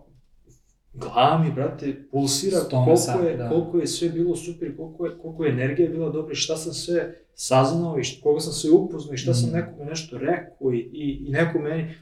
[0.95, 3.49] glava mi, brate, pulsira koliko, sat, je, da.
[3.49, 6.73] koliko je sve bilo super, koliko je, koliko je energija bila dobra i šta sam
[6.73, 9.53] sve saznao i šta, koga sam sve upoznao i šta sam Mm.
[9.53, 11.95] nekome nešto rekao i, i, i neko meni,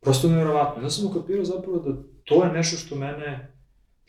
[0.00, 0.74] prosto nevjerovatno.
[0.76, 3.52] Onda sam ukapirao zapravo da to je nešto što mene,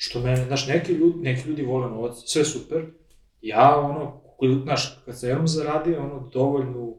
[0.01, 2.85] što mene, znaš, neki ljudi, neki ljudi vole novac, sve super,
[3.41, 4.21] ja ono,
[4.63, 6.97] znaš, kad sam jednom zaradio ono dovoljnu,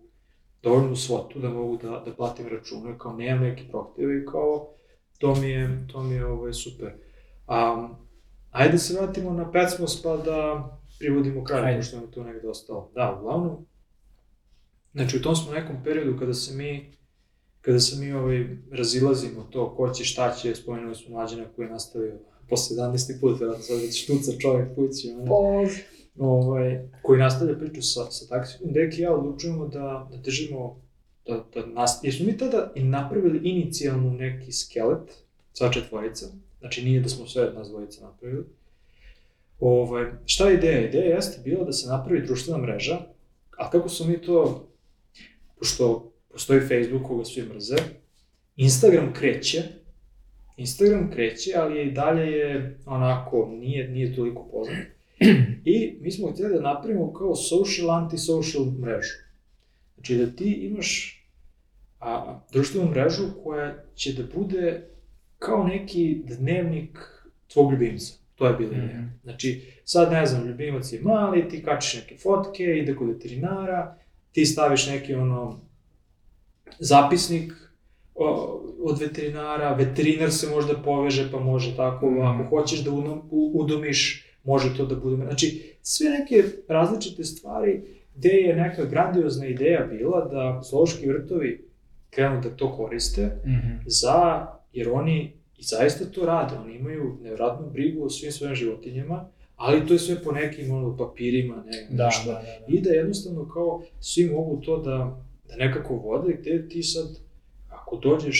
[0.62, 4.74] dovoljnu svotu da mogu da, da platim račune, kao nemam neki prohtjev i kao
[5.18, 6.93] to mi je, to mi je ovaj, super.
[7.48, 7.97] Um,
[8.51, 10.68] ajde se vratimo na Pecmos pa da
[10.98, 11.78] privodimo kraj, Ajde.
[11.78, 12.90] pošto nam to negde ostalo.
[12.94, 13.66] Da, uglavnom,
[14.93, 16.93] znači u tom smo nekom periodu kada se mi
[17.60, 21.70] kada se mi ovaj, razilazimo to ko će, šta će, spomenuli smo mlađana koji je
[21.70, 23.20] nastavio posle 11.
[23.20, 25.82] put, verovatno sad već štuca čovjek kući, ono Bože.
[26.18, 30.81] ovaj, koji nastavlja priču sa, sa taksikom, Dek i ja odlučujemo da, da držimo,
[31.27, 35.12] da, da nas, jer smo mi tada i napravili inicijalno neki skelet,
[35.52, 36.27] sva četvorica,
[36.60, 38.44] znači nije da smo sve nas dvojica napravili.
[39.60, 40.89] Ovaj, šta je ideja?
[40.89, 42.98] Ideja jeste bila da se napravi društvena mreža,
[43.59, 44.68] a kako smo mi to,
[45.59, 47.77] pošto postoji Facebook koga svi mrze,
[48.56, 49.62] Instagram kreće,
[50.61, 54.78] Instagram kreće, ali je i dalje je onako, nije, nije toliko poznat.
[55.65, 59.15] I mi smo htjeli da napravimo kao social anti-social mrežu.
[59.95, 61.20] Znači da ti imaš
[62.01, 64.87] a, društvenu mrežu koja će da bude
[65.39, 66.99] kao neki dnevnik
[67.53, 68.15] tvog ljubimca.
[68.35, 69.01] To je bila ideja.
[69.01, 69.07] Mhm.
[69.23, 73.97] Znači, sad ne znam, ljubimac je mali, ti kačiš neke fotke, ide kod veterinara,
[74.32, 75.61] ti staviš neki ono
[76.78, 77.53] zapisnik
[78.80, 82.20] od veterinara, veterinar se možda poveže pa može tako, Mhm.
[82.20, 82.90] ako hoćeš da
[83.52, 85.16] udomiš, može to da bude.
[85.16, 85.47] Znači,
[85.82, 86.34] sve neke
[86.68, 87.82] različite stvari
[88.16, 91.64] gde je neka grandiozna ideja bila da zoološki vrtovi
[92.10, 93.68] krenu da to koriste Mhm.
[93.86, 99.24] za, jer oni i zaista to rade, oni imaju nevjerojatnu brigu o svim svojim životinjama,
[99.56, 102.26] ali to je sve po nekim ono, papirima, ne, Da, nešto.
[102.26, 102.40] da, da.
[102.40, 102.64] da.
[102.68, 107.06] I da jednostavno kao svi mogu to da, da nekako vode, gde ti sad,
[107.90, 108.38] ako dođeš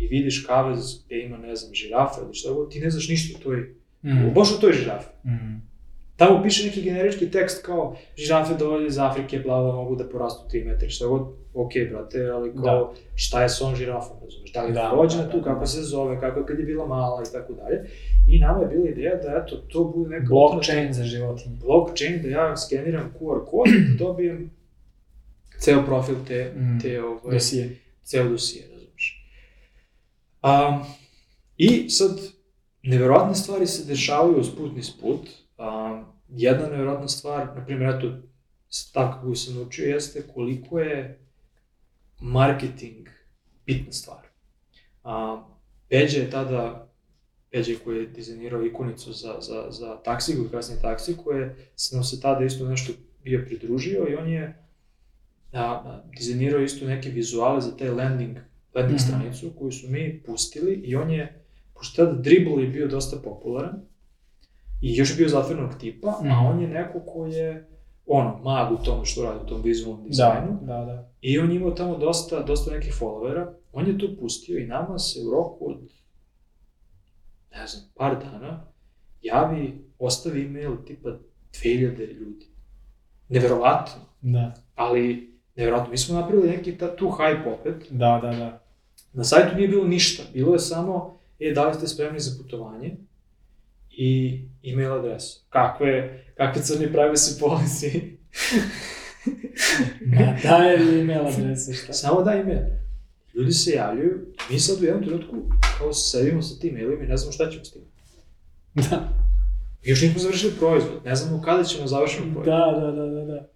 [0.00, 3.38] i vidiš kavez gde ima, ne znam, žirafa ili šta god, ti ne znaš ništa
[3.38, 3.74] o toj,
[4.04, 4.34] Mm.
[4.34, 5.08] baš o toj žirafi.
[5.24, 5.62] Mm.
[6.16, 10.48] Tamo piše neki generički tekst kao žirafe dolaze iz Afrike, bla, bla, mogu da porastu
[10.48, 11.22] 3 metri, šta god,
[11.54, 15.22] ok, brate, ali kao, šta je sa ovom žirafom, razumeš, da li je Da, rođena
[15.22, 15.66] da, tu, da, kako da.
[15.66, 17.84] se zove, kako je kad je bila mala i tako dalje.
[18.28, 20.26] I nama je bila ideja da, eto, to bude neka...
[20.26, 21.56] Blockchain za životinje.
[21.56, 24.50] blockchain, da ja skeniram QR kod, da dobijem
[25.58, 26.80] ceo profil te, Mm.
[26.80, 27.76] te ovaj, Dosije.
[28.04, 28.64] ceo dosije.
[30.42, 30.84] Um,
[31.56, 32.20] I sad,
[32.82, 35.28] neverovatne stvari se dešavaju uz put niz put.
[35.58, 38.12] Um, jedna neverovatna stvar, na primjer, eto,
[38.68, 41.26] stavka koju sam naučio jeste koliko je
[42.20, 43.08] marketing
[43.66, 44.26] bitna stvar.
[45.04, 45.44] Um,
[45.88, 46.88] Peđa je tada,
[47.50, 51.96] Peđa koji je dizajnirao ikonicu za, za, za taksi, koji je kasnije taksi, koje se
[51.96, 52.92] nam se tada isto nešto
[53.24, 54.64] bio pridružio i on je
[55.52, 58.38] a, a, dizajnirao isto neke vizuale za taj landing,
[58.74, 59.06] landing Mhm.
[59.06, 61.44] stranicu koju su mi pustili i on je,
[61.74, 63.80] pošto tada Dribble je bio dosta popularan
[64.80, 66.46] i još je bio zatvorenog tipa, a Mhm.
[66.46, 67.68] on je neko ko je
[68.06, 70.58] ono, mag u tome što radi, u tom vizualnom dizajnu.
[70.62, 71.10] Da, da, da.
[71.20, 73.52] I on je imao tamo dosta, dosta nekih followera.
[73.72, 75.78] On je to pustio i nama se u roku od,
[77.52, 78.66] ne znam, par dana
[79.22, 81.08] javi, ostavi email tipa
[81.54, 81.78] 2000
[82.10, 82.46] ljudi.
[83.28, 85.90] Neverovatno, Da, ali neverovatno.
[85.90, 87.86] Mi smo napravili neki ta, tu hype opet.
[87.90, 88.30] da, da.
[88.30, 88.61] da.
[89.12, 90.22] Na sajtu nije bilo ništa.
[90.34, 92.96] Bilo je samo, e, da li ste spremni za putovanje
[93.90, 95.40] i email adresu.
[95.48, 98.00] Kakve, kakve crni privacy policy.
[100.16, 101.92] Ma, daj email adrese, šta?
[102.02, 102.62] Samo da email.
[103.34, 105.36] Ljudi se javljaju, mi sad u jednom trenutku
[105.78, 107.82] kao sedimo sa tim mailima i ne znamo šta ćemo s tim.
[108.74, 109.08] Da,
[109.82, 112.44] Još nismo završili proizvod, ne znamo kada ćemo završiti proizvod.
[112.44, 113.24] da, da, da, da.
[113.24, 113.48] da.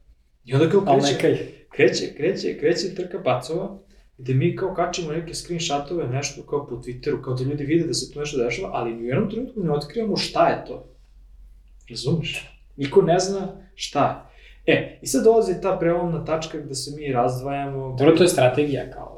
[0.44, 1.18] I onda kao kreće,
[1.70, 3.78] kreće, kreće, kreće trka pacova,
[4.18, 7.94] gde mi kao kačimo neke screenshotove, nešto kao po Twitteru, kao da ljudi vide da
[7.94, 10.84] se tu nešto dešava, ali ni u jednom trenutku ne otkrivamo šta je to.
[11.90, 12.50] Razumeš?
[12.76, 14.30] Niko ne zna šta
[14.66, 14.74] je.
[14.74, 17.96] E, i sad dolazi ta prelomna tačka gde se mi razdvajamo.
[17.98, 19.16] Dobro, to je strategija kao...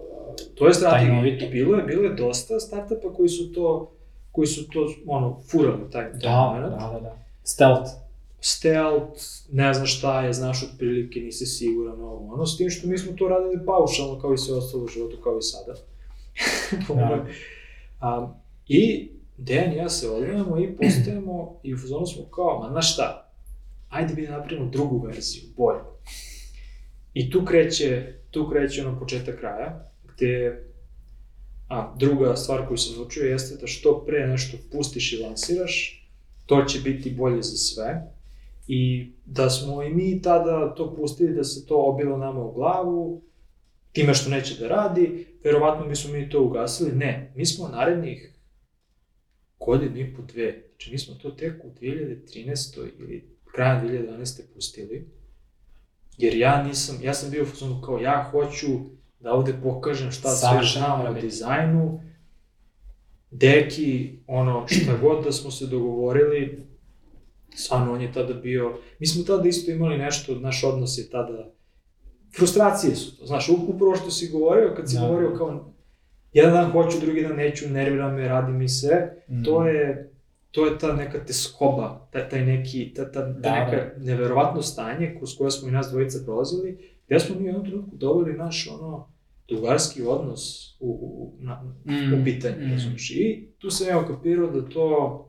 [0.54, 1.08] To je strategija.
[1.08, 1.46] Tajnovito.
[1.50, 3.92] Bilo je, bilo je dosta startupa koji su to,
[4.32, 6.70] koji su to, ono, furali taj, taj Da, moment.
[6.70, 7.18] da, da, da.
[7.42, 7.90] Stealth.
[8.40, 12.98] Stealth, ne znaš šta je, znaš otprilike, nisi siguran, ovo, ono, s tim što mi
[12.98, 15.74] smo to radili paušalno, kao i sve ostalo u životu, kao i sada.
[16.94, 17.26] Da.
[18.00, 18.34] A,
[18.68, 22.92] I Dejan i ja se odvajamo i postajemo, i u fazonu smo kao, ma znaš
[22.92, 23.32] šta,
[23.88, 25.80] ajde mi da napravimo drugu verziju, bolju.
[27.14, 30.64] I tu kreće, tu kreće ono početak kraja, gde
[31.68, 36.06] a, druga stvar koju sam naučio jeste da što pre nešto pustiš i lansiraš,
[36.46, 38.12] to će biti bolje za sve.
[38.68, 43.22] I da smo i mi tada to pustili, da se to obilo nama u glavu,
[43.92, 46.92] time što neće da radi, verovatno bismo mi to ugasili.
[46.92, 48.34] Ne, mi smo narednih
[49.60, 52.88] godinu i po dve, znači mi smo to tek u 2013.
[52.98, 54.42] ili krajem 2012.
[54.54, 55.08] pustili,
[56.18, 58.66] jer ja nisam, ja sam bio u fazonu kao ja hoću
[59.20, 62.00] da ovde pokažem šta sve Savršeno znam o dizajnu,
[63.30, 66.67] deki, ono, šta god da smo se dogovorili,
[67.58, 68.64] stvarno on je tada bio,
[68.98, 71.52] mi smo tada isto imali nešto, naš odnos je tada,
[72.30, 75.00] frustracije su to, znaš, up- upravo što si govorio, kad si Da.
[75.00, 75.74] govorio kao,
[76.32, 78.88] jedan dan hoću, drugi dan neću, nervira me, radi mi se,
[79.28, 79.44] Mm.
[79.44, 80.12] to je,
[80.50, 85.14] to je ta neka teskoba, taj, taj neki, ta, ta, ta Da, neka neverovatno stanje
[85.18, 88.68] kroz koje smo i nas dvojica prolazili, gde smo mi u jednom trenutku doveli naš
[88.72, 89.08] ono
[89.48, 90.42] drugarski odnos
[90.80, 92.70] u, u, u, na, Mm, u pitanje, mm.
[92.72, 93.10] razumiješ?
[93.10, 95.24] I tu sam ja okapirao da to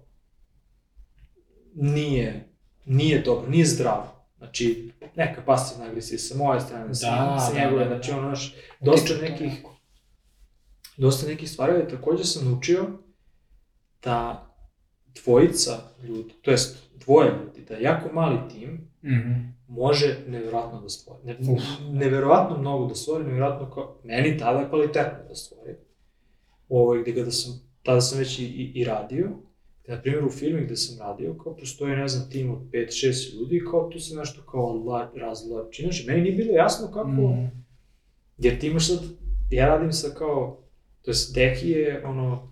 [1.75, 2.49] nije,
[2.85, 4.07] nije dobro, nije zdravo.
[4.37, 7.95] Znači, neka pasivna agresija sa moje strane, Da, sa, sa da, njegove, da, da.
[7.95, 9.51] znači ono, naš, dosta nekih,
[10.97, 12.85] dosta nekih stvari, ali takođe sam naučio
[14.03, 14.45] da
[15.23, 15.71] dvojica
[16.03, 19.31] ljudi, to jest dvoje ljudi, da jako mali tim Mhm.
[19.67, 21.19] može neverovatno da stvori.
[21.23, 21.37] Ne,
[21.91, 25.75] neverovatno mnogo da stvori, neverovatno kao, meni tada kvalitetno da stvori.
[26.69, 29.29] Ovo, gde kada sam, tada sam već i, i, i radio,
[29.89, 33.55] na primjer, u firmi gde sam radio, kao postoji, ne znam, tim od 5-6 ljudi,
[33.57, 35.81] i kao tu se nešto kao la, razlači.
[35.81, 37.45] Znači, meni nije bilo jasno kako, Mhm.
[38.37, 38.99] Jer ti imaš sad,
[39.51, 40.57] ja radim sa kao,
[41.01, 42.51] to jest Deki je ono,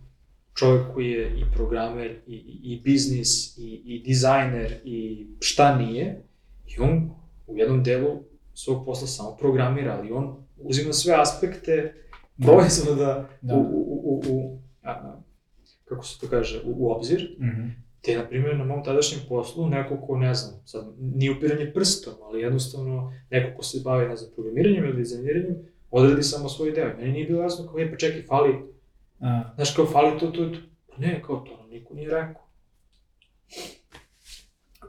[0.56, 6.22] čovjek koji je i programer, i, i, i biznis, i, i dizajner, i šta nije,
[6.68, 7.10] i on
[7.48, 8.24] u jednom delu
[8.54, 11.94] svog posla samo programira, ali on uzima sve aspekte
[12.46, 13.56] proizvoda Da.
[13.56, 15.22] u, u, u, u a, a,
[15.90, 17.68] kako se to kaže, u, u obzir, Mhm.
[18.02, 22.14] te, na primjer, na mom tadašnjem poslu, neko ko, ne znam, sad, nije upiranje prstom,
[22.22, 25.56] ali jednostavno, neko ko se bavi, ne znam, programiranjem ili dizajniranjem,
[25.92, 26.98] odradi samo svoj deo.
[26.98, 28.56] Meni nije bilo jasno kao, e, pa čekaj, fali,
[29.20, 30.60] A, znaš, kao, fali to, to, to.
[30.88, 32.48] Pa ne, kao to, nam niko nije rekao.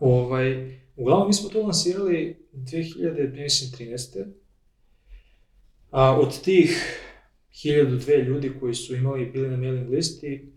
[0.00, 4.24] Ovaj, uglavnom, mi smo to lansirali 2013.
[5.90, 7.00] A, od tih
[7.54, 10.52] 1002 ljudi koji su imali, bili na mailing listi,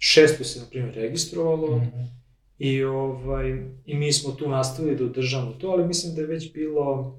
[0.00, 2.20] 600 se, na primjer, registrovalo, mhm.
[2.60, 6.52] I, ovaj, I mi smo tu nastavili da održamo to, ali mislim da je već
[6.52, 7.16] bilo...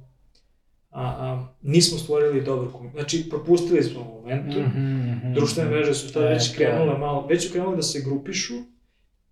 [0.90, 3.02] A, a, nismo stvorili dobar komunikaciju.
[3.02, 4.64] Znači, propustili smo momentum.
[4.64, 5.34] Mhm, mhm.
[5.34, 8.54] Društvene mreže su tada već krenule malo, već su krenule da se grupišu.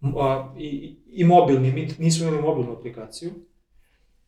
[0.01, 3.31] A, i, I mobilni, mi nismo imali mobilnu aplikaciju.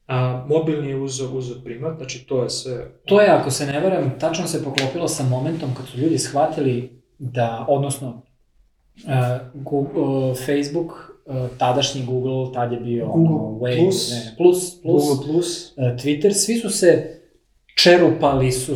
[0.07, 2.91] A, mobilni je uzeo, uzeo primat, znači to je sve...
[3.05, 7.01] To je, ako se ne varam, tačno se poklopilo sa momentom kad su ljudi shvatili
[7.19, 8.21] da, odnosno,
[9.53, 14.11] Google, Facebook, uh, tadašnji Google, tad je bio Google ono, Wave, Plus.
[14.11, 15.73] ne, plus, plus, Google Plus.
[15.77, 17.21] uh, Twitter, svi su se
[17.77, 18.75] čerupali su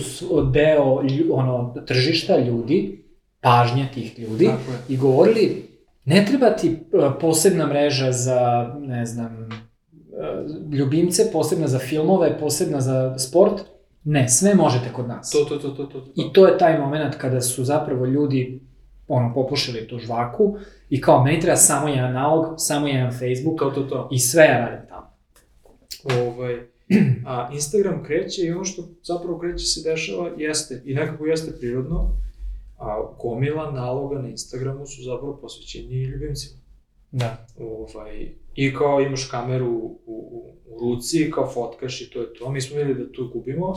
[0.52, 3.06] deo ono, tržišta ljudi,
[3.42, 4.50] pažnja tih ljudi,
[4.90, 5.66] i govorili
[6.06, 9.50] ne treba ti uh, posebna mreža za, ne znam,
[10.72, 13.62] ljubimce, posebna za filmove, posebna za sport.
[14.04, 15.30] Ne, sve možete kod nas.
[15.30, 16.12] To, to, to, to, to, to.
[16.16, 18.65] I to je taj moment kada su zapravo ljudi
[19.08, 20.58] ono, popušili tu žvaku
[20.90, 24.10] i kao, meni treba samo jedan nalog, samo jedan Facebook To, to, to.
[24.12, 25.18] i sve ja radim tamo.
[26.22, 26.60] Ovaj,
[27.26, 32.18] a Instagram kreće i ono što zapravo kreće se dešava jeste, i nekako jeste prirodno,
[32.78, 36.62] a gomila naloga na Instagramu su zapravo posvećeni ljubimcima.
[37.12, 37.48] Da.
[37.60, 42.50] Ovaj, I kao imaš kameru u, u, u ruci, kao fotkaš i to je to.
[42.50, 43.76] Mi smo videli da tu gubimo.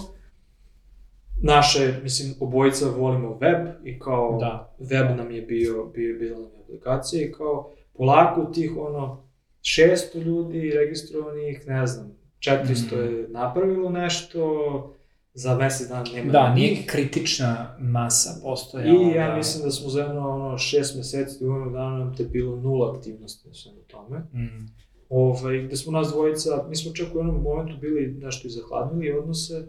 [1.40, 4.74] Naše, mislim, obojica volimo web i kao Da.
[4.80, 9.22] web nam je bio, bio, bila nam aplikacija i kao polako tih ono
[9.60, 13.14] 600 ljudi registrovanih, ne znam, 400 Mhm.
[13.14, 14.94] je napravilo nešto,
[15.34, 16.86] za mesec dana nema Da, nije njih.
[16.86, 19.02] kritična masa postojala.
[19.04, 19.36] I ja da.
[19.36, 23.48] mislim da smo za jedno ono, šest meseci, godinu dana nam te bilo nula aktivnosti
[23.48, 24.18] na svemu tome.
[24.18, 24.66] Mm.
[25.08, 29.12] Ovaj, gde smo nas dvojica, mi smo čak u jednom momentu bili nešto i zahladnili
[29.12, 29.66] odnose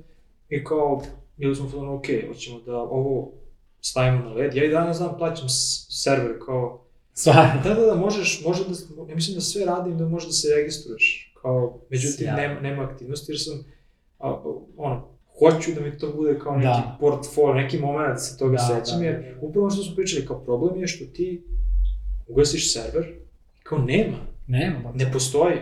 [0.49, 1.01] i kao,
[1.39, 3.31] bili smo ono, ok, hoćemo da ovo
[3.81, 4.55] stavimo na led.
[4.55, 5.49] Ja i danas znam, plaćam
[5.89, 6.81] server kao,
[7.13, 7.61] Stvarno.
[7.63, 8.69] da, da, da, možeš, može da,
[9.03, 11.33] ja mislim da sve radim da možeš da se registruješ.
[11.41, 12.37] Kao, međutim, Sjajno.
[12.37, 13.63] nema, nema aktivnosti jer sam,
[14.19, 14.41] a,
[14.77, 15.07] ono,
[15.39, 16.97] hoću da mi to bude kao neki Da.
[16.99, 19.47] portfolio, neki moment se toga Da, sećam, da, jer da, da.
[19.47, 21.43] upravo što smo pričali, kao problem je što ti
[22.27, 23.13] ugasiš server,
[23.63, 24.17] kao nema,
[24.47, 25.57] Nema, pa ne postoji.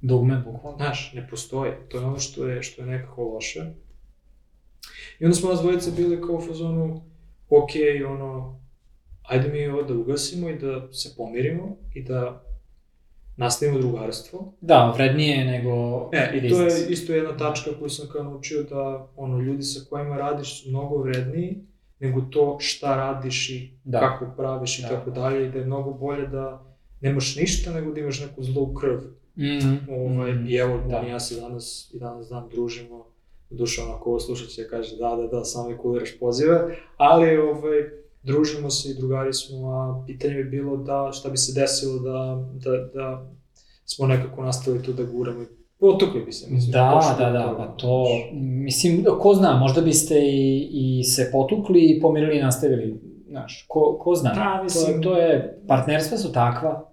[0.00, 0.76] dugme, bukvalno.
[0.78, 1.72] Znaš, ne postoji.
[1.88, 3.72] To je ono što je, što je nekako loše.
[5.20, 7.02] I onda smo nas dvojice bili kao u fazonu,
[7.50, 7.70] ok,
[8.08, 8.60] ono,
[9.22, 12.44] ajde mi ovo da ugasimo i da se pomirimo i da
[13.36, 14.52] nastavimo drugarstvo.
[14.60, 15.70] Da, vrednije je nego
[16.12, 19.80] E, i to je isto jedna tačka koju sam kao naučio da, ono, ljudi sa
[19.90, 21.58] kojima radiš su mnogo vredniji
[22.00, 23.98] nego to šta radiš i Da.
[24.00, 24.88] kako praviš i Da.
[24.88, 26.64] tako dalje i da je mnogo bolje da
[27.00, 28.98] nemaš ništa nego da imaš neku zlu krv
[29.40, 30.98] Mm, Ovaj, mm, I evo, da.
[30.98, 33.06] on i ja se danas, i danas dan družimo.
[33.50, 36.60] Duša onako ovo slušat će kaže da, da, da, samo mi kuliraš pozive.
[36.96, 37.78] Ali ovaj,
[38.22, 42.44] družimo se i drugari smo, a pitanje bi bilo da šta bi se desilo da,
[42.54, 43.26] da, da
[43.84, 45.46] smo nekako nastavili tu da guramo i
[45.80, 46.46] potukli bi se.
[46.50, 51.80] Mislim, Da, da, da, pa to, mislim, ko zna, možda biste i, i se potukli
[51.82, 54.30] i pomirili i nastavili, znaš, ko, ko zna.
[54.30, 56.90] Da, to, mislim- to je, partnerstva su takva,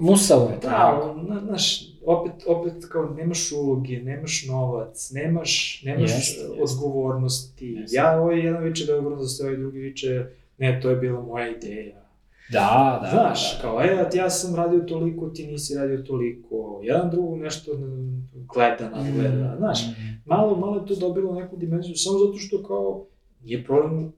[0.00, 1.14] musavo je Da, tako.
[1.18, 6.46] na- znaš, opet, opet kao nemaš uloge, nemaš novac, nemaš, nemaš jeste.
[6.62, 7.66] odgovornosti.
[7.66, 7.96] Jeste.
[7.96, 10.26] Ja, ovaj jedan viče da je odgovorno za sve, ovaj drugi viče,
[10.58, 12.04] ne, to je bila moja ideja.
[12.52, 17.10] Da, da, Znaš, da, kao, e, ja sam radio toliko, ti nisi radio toliko, jedan
[17.10, 20.22] drugog nešto mm, gleda, nadgleda, znaš, Mm.
[20.24, 23.04] malo, malo je to dobilo neku dimenziju, samo zato što kao,
[23.44, 24.12] nije problem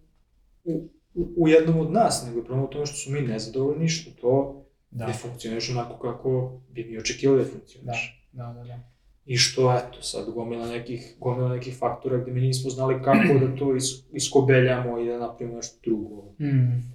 [0.64, 0.82] u,
[1.14, 4.10] u, u jednom od nas, nego je problem u tome što su mi nezadovoljni, što
[4.20, 8.24] to Da, ne funkcioniš onako kako bi mi očekivali da funkcioniš.
[8.32, 8.78] da, da, da.
[9.26, 13.56] I što, eto, sad gomila nekih, gomila nekih faktora gde mi nismo znali kako da
[13.56, 16.34] to is, iskobeljamo i da napravimo nešto drugo.
[16.38, 16.46] Mm,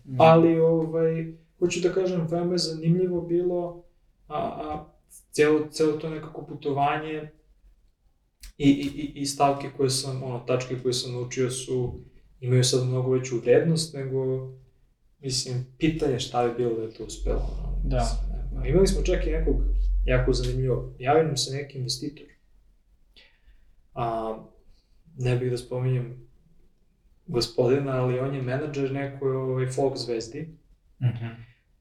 [0.05, 0.21] mm.
[0.21, 3.83] Ali, ovaj, hoću da kažem, veoma je zanimljivo bilo
[4.27, 4.85] a, a,
[5.31, 7.29] celo, celo to nekako putovanje
[8.57, 11.99] i, i, i, i stavke koje sam, ono, tačke koje sam naučio su,
[12.39, 14.51] imaju sad mnogo veću vrednost nego,
[15.19, 17.49] mislim, pitanje šta bi bilo da je to uspelo.
[17.57, 17.97] ono, Da.
[17.97, 18.19] mislim,
[18.53, 18.69] ne.
[18.69, 19.55] Imali smo čak i nekog
[20.05, 22.27] jako zanimljivo, javio nam se neki investitor.
[23.93, 24.37] A,
[25.17, 26.27] ne bih da spominjem
[27.27, 30.57] gospodina, ali on je menadžer nekoj ovaj, folk zvezdi,
[31.01, 31.25] Mhm.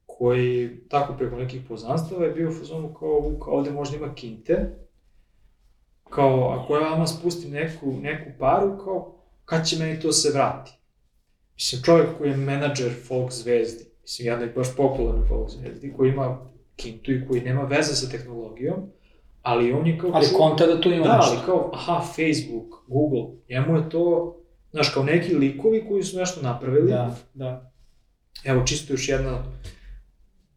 [0.05, 4.15] koji tako preko nekih poznanstava je bio u fazonu kao, "U, kao ovde možda ima
[4.15, 4.69] kinte,
[6.03, 10.71] kao ako ja vama spustim neku, neku paru, kao kad će meni to se vrati?
[11.55, 16.37] Mislim, čovjek koji je menadžer folk zvezdi, mislim, jednoj baš popularnoj folk zvezdi, koji ima
[16.75, 18.75] kintu i koji nema veze sa tehnologijom,
[19.41, 20.11] ali on je kao...
[20.13, 21.31] Ali čuo- konta da tu ima Da, nešto.
[21.35, 24.35] ali kao, aha, Facebook, Google, njemu je to,
[24.71, 27.71] znaš, kao neki likovi koji su nešto napravili, Da, da.
[28.43, 29.43] Evo, čisto još jedna,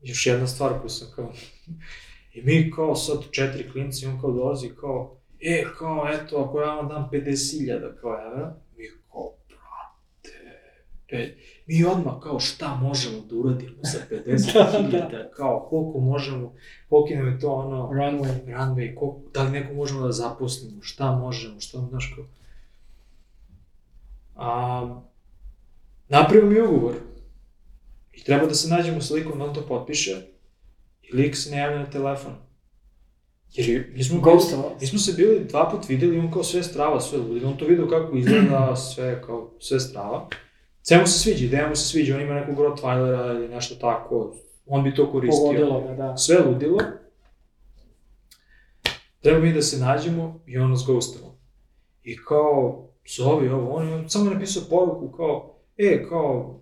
[0.02, 1.32] još jedna stvar koju sam kao...
[2.34, 6.74] I mi kao sad četiri klinci, on kao dolazi kao, e, kao, eto, ako ja
[6.74, 8.54] vam dam 50.000 kao evra,
[11.08, 11.34] pe...
[11.66, 16.54] mi odmah kao šta možemo da uradimo sa 50.000, Da, kao koliko možemo,
[16.88, 18.46] koliko nam je to ono, Runway.
[18.46, 22.24] runway, koliko, da li neko možemo da zaposlimo, šta možemo, šta, znaš kao.
[24.36, 25.00] A,
[26.08, 26.94] napravimo mi ugovor.
[28.12, 30.16] I treba da se nađemo sa likom da on to potpiše.
[31.02, 32.32] I lik se ne javlja na telefon.
[33.52, 34.36] Jer je, mi smo, bili,
[34.80, 37.50] mi smo se bili dva put videli on kao sve strava, sve ludilo.
[37.50, 40.28] On to vidio kako izgleda, sve kao, sve strava.
[40.88, 44.34] Sve mu se sviđa, ideja mu se sviđa, on ima nekog Rottweilera ili nešto tako.
[44.66, 46.16] On bi to koristio Pogodilo ga, da.
[46.16, 46.78] sve ludilo.
[49.22, 51.38] treba mi da se nađemo i on nas ghostamo.
[52.04, 52.84] I kao,
[53.16, 56.60] zovi ovo, on je samo napisao poruku kao, e, kao,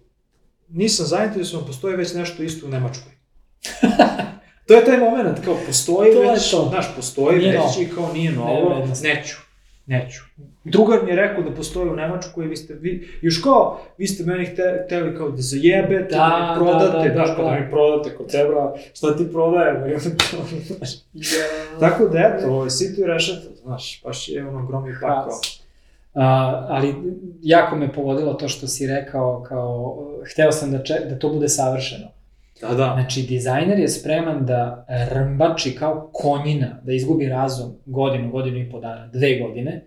[0.69, 3.13] nisam zainteresovan, postoji već nešto isto u Nemačkoj.
[4.67, 6.67] to je taj moment, kao, postoji To već, to.
[6.69, 7.83] znaš, postoji Nije već novo.
[7.83, 9.09] i kao nije novo, vrednosti.
[9.09, 9.37] neću,
[9.87, 10.21] neću.
[10.71, 14.07] Drugar mi je rekao da postoji u Nemačkoj i vi ste, vi, još kao, vi
[14.07, 17.43] ste meni hte, hteli kao da zajebete, da, Da, mi prodate, da, da, da, pa
[17.43, 17.61] da da.
[17.61, 19.27] mi prodate kod tebra, šta ti
[20.31, 20.45] kao,
[20.77, 20.91] znaš,
[21.81, 25.41] Tako da, eto, ovo, sito i rešeto, znaš, baš je ono gromi pakao.
[26.15, 26.95] A, ali
[27.43, 29.99] jako me povodilo to što si rekao kao,
[30.33, 32.07] hteo sam da, če, da to bude savršeno.
[32.61, 32.93] Da, da.
[32.95, 38.81] Znači, dizajner je spreman da rmbači kao konjina, da izgubi razum godinu, godinu i po
[38.81, 39.83] dana, dve godine,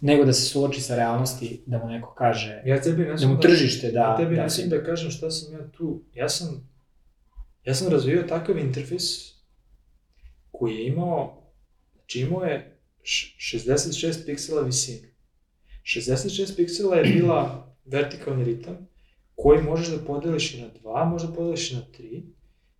[0.00, 3.40] nego da se suoči sa realnosti, da mu neko kaže, Ja tebi ne da mu
[3.40, 4.00] tržište da...
[4.00, 6.04] ja tebi da ne da kažem šta sam ja tu.
[6.14, 6.70] Ja sam,
[7.64, 9.32] ja sam razvio takav interfejs
[10.50, 11.42] koji je imao,
[11.94, 15.08] znači imao je š- 66 piksela visine.
[15.84, 18.88] 66 piksela je bila vertikalni ritam
[19.34, 22.22] koji možeš da podeliš i na 2, možeš da podeliš i na 3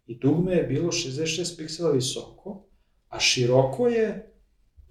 [0.06, 2.66] i dugme je bilo 66 piksela visoko,
[3.09, 4.31] a široko je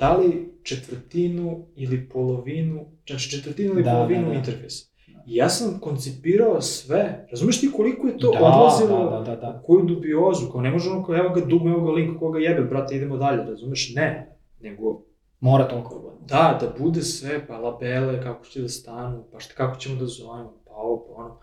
[0.02, 4.34] da li četvrtinu ili polovinu, znači četvrtinu ili Da, polovinu da, da.
[4.36, 4.86] interfejsa.
[5.28, 9.36] I ja sam koncipirao sve, razumeš ti koliko je to Da, odlazilo da, da, da,
[9.36, 9.62] da.
[9.66, 12.62] koju dubiozu, kao ne može ono kao evo ga dugme, evo ga link, koga jebe,
[12.62, 13.94] brate, idemo dalje, razumeš?
[13.96, 15.02] Ne, nego
[15.40, 19.54] Mora toliko da da, da bude sve, pa labele, kako će da stanu, pa šta,
[19.56, 21.38] kako ćemo da zovemo, pa ovo, pa ono,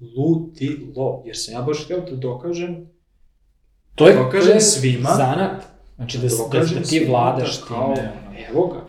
[0.00, 2.86] ludilo, jer sam ja baš htio da dokažem
[3.94, 5.08] To je, Dokažem to je svima.
[5.10, 5.73] zanat.
[5.96, 8.12] Znači da, da, dokažem da ti vladaš da kao, time.
[8.28, 8.38] ono.
[8.50, 8.80] Evo ga,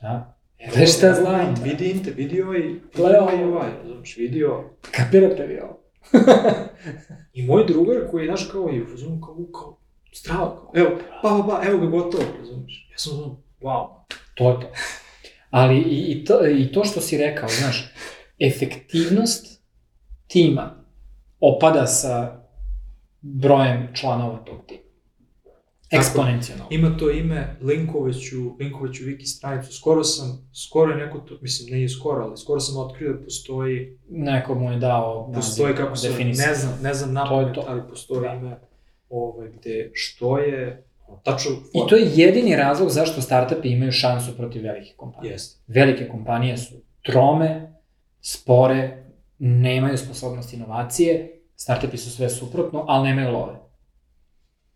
[0.00, 0.36] Da.
[0.58, 1.54] evo, Znaš šta znam?
[1.64, 2.80] Vidi inte, vidi ovaj, vidi
[3.20, 4.64] ovaj, ovaj, razumiješ, vidio.
[4.90, 5.80] Kapirate vi ovo?
[7.32, 9.76] I moj drugar koji je, znaš, kao, je, razumiješ, kao, kao,
[10.12, 10.90] strava, kao, evo,
[11.22, 12.88] pa, pa, pa, evo ga gotovo, razumiješ.
[12.92, 13.88] Ja sam ono, wow.
[14.34, 14.72] To je to.
[15.50, 17.92] Ali i, i, to, i to što si rekao, znaš,
[18.38, 19.62] efektivnost
[20.26, 20.84] tima
[21.40, 22.42] opada sa
[23.20, 24.80] brojem članova tog tima.
[25.90, 26.64] Eksponencijalno.
[26.70, 31.88] Ima to ime, linkovaću, linkovaću wiki stranicu, skoro sam, skoro je neko to, mislim, nije
[31.88, 36.24] skoro, ali skoro sam otkrio da postoji, Neko mu je dao naziv, postoji kako se,
[36.24, 37.64] ne znam, ne znam To je napamet, to.
[37.68, 38.34] ali postoji Da.
[38.34, 38.56] ime,
[39.08, 40.84] ovaj, gde, što je,
[41.22, 45.32] tačno, I to je jedini razlog zašto startupi imaju šansu protiv velikih kompanija.
[45.32, 45.60] Jeste.
[45.66, 47.72] Velike kompanije su trome,
[48.20, 49.04] spore,
[49.38, 53.69] nemaju sposobnost inovacije, startupi su sve suprotno, ali nemaju love.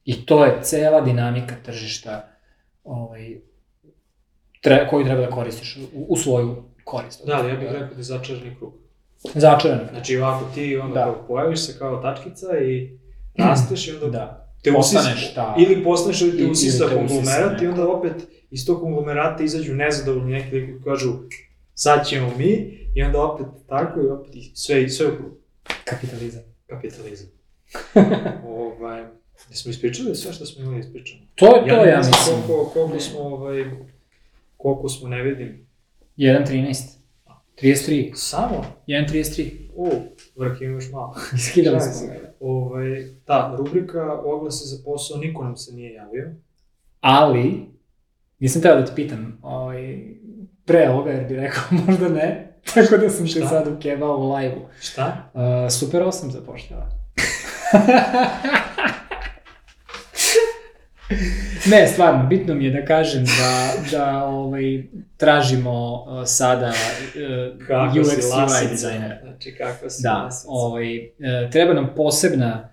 [0.05, 2.28] I to je cela dinamika tržišta
[2.85, 3.40] ovaj,
[4.60, 7.26] tre, koju treba da koristiš u, u svoju korist.
[7.26, 8.72] Da, ali ja bih rekao da je začarani krug.
[9.35, 9.81] Začaran.
[9.90, 11.05] Znači, ovako ti onda Da.
[11.05, 12.98] kao pojaviš se kao tačkica i
[13.39, 14.55] rasteš i onda Da.
[14.62, 18.12] te Postaneš usisa, ta- ili postaneš ili te usisa konglomerat i onda opet
[18.51, 21.12] iz tog konglomerata izađu nezadovoljni neki ljudi koji kažu
[21.74, 22.51] sad ćemo mi
[22.94, 25.32] i onda opet tako i opet i sve, sve u krug.
[25.85, 26.43] Kapitalizam.
[26.66, 27.28] Kapitalizam.
[28.48, 29.05] ovaj,
[29.50, 31.22] jesmo ispričali sve što smo imali ispričano?
[31.34, 32.36] To je to, ja, znam mislim.
[32.46, 33.64] Koliko, koliko smo, ovaj,
[34.56, 35.66] koliko smo ne vidim.
[36.16, 37.04] 1.13.
[37.62, 38.14] 33.
[38.14, 38.64] Samo?
[38.86, 39.50] 1.33.
[39.74, 39.90] U,
[40.36, 41.16] vrh ima još malo.
[41.34, 42.08] Iskidali smo.
[42.40, 46.34] Ovaj, da, rubrika oglasi za posao, niko nam se nije javio.
[47.00, 47.66] Ali,
[48.38, 49.98] nisam teo da te pitam, ovaj,
[50.64, 53.48] pre ovoga, jer bi rekao možda ne, tako da sam te Šta?
[53.48, 54.60] sad ukebao u live-u.
[54.80, 55.30] Šta?
[55.34, 55.40] Uh,
[55.72, 56.88] Super 8 zapošljava.
[61.70, 64.82] ne, stvarno, bitno mi je da kažem da, da ovaj,
[65.16, 68.70] tražimo uh, sada uh, Kako UX si UI lasica.
[68.70, 69.18] dizajnera.
[69.22, 70.46] Znači, kako si Da, lasica.
[70.50, 71.10] ovaj, e,
[71.50, 72.68] treba nam posebna,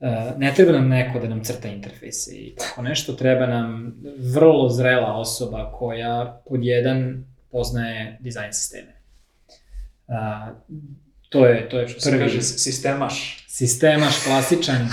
[0.00, 0.06] e,
[0.36, 3.94] ne treba nam neko da nam crta interfejse i tako nešto, treba nam
[4.34, 8.92] vrlo zrela osoba koja pod jedan poznaje dizajn sisteme.
[10.08, 10.50] A,
[11.28, 13.44] to je, to je Što se prvi kaže, sistemaš.
[13.48, 14.88] sistemaš klasičan,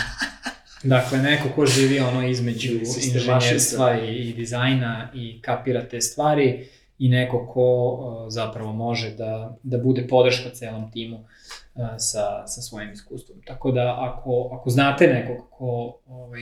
[0.84, 2.72] dakle neko ko živi ono između
[3.14, 6.68] inženjerstva i, i dizajna i kapira te stvari
[7.00, 12.62] i neko ko uh, zapravo može da, da bude podrška celom timu uh, sa, sa
[12.62, 13.42] svojim iskustvom.
[13.46, 16.42] Tako da ako, ako znate nekog ko ovaj,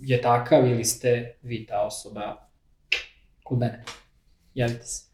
[0.00, 2.48] je takav ili ste vi ta osoba
[3.42, 3.84] kod mene,
[4.54, 5.12] javite se.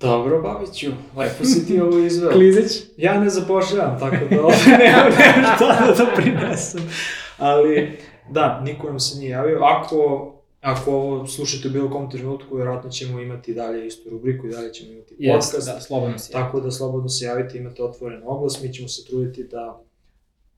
[0.00, 2.32] Dobro, Babiću, lepo si ti ovo izveo.
[2.36, 2.82] Klizeć?
[2.96, 6.90] Ja ne zapošljavam, tako da ovdje nemam, nemam šta da doprinesem.
[7.38, 7.98] Ali,
[8.30, 9.58] da, niko nam se nije javio.
[9.62, 14.50] Ako, ako ovo slušate u bilo kom trenutku, vjerojatno ćemo imati dalje istu rubriku i
[14.50, 15.66] dalje ćemo imati podcast.
[15.66, 16.32] da, slobodno si.
[16.32, 19.82] Tako da slobodno se javite, imate otvoren oglas, mi ćemo se truditi da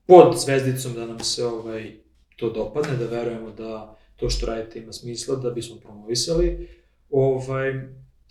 [0.05, 1.95] pod zvezdicom da nam se ovaj,
[2.35, 6.69] to dopadne, da verujemo da to što radite ima smisla da bismo promovisali.
[7.09, 7.69] Ovaj,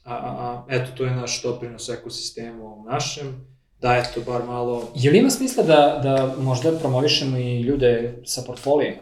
[0.04, 4.82] a, a, a, eto, to je naš doprinos ekosistemu ovom našem, da eto, bar malo...
[4.94, 8.98] Je li ima smisla da, da možda promovišemo i ljude sa portfolijama?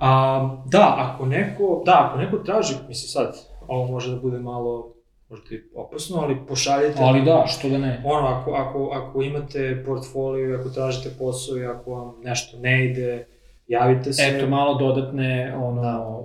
[0.00, 3.36] A, da, ako neko, da, ako neko traži, mislim sad,
[3.68, 4.94] ovo može da bude malo
[5.28, 6.98] možda i opasno, ali pošaljite...
[7.00, 8.02] Ali da, što da ne.
[8.04, 13.26] Ono, ako, ako, ako imate portfolio, ako tražite posao i ako vam nešto ne ide,
[13.66, 14.22] javite se.
[14.22, 16.22] Eto, malo dodatne ono, da.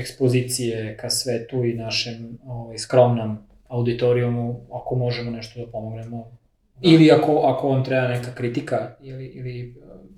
[0.00, 3.38] ekspozicije ka svetu i našem ovaj, skromnom
[3.68, 6.41] auditorijumu, ako možemo nešto da pomognemo.
[6.82, 6.88] Da.
[6.88, 10.08] Ili ako, ako vam treba neka kritika ili, ili um,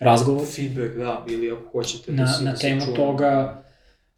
[0.00, 0.46] razgovor.
[0.46, 2.96] Feedback, da, ili ako hoćete da na, se Na temu čuva.
[2.96, 3.62] toga,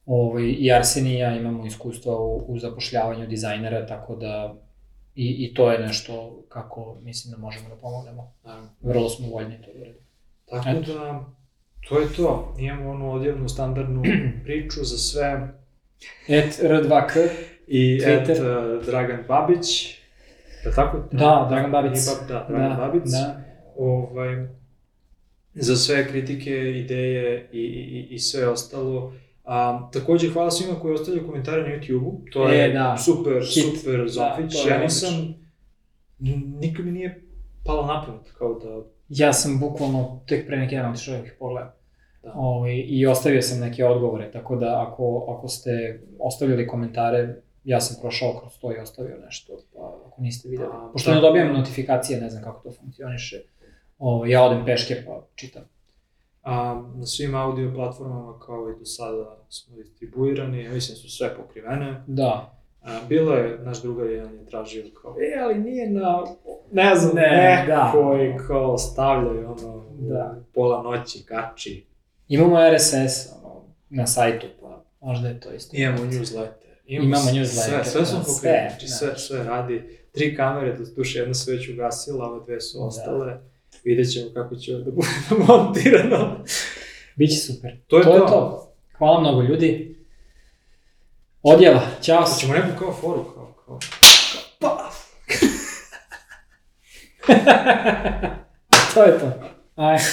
[0.06, 4.54] ovaj, i Arsen i ja imamo iskustva u, u zapošljavanju dizajnera, tako da
[5.14, 8.34] i, i to je nešto kako mislim da možemo da pomognemo.
[8.44, 8.68] Naravno.
[8.80, 10.00] Vrlo smo voljni to da uradimo.
[10.50, 10.94] Tako Eto.
[10.94, 11.24] da,
[11.88, 12.54] to je to.
[12.58, 14.02] Imamo onu odjevnu standardnu
[14.44, 15.48] priču za sve.
[16.28, 17.28] Et R2K.
[17.66, 18.30] I Twitter.
[18.30, 18.38] et
[18.80, 19.99] uh, Dragan Babić.
[20.64, 20.98] Da tako?
[21.12, 21.92] Da, Dragan Babić.
[21.92, 23.10] I, da, Dragan da, Babić.
[23.10, 23.40] Da.
[23.76, 24.46] Ovaj,
[25.54, 29.12] za sve kritike, ideje i, i, i sve ostalo.
[29.44, 32.20] A, takođe, hvala svima koji ostavljaju komentare na YouTube-u.
[32.32, 32.96] To je e, da.
[32.96, 33.80] super, Hit.
[33.80, 34.64] super Zofić.
[34.64, 35.34] Da, ja nisam,
[36.60, 37.24] nikad mi nije
[37.64, 38.82] palo na pamet, kao da...
[39.08, 41.72] Ja sam bukvalno tek pre neki dan otišao ih pogledao.
[42.22, 42.32] Da.
[42.34, 47.80] Ovi, ovaj, I ostavio sam neke odgovore, tako da ako, ako ste ostavili komentare, ja
[47.80, 50.70] sam prošao kroz to i ostavio nešto, pa ako niste videli.
[50.72, 53.42] A, Pošto da, ne dobijam notifikacije, ne znam kako to funkcioniše,
[53.98, 55.62] ovo, ovaj, ja odem peške pa čitam.
[56.42, 62.02] A, na svim audio platformama kao i do sada smo distribuirani, mislim su sve pokrivene.
[62.06, 62.60] Da.
[62.82, 66.24] A, bilo je, naš drugar jedan je tražio kao, e, ali nije na,
[66.72, 67.90] ne znam, ne, da.
[67.92, 70.38] koji kao stavljaju ono, da.
[70.54, 71.86] pola noći, kači.
[72.28, 75.76] Imamo RSS ono, na sajtu, pa možda je to isto.
[75.76, 76.69] Imamo newsletter.
[76.90, 77.82] Imamo, Imamo newsletter.
[77.82, 80.00] Sve, sve smo da, pokriveni, znači sve, sve radi.
[80.12, 82.84] Tri kamere, do duše jedna se već ugasila, ove dve su da.
[82.84, 83.26] ostale.
[83.26, 83.40] Da
[83.84, 85.08] vidjet ćemo kako će da bude
[85.48, 86.44] montirano.
[87.16, 87.76] Biće super.
[87.86, 88.10] To je to.
[88.10, 88.16] to.
[88.16, 88.74] Je to.
[88.98, 89.96] Hvala mnogo ljudi.
[91.42, 92.24] Odjela, čao.
[92.24, 93.78] Hoćemo neku kao foru, kao, kao,
[94.58, 94.90] pa.
[98.94, 99.32] to je to.
[99.76, 100.04] Ajde.